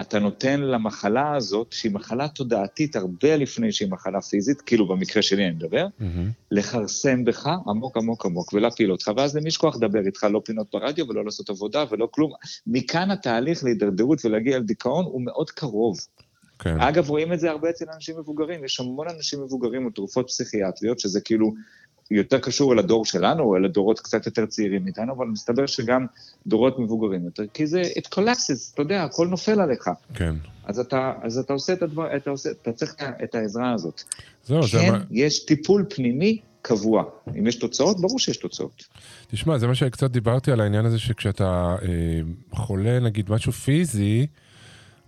אתה 0.00 0.18
נותן 0.18 0.60
למחלה 0.60 1.34
הזאת, 1.36 1.72
שהיא 1.72 1.92
מחלה 1.92 2.28
תודעתית 2.28 2.96
הרבה 2.96 3.36
לפני 3.36 3.72
שהיא 3.72 3.90
מחלה 3.90 4.20
פיזית, 4.20 4.60
כאילו 4.60 4.88
במקרה 4.88 5.22
שלי 5.22 5.44
אני 5.44 5.54
מדבר, 5.54 5.86
מהמם. 5.98 6.30
לכרסם 6.50 7.24
בך 7.24 7.46
עמוק 7.66 7.96
עמוק 7.96 8.26
עמוק 8.26 8.52
ולהפיל 8.52 8.92
אותך, 8.92 9.10
ואז 9.16 9.36
למי 9.36 9.48
יש 9.48 9.56
כוח 9.56 9.76
לדבר 9.76 10.06
איתך, 10.06 10.24
לא 10.24 10.42
פינות 10.44 10.66
ברדיו 10.72 11.08
ולא 11.08 11.24
לעשות 11.24 11.50
עבודה 11.50 11.84
ולא 11.90 12.08
כלום. 12.10 12.32
מכאן 12.66 13.10
התהליך 13.10 13.64
להידרדרות 13.64 14.24
ולהגיע 14.24 14.58
לדיכאון 14.58 15.04
הוא 15.04 15.22
מאוד 15.22 15.50
קרוב. 15.50 15.98
כן. 16.58 16.80
אגב, 16.80 17.10
רואים 17.10 17.32
את 17.32 17.40
זה 17.40 17.50
הרבה 17.50 17.70
אצל 17.70 17.84
אנשים 17.94 18.18
מבוגרים, 18.18 18.64
יש 18.64 18.80
המון 18.80 19.06
אנשים 19.16 19.42
מבוגרים 19.44 19.82
עם 19.82 19.90
תרופות 19.90 20.26
פסיכיאטריות, 20.28 20.98
שזה 20.98 21.20
כאילו 21.20 21.52
יותר 22.10 22.38
קשור 22.38 22.72
אל 22.72 22.78
הדור 22.78 23.04
שלנו, 23.04 23.56
אל 23.56 23.64
הדורות 23.64 24.00
קצת 24.00 24.26
יותר 24.26 24.46
צעירים 24.46 24.84
מאיתנו, 24.84 25.12
אבל 25.12 25.26
מסתבר 25.26 25.66
שגם 25.66 26.06
דורות 26.46 26.78
מבוגרים 26.78 27.24
יותר, 27.24 27.42
כי 27.54 27.66
זה, 27.66 27.82
it 27.82 28.14
collapses, 28.14 28.74
אתה 28.74 28.82
יודע, 28.82 29.04
הכל 29.04 29.26
נופל 29.26 29.60
עליך. 29.60 29.90
כן. 30.14 30.34
אז 30.64 30.78
אתה, 30.78 31.12
אז 31.22 31.38
אתה 31.38 31.52
עושה 31.52 31.72
את 31.72 31.82
הדבר, 31.82 32.16
אתה 32.16 32.30
עושה, 32.30 32.50
אתה 32.50 32.72
צריך 32.72 32.94
את 33.24 33.34
העזרה 33.34 33.72
הזאת. 33.72 34.02
זהו, 34.44 34.62
זה 34.62 34.78
כן, 34.78 34.92
מה... 34.92 34.98
יש 35.10 35.44
טיפול 35.44 35.84
פנימי 35.88 36.40
קבוע. 36.62 37.04
אם 37.38 37.46
יש 37.46 37.56
תוצאות, 37.56 38.00
ברור 38.00 38.18
שיש 38.18 38.36
תוצאות. 38.36 38.84
תשמע, 39.30 39.58
זה 39.58 39.66
מה 39.66 39.74
שקצת 39.74 40.10
דיברתי 40.10 40.52
על 40.52 40.60
העניין 40.60 40.86
הזה 40.86 40.98
שכשאתה 40.98 41.76
אה, 41.82 41.88
חולה, 42.52 43.00
נגיד, 43.00 43.30
משהו 43.30 43.52
פיזי, 43.52 44.26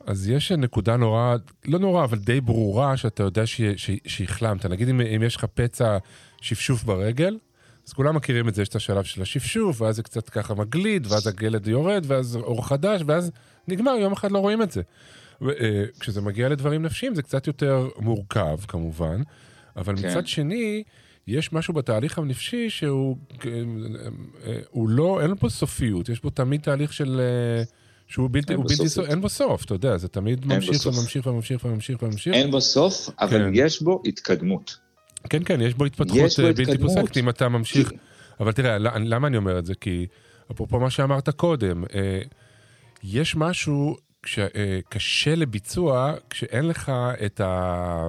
אז 0.06 0.28
יש 0.28 0.52
נקודה 0.52 0.96
נורא, 0.96 1.36
לא 1.64 1.78
נורא, 1.78 2.04
אבל 2.04 2.18
די 2.18 2.40
ברורה, 2.40 2.96
שאתה 2.96 3.22
יודע 3.22 3.42
שהחלמת. 4.06 4.66
נגיד, 4.66 4.88
אם, 4.88 5.00
אם 5.00 5.22
יש 5.22 5.36
לך 5.36 5.44
פצע 5.54 5.98
שפשוף 6.42 6.82
ברגל, 6.82 7.38
אז 7.86 7.92
כולם 7.92 8.16
מכירים 8.16 8.48
את 8.48 8.54
זה, 8.54 8.62
יש 8.62 8.68
את 8.68 8.76
השלב 8.76 9.04
של 9.04 9.22
השפשוף, 9.22 9.80
ואז 9.80 9.96
זה 9.96 10.02
קצת 10.02 10.28
ככה 10.28 10.54
מגליד, 10.54 11.06
ואז 11.10 11.26
הגלד 11.26 11.66
יורד, 11.66 12.04
ואז 12.06 12.36
אור 12.36 12.66
חדש, 12.68 13.02
ואז 13.06 13.30
נגמר, 13.68 13.92
יום 13.92 14.12
אחד 14.12 14.32
לא 14.32 14.38
רואים 14.38 14.62
את 14.62 14.70
זה. 14.70 14.82
אה, 15.42 15.84
כשזה 16.00 16.20
מגיע 16.20 16.48
לדברים 16.48 16.82
נפשיים 16.82 17.14
זה 17.14 17.22
קצת 17.22 17.46
יותר 17.46 17.88
מורכב, 17.98 18.58
כמובן, 18.68 19.22
אבל 19.76 19.96
כן. 19.96 20.08
מצד 20.08 20.26
שני, 20.26 20.82
יש 21.26 21.52
משהו 21.52 21.74
בתהליך 21.74 22.18
הנפשי 22.18 22.70
שהוא 22.70 23.16
אה, 23.44 24.60
הוא 24.70 24.88
לא, 24.88 25.20
אין 25.22 25.34
פה 25.36 25.48
סופיות, 25.48 26.08
יש 26.08 26.22
בו 26.22 26.30
תמיד 26.30 26.60
תהליך 26.60 26.92
של... 26.92 27.20
אה, 27.20 27.64
שהוא 28.06 28.28
בלתי, 28.32 28.52
אין 28.52 28.62
בלתי. 28.62 28.88
סוף, 28.88 29.06
אין 29.06 29.20
בו 29.20 29.28
סוף, 29.28 29.64
אתה 29.64 29.74
יודע, 29.74 29.96
זה 29.96 30.08
תמיד 30.08 30.46
ממשיך. 30.46 30.86
וממשיך 30.86 31.26
וממשיך 31.26 31.64
וממשיך 31.64 32.02
וממשיך. 32.02 32.34
אין 32.34 32.50
בו 32.50 32.60
סוף, 32.60 33.10
אבל 33.20 33.38
כן. 33.38 33.50
יש 33.54 33.82
בו 33.82 34.02
התקדמות. 34.04 34.76
כן, 35.30 35.42
כן, 35.44 35.60
יש 35.60 35.74
בו 35.74 35.84
התפתחות 35.84 36.16
יש 36.18 36.40
בו 36.40 36.46
אה, 36.46 36.52
בלתי. 36.52 36.78
פוסקת 36.78 37.16
אם 37.16 37.28
אתה 37.28 37.48
ממשיך. 37.48 37.88
כי- 37.88 37.96
אבל 38.40 38.52
תראה, 38.52 38.78
למה 38.78 39.26
אני 39.26 39.36
אומר 39.36 39.58
את 39.58 39.66
זה? 39.66 39.74
כי 39.74 40.06
אפרופו 40.52 40.80
מה 40.80 40.90
שאמרת 40.90 41.28
קודם, 41.30 41.84
אה, 41.94 42.20
יש 43.04 43.36
משהו 43.36 43.96
שקשה 44.26 45.34
לביצוע 45.34 46.14
כשאין 46.30 46.68
לך 46.68 46.92
את, 47.26 47.40
ה... 47.40 48.08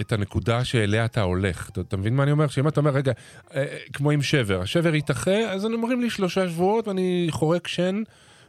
את 0.00 0.12
הנקודה 0.12 0.64
שאליה 0.64 1.04
אתה 1.04 1.20
הולך. 1.22 1.68
אתה, 1.70 1.80
אתה 1.80 1.96
מבין 1.96 2.16
מה 2.16 2.22
אני 2.22 2.30
אומר? 2.32 2.48
שאם 2.48 2.68
אתה 2.68 2.80
אומר, 2.80 2.90
רגע, 2.90 3.12
אה, 3.54 3.62
אה, 3.62 3.78
כמו 3.92 4.10
עם 4.10 4.22
שבר, 4.22 4.60
השבר 4.60 4.94
ייתחה, 4.94 5.36
אז 5.38 5.66
אני 5.66 5.74
אומרים 5.74 6.00
לי 6.00 6.10
שלושה 6.10 6.48
שבועות 6.48 6.88
ואני 6.88 7.26
חורק 7.30 7.68
שן 7.68 8.02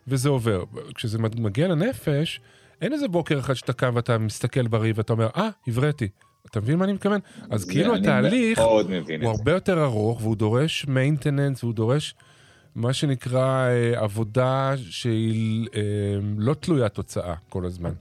וזה 0.07 0.29
עובר. 0.29 0.63
כשזה 0.95 1.19
מגיע 1.19 1.67
לנפש, 1.67 2.39
אין 2.81 2.93
איזה 2.93 3.07
בוקר 3.07 3.39
אחד 3.39 3.53
שאתה 3.53 3.73
קם 3.73 3.91
ואתה 3.95 4.17
מסתכל 4.17 4.67
בריב 4.67 4.97
ואתה 4.97 5.13
אומר, 5.13 5.27
אה, 5.35 5.49
הבראתי. 5.67 6.07
אתה 6.49 6.61
מבין 6.61 6.77
מה 6.79 6.85
אני 6.85 6.93
מתכוון? 6.93 7.19
אז 7.49 7.65
כאילו 7.65 7.95
התהליך 7.95 8.59
הוא. 8.59 8.81
הרבה 9.21 9.51
יותר 9.51 9.83
ארוך 9.83 10.21
והוא 10.21 10.35
דורש 10.35 10.85
maintenance 10.85 11.59
והוא 11.63 11.73
דורש 11.73 12.15
מה 12.75 12.93
שנקרא 12.93 13.67
אה, 13.67 14.03
עבודה 14.03 14.73
שהיא 14.89 15.67
אה, 15.75 15.81
לא 16.37 16.53
תלויה 16.53 16.89
תוצאה 16.89 17.35
כל 17.49 17.65
הזמן. 17.65 17.91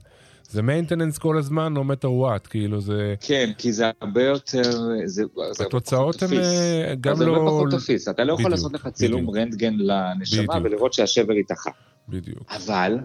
זה 0.49 0.61
maintenance 0.61 1.19
כל 1.19 1.37
הזמן, 1.37 1.73
no 1.77 1.79
matter 1.79 2.07
what, 2.07 2.49
כאילו 2.49 2.81
זה... 2.81 3.15
כן, 3.19 3.51
כי 3.57 3.73
זה 3.73 3.85
הרבה 4.01 4.23
יותר... 4.23 4.61
זה, 5.05 5.23
התוצאות 5.59 6.23
הן. 6.23 6.33
אה, 6.33 6.93
גם 7.01 7.15
זה 7.15 7.23
הרבה 7.23 7.37
לא... 7.37 7.47
פחות 7.47 7.69
תפיס. 7.71 8.07
אתה 8.07 8.23
לא 8.23 8.33
יכול 8.33 8.51
לעשות 8.51 8.73
לך 8.73 8.87
צילום. 8.87 9.29
רנטגן 9.29 9.73
לנשמה. 9.77 10.57
ולראות 10.63 10.93
שהשבר 10.93 11.33
ייתכה. 11.33 11.71
בדיוק. 12.09 12.43
אבל 12.49 12.97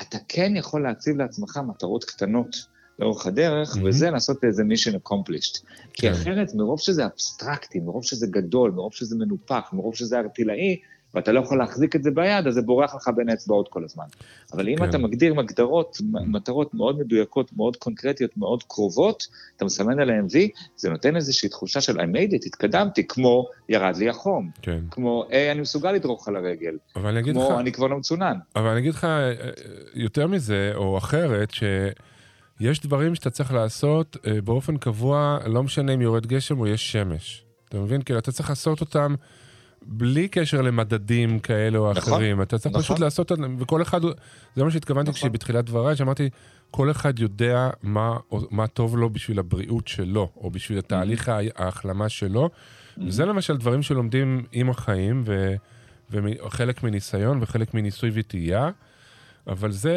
אתה 0.00 0.18
כן 0.28 0.52
יכול 0.56 0.82
להציב 0.82 1.16
לעצמך 1.16 1.60
מטרות 1.68 2.04
קטנות 2.04 2.56
לאורך 3.00 3.26
הדרך, 3.26 3.76
מהמם. 3.76 3.88
וזה 3.88 4.10
לעשות 4.10 4.44
איזה 4.44 4.62
mission 4.62 5.08
accomplished. 5.08 5.60
כי 5.92 6.06
כן. 6.06 6.12
אחרת, 6.12 6.54
מרוב 6.54 6.80
שזה 6.80 7.06
אבסטרקטי, 7.06 7.80
מרוב 7.80 8.04
שזה 8.04 8.26
גדול, 8.26 8.70
מרוב 8.70 8.94
שזה 8.94 9.16
מנופח, 9.16 9.70
מרוב 9.72 9.94
שזה 9.94 10.18
ארטילאי, 10.18 10.76
ואתה 11.14 11.32
לא 11.32 11.40
יכול 11.40 11.58
להחזיק 11.58 11.96
את 11.96 12.02
זה 12.02 12.10
ביד, 12.10 12.46
אז 12.46 12.54
זה 12.54 12.62
בורח 12.62 12.94
לך 12.94 13.10
בין 13.16 13.28
האצבעות 13.28 13.68
כל 13.68 13.84
הזמן. 13.84 14.04
אבל 14.52 14.68
אם 14.68 14.76
כן. 14.76 14.88
אתה 14.88 14.98
מגדיר 14.98 15.34
מגדרות, 15.34 15.98
מטרות 16.12 16.74
מאוד 16.74 16.98
מדויקות, 16.98 17.50
מאוד 17.56 17.76
קונקרטיות, 17.76 18.36
מאוד 18.36 18.62
קרובות, 18.62 19.26
אתה 19.56 19.64
מסמן 19.64 20.00
עליהן 20.00 20.26
וי, 20.30 20.50
זה 20.76 20.90
נותן 20.90 21.16
איזושהי 21.16 21.48
תחושה 21.48 21.80
של 21.80 22.00
I 22.00 22.04
made 22.04 22.32
it, 22.32 22.46
התקדמתי, 22.46 23.06
כמו 23.06 23.46
ירד 23.68 23.96
לי 23.96 24.08
החום, 24.08 24.50
כן. 24.62 24.80
כמו 24.90 25.24
היי, 25.28 25.52
אני 25.52 25.60
מסוגל 25.60 25.92
לדרוך 25.92 26.28
על 26.28 26.36
הרגל, 26.36 26.76
אבל 26.96 27.10
אני 27.10 27.20
אגיד 27.20 27.36
לך... 27.36 27.42
כמו 27.42 27.60
אני 27.60 27.72
כבר 27.72 27.86
לא 27.86 27.98
מצונן. 27.98 28.38
אבל 28.56 28.68
אני 28.68 28.80
אגיד 28.80 28.94
לך 28.94 29.04
אה, 29.04 29.10
אה, 29.10 29.50
יותר 29.94 30.26
מזה, 30.26 30.72
או 30.74 30.98
אחרת, 30.98 31.52
שיש 32.60 32.80
דברים 32.80 33.14
שאתה 33.14 33.30
צריך 33.30 33.52
לעשות 33.52 34.16
אה, 34.26 34.40
באופן 34.40 34.76
קבוע, 34.76 35.38
לא 35.46 35.62
משנה 35.62 35.94
אם 35.94 36.00
יורד 36.00 36.26
גשם 36.26 36.60
או 36.60 36.66
יש 36.66 36.92
שמש. 36.92 37.44
אתה 37.68 37.78
מבין? 37.78 38.02
כאילו, 38.02 38.18
אתה 38.18 38.32
צריך 38.32 38.50
לעשות 38.50 38.80
אותם 38.80 39.14
בלי 39.82 40.28
קשר 40.28 40.60
למדדים 40.60 41.38
כאלה 41.38 41.78
או 41.78 41.92
נכון, 41.92 42.12
אחרים. 42.12 42.42
אתה 42.42 42.58
צריך 42.58 42.74
נכון. 42.74 42.82
פשוט 42.82 42.98
לעשות 42.98 43.30
אותם, 43.30 43.56
וכל 43.58 43.82
אחד, 43.82 44.00
זה 44.56 44.64
מה 44.64 44.70
שהתכוונתי 44.70 45.10
נכון. 45.10 45.20
כשבתחילת 45.20 45.64
דבריי, 45.64 45.96
שאמרתי, 45.96 46.28
כל 46.70 46.90
אחד 46.90 47.18
יודע 47.18 47.70
מה, 47.82 48.16
מה 48.50 48.66
טוב 48.66 48.96
לו 48.96 49.10
בשביל 49.10 49.38
הבריאות 49.38 49.88
שלו, 49.88 50.28
או 50.36 50.50
בשביל 50.50 50.78
התהליך 50.78 51.28
Mm-hmm. 51.28 51.32
ההחלמה 51.56 52.08
שלו. 52.08 52.50
וזה 53.06 53.24
למשל 53.24 53.56
דברים 53.56 53.82
שלומדים 53.82 54.44
עם 54.52 54.70
החיים, 54.70 55.22
ו... 55.26 55.54
וחלק 56.10 56.82
מניסיון 56.82 57.38
וחלק 57.42 57.74
מניסוי 57.74 58.10
וטעייה, 58.14 58.70
אבל 59.46 59.72
זה, 59.72 59.96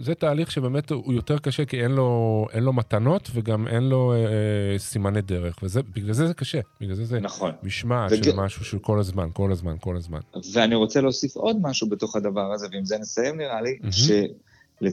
זה 0.00 0.14
תהליך 0.14 0.50
שבאמת 0.50 0.90
הוא 0.90 1.12
יותר 1.12 1.38
קשה 1.38 1.64
כי 1.64 1.82
אין 1.82 1.90
לו, 1.90 2.46
אין 2.52 2.64
לו 2.64 2.72
מתנות 2.72 3.30
וגם 3.34 3.68
אין 3.68 3.82
לו 3.82 4.12
אה, 4.12 4.16
אה, 4.18 4.78
סימני 4.78 5.20
דרך, 5.22 5.58
ובגלל 5.62 6.12
זה 6.12 6.26
זה 6.26 6.34
קשה, 6.34 6.60
בגלל 6.80 6.94
זה 6.94 7.04
זה 7.04 7.20
נכון. 7.20 7.52
משמעת 7.62 8.12
וג- 8.12 8.24
של 8.24 8.36
משהו 8.36 8.64
של 8.64 8.78
כל 8.78 8.98
הזמן, 9.00 9.28
כל 9.32 9.52
הזמן, 9.52 9.76
כל 9.80 9.96
הזמן. 9.96 10.20
ואני 10.52 10.74
רוצה 10.74 11.00
להוסיף 11.00 11.36
עוד 11.36 11.56
משהו 11.62 11.88
בתוך 11.88 12.16
הדבר 12.16 12.52
הזה, 12.52 12.66
ועם 12.72 12.84
זה 12.84 12.98
נסיים 12.98 13.36
נראה 13.36 13.60
לי, 13.62 13.78
מהמם. 13.80 13.92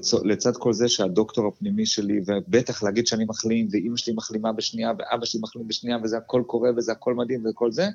שלצד 0.03 0.57
כל 0.57 0.73
זה 0.73 0.89
שהדוקטור 0.89 1.47
הפנימי 1.47 1.85
שלי, 1.85 2.19
ובטח 2.25 2.83
להגיד 2.83 3.07
שאני 3.07 3.25
מחלים, 3.25 3.67
ואימא 3.71 3.97
שלי 3.97 4.13
מחלימה 4.13 4.51
בשנייה, 4.53 4.91
ואבא 4.99 5.25
שלי 5.25 5.41
מחלים 5.43 5.67
בשנייה, 5.67 5.97
וזה 6.03 6.17
הכל 6.17 6.43
קורה, 6.47 6.69
וזה 6.77 6.91
הכל 6.91 7.13
מדהים, 7.13 7.43
וכל 7.49 7.71
זה, 7.71 7.87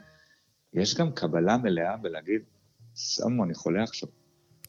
יש 0.74 0.94
גם 0.94 1.12
קבלה 1.12 1.57
מלאה 1.57 1.96
בלהגיד, 1.96 2.40
סמו, 2.96 3.44
אני 3.44 3.54
חולה 3.54 3.82
עכשיו, 3.82 4.09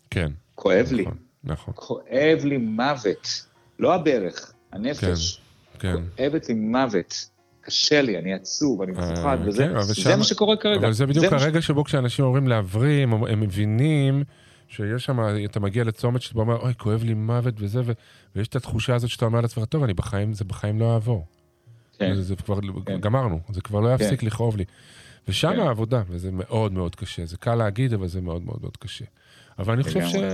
כן, 0.09 0.31
כואב 0.55 0.91
לי, 0.91 1.05
נכון, 1.43 1.73
כואב 1.77 2.39
לי 2.45 2.57
מוות, 2.57 3.45
לא 3.79 3.95
הברך, 3.95 4.53
הנפש, 4.71 5.41
כן. 5.79 5.95
כואבת 6.17 6.49
לי 6.49 6.55
מוות. 6.55 7.29
קשה 7.61 8.01
לי, 8.01 8.17
אני 8.17 8.33
עצוב, 8.33 8.81
אני 8.81 8.91
אה, 8.97 9.11
מפוחד, 9.11 9.37
וזה 9.45 9.67
כן, 9.73 9.81
זה 9.81 9.95
שם- 9.95 10.17
מה 10.17 10.23
שקורה 10.23 10.57
כרגע. 10.57 10.79
אבל 10.79 10.93
זה 10.93 11.05
בדיוק 11.05 11.25
ש- 11.25 11.33
הרגע 11.43 11.61
שבו 11.61 11.83
כשאנשים 11.83 12.25
אומרים 12.25 12.47
להבריא, 12.47 13.03
הם, 13.03 13.13
הם 13.13 13.39
מבינים 13.39 14.23
שיש 14.67 15.05
שם, 15.05 15.19
אתה 15.45 15.59
מגיע 15.59 15.83
לצומת 15.83 16.21
שאתה 16.21 16.39
אומר, 16.39 16.57
אוי, 16.59 16.73
כואב 16.77 17.03
לי 17.03 17.13
מוות 17.13 17.53
וזה, 17.57 17.81
ו... 17.85 17.91
ויש 18.35 18.47
את 18.47 18.55
התחושה 18.55 18.95
הזאת 18.95 19.09
שאתה 19.09 19.25
אומר 19.25 19.41
לעצמך, 19.41 19.65
טוב, 19.65 19.83
אני 19.83 19.93
בחיים, 19.93 20.33
זה 20.33 20.45
בחיים 20.45 20.79
לא 20.79 20.85
יעבור. 20.85 21.25
כן. 21.99 22.15
זה, 22.15 22.21
זה 22.23 22.35
כבר, 22.35 22.59
כן. 22.85 22.99
גמרנו, 22.99 23.39
זה 23.49 23.61
כבר 23.61 23.79
לא 23.79 23.93
יפסיק 23.93 24.23
לכאוב 24.23 24.57
לי. 24.57 24.63
ושם 25.27 25.53
כן. 25.53 25.59
העבודה, 25.59 26.01
וזה 26.09 26.31
מאוד 26.31 26.73
מאוד 26.73 26.95
קשה. 26.95 27.25
זה 27.25 27.37
קל 27.37 27.55
להגיד, 27.55 27.93
אבל 27.93 28.07
זה 28.07 28.21
מאוד 28.21 28.45
מאוד 28.45 28.57
מאוד 28.61 28.77
קשה. 28.77 29.05
אבל 29.59 29.73
אני 29.73 29.83
חושב 29.83 29.99
לגמרי. 29.99 30.27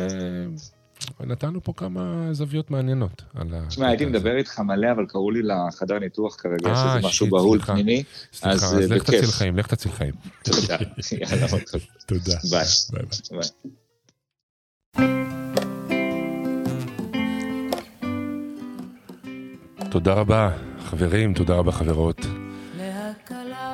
שנתנו 1.03 1.63
פה 1.63 1.73
כמה 1.77 2.29
זוויות 2.31 2.71
מעניינות 2.71 3.21
על 3.35 3.47
ה... 3.53 3.67
תשמע, 3.67 3.87
הייתי 3.87 4.05
מדבר 4.05 4.37
איתך 4.37 4.59
מלא, 4.59 4.91
אבל 4.91 5.05
קראו 5.05 5.31
לי 5.31 5.41
לחדר 5.43 5.99
ניתוח 5.99 6.35
כרגע, 6.35 6.71
יש 6.71 6.77
אה, 6.77 6.95
איזה 6.95 7.07
משהו 7.07 7.27
בהול. 7.27 7.59
פנימי. 7.59 8.03
אז, 8.41 8.63
אז, 8.63 8.73
אה, 8.73 8.79
לך 8.79 9.03
בכיף. 9.03 9.19
תציל 9.19 9.31
חיים, 9.31 9.57
לך 9.57 9.67
תציל 9.67 9.91
חיים. 9.91 10.13
תודה. 10.43 10.77
תודה. 12.05 12.37
ביי. 12.51 12.65
תודה 19.91 20.13
רבה, 20.13 20.49
חברים, 20.79 21.33
תודה 21.33 21.55
רבה, 21.55 21.71
חברות. 21.71 22.25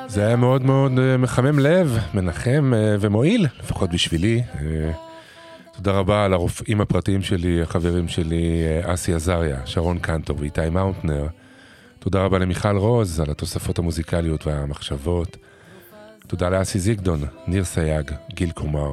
זה 0.06 0.26
היה 0.26 0.36
מאוד 0.36 0.62
מאוד 0.62 0.98
אה, 0.98 1.16
מחמם 1.16 1.58
לב, 1.58 1.98
מנחם 2.14 2.72
ומועיל, 3.00 3.46
לפחות 3.60 3.90
בשבילי. 3.90 4.42
תודה 5.82 5.98
רבה 5.98 6.28
לרופאים 6.28 6.80
הפרטיים 6.80 7.22
שלי, 7.22 7.62
החברים 7.62 8.08
שלי, 8.08 8.62
אה, 8.66 8.94
אסי 8.94 9.14
עזריה, 9.14 9.66
שרון 9.66 9.98
קנטור 9.98 10.36
ואיתי 10.40 10.70
מאונטנר. 10.70 11.26
תודה 11.98 12.22
רבה 12.24 12.38
למיכל 12.38 12.76
רוז 12.76 13.20
על 13.20 13.30
התוספות 13.30 13.78
המוזיקליות 13.78 14.46
והמחשבות. 14.46 15.36
תודה 16.26 16.48
לאסי 16.48 16.78
זיגדון, 16.78 17.20
ניר 17.46 17.64
סייג, 17.64 18.10
גיל 18.34 18.50
קומר. 18.50 18.92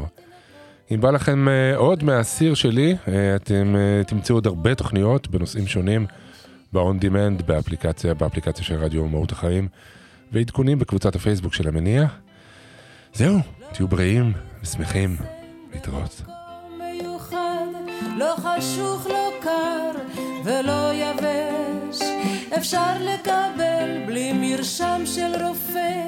אם 0.92 1.02
בא 1.02 1.12
לכם 1.12 1.48
אה, 1.48 1.76
עוד 1.76 2.04
מהשיר 2.04 2.54
שלי, 2.54 2.96
אה, 3.08 3.36
אתם 3.36 3.76
תמצאו 4.08 4.36
עוד 4.36 4.48
הרבה 4.48 4.76
תוכניות 4.76 5.28
בנושאים 5.28 5.68
שונים 5.68 6.06
ב-on 6.74 7.04
demand, 7.04 7.44
באפליקציה, 7.44 8.14
באפליקציה 8.14 8.64
של 8.64 8.76
רדיו 8.76 9.08
מהות 9.08 9.32
החיים, 9.32 9.68
ועדכונים 10.32 10.80
בקבוצת 10.80 11.16
הפייסבוק 11.16 11.54
של 11.54 11.68
המניע. 11.68 12.06
זהו, 13.14 13.40
תהיו 13.74 13.88
בריאים 13.88 14.34
ושמחים. 14.64 15.16
להתראות. 15.74 16.37
לא 18.16 18.36
חשוך, 18.38 19.08
לא 19.10 19.30
קר 19.40 19.92
ולא 20.44 20.94
יבש. 20.94 22.00
אפשר 22.58 22.94
לקבל 23.00 24.04
בלי 24.06 24.34
מרשם 24.34 25.02
של 25.06 25.46
רופא, 25.46 26.02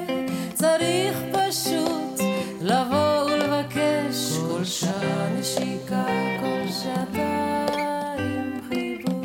צריך 0.54 1.18
פשוט 1.32 2.20
לבוא 2.60 3.24
ולבקש 3.24 4.38
כל 4.48 4.64
שעה 4.64 5.28
נשיקה, 5.38 6.04
כל 6.40 6.72
שעתיים 6.82 8.60
חיבור. 8.68 9.24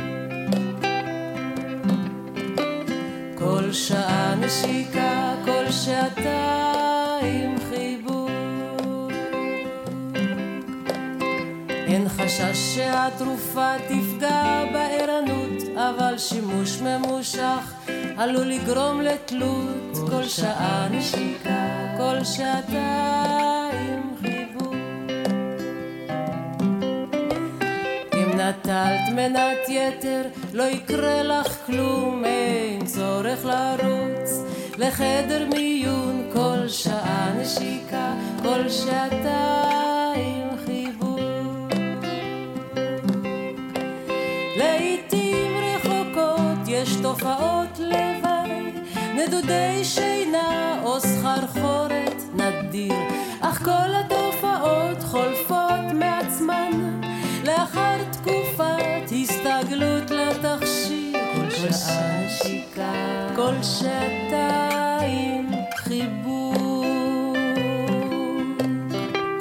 כל 3.35 3.71
שעה 3.73 4.35
נשיקה, 4.35 5.33
כל 5.45 5.71
שעתיים 5.71 6.94
חשש 12.35 12.75
שהתרופה 12.75 13.73
תפגע 13.87 14.63
בערנות, 14.73 15.63
אבל 15.75 16.17
שימוש 16.17 16.81
ממושך 16.81 17.73
עלול 18.17 18.45
לגרום 18.45 19.01
לתלות. 19.01 19.97
כל 20.09 20.23
שעה 20.23 20.87
נשיקה, 20.91 21.67
כל 21.97 22.23
שעתיים 22.23 24.15
חיבור. 24.21 24.73
אם 28.13 28.39
נטלת 28.39 29.09
מנת 29.15 29.69
יתר, 29.69 30.21
לא 30.53 30.63
יקרה 30.63 31.23
לך 31.23 31.65
כלום, 31.65 32.25
אין 32.25 32.85
צורך 32.85 33.45
לרוץ 33.45 34.31
לחדר 34.77 35.47
מיון. 35.53 36.29
כל 36.33 36.67
שעה 36.67 37.33
נשיקה, 37.41 38.13
כל 38.43 38.69
שעתיים 38.69 40.54
תופעות 47.19 47.79
לוואי, 47.79 48.71
נדודי 49.15 49.83
שינה 49.83 50.79
או 50.83 50.99
סחרחורת 50.99 52.21
נדיר, 52.33 52.95
אך 53.41 53.63
כל 53.63 53.95
התופעות 53.95 55.03
חולפות 55.03 55.93
מעצמן 55.93 57.01
לאחר 57.43 57.97
תקופת 58.11 59.11
הסתגלות 59.21 60.11
לתכשיר. 60.11 61.19
כל 61.35 61.49
שעה 61.51 62.25
נשיקה 62.25 63.15
כל 63.35 63.63
שעתיים 63.63 65.51
חיבור. 65.77 67.35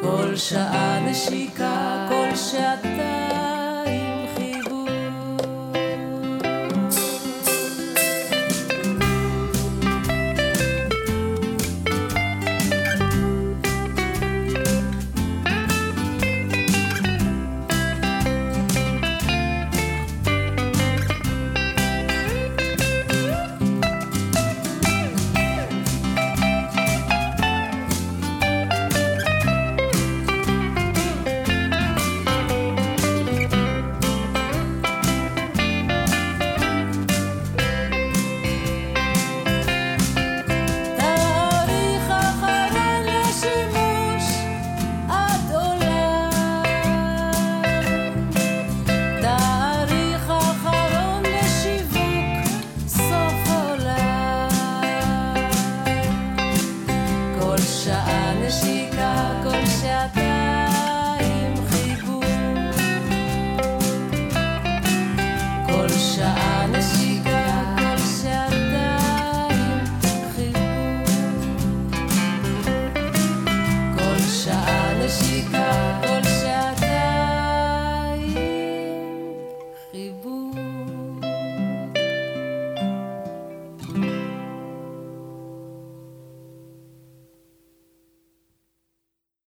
כל 0.01 0.37
שעה 0.37 1.01
נשיקה, 1.01 2.07
כל 2.09 2.37
שעתיים 2.37 3.44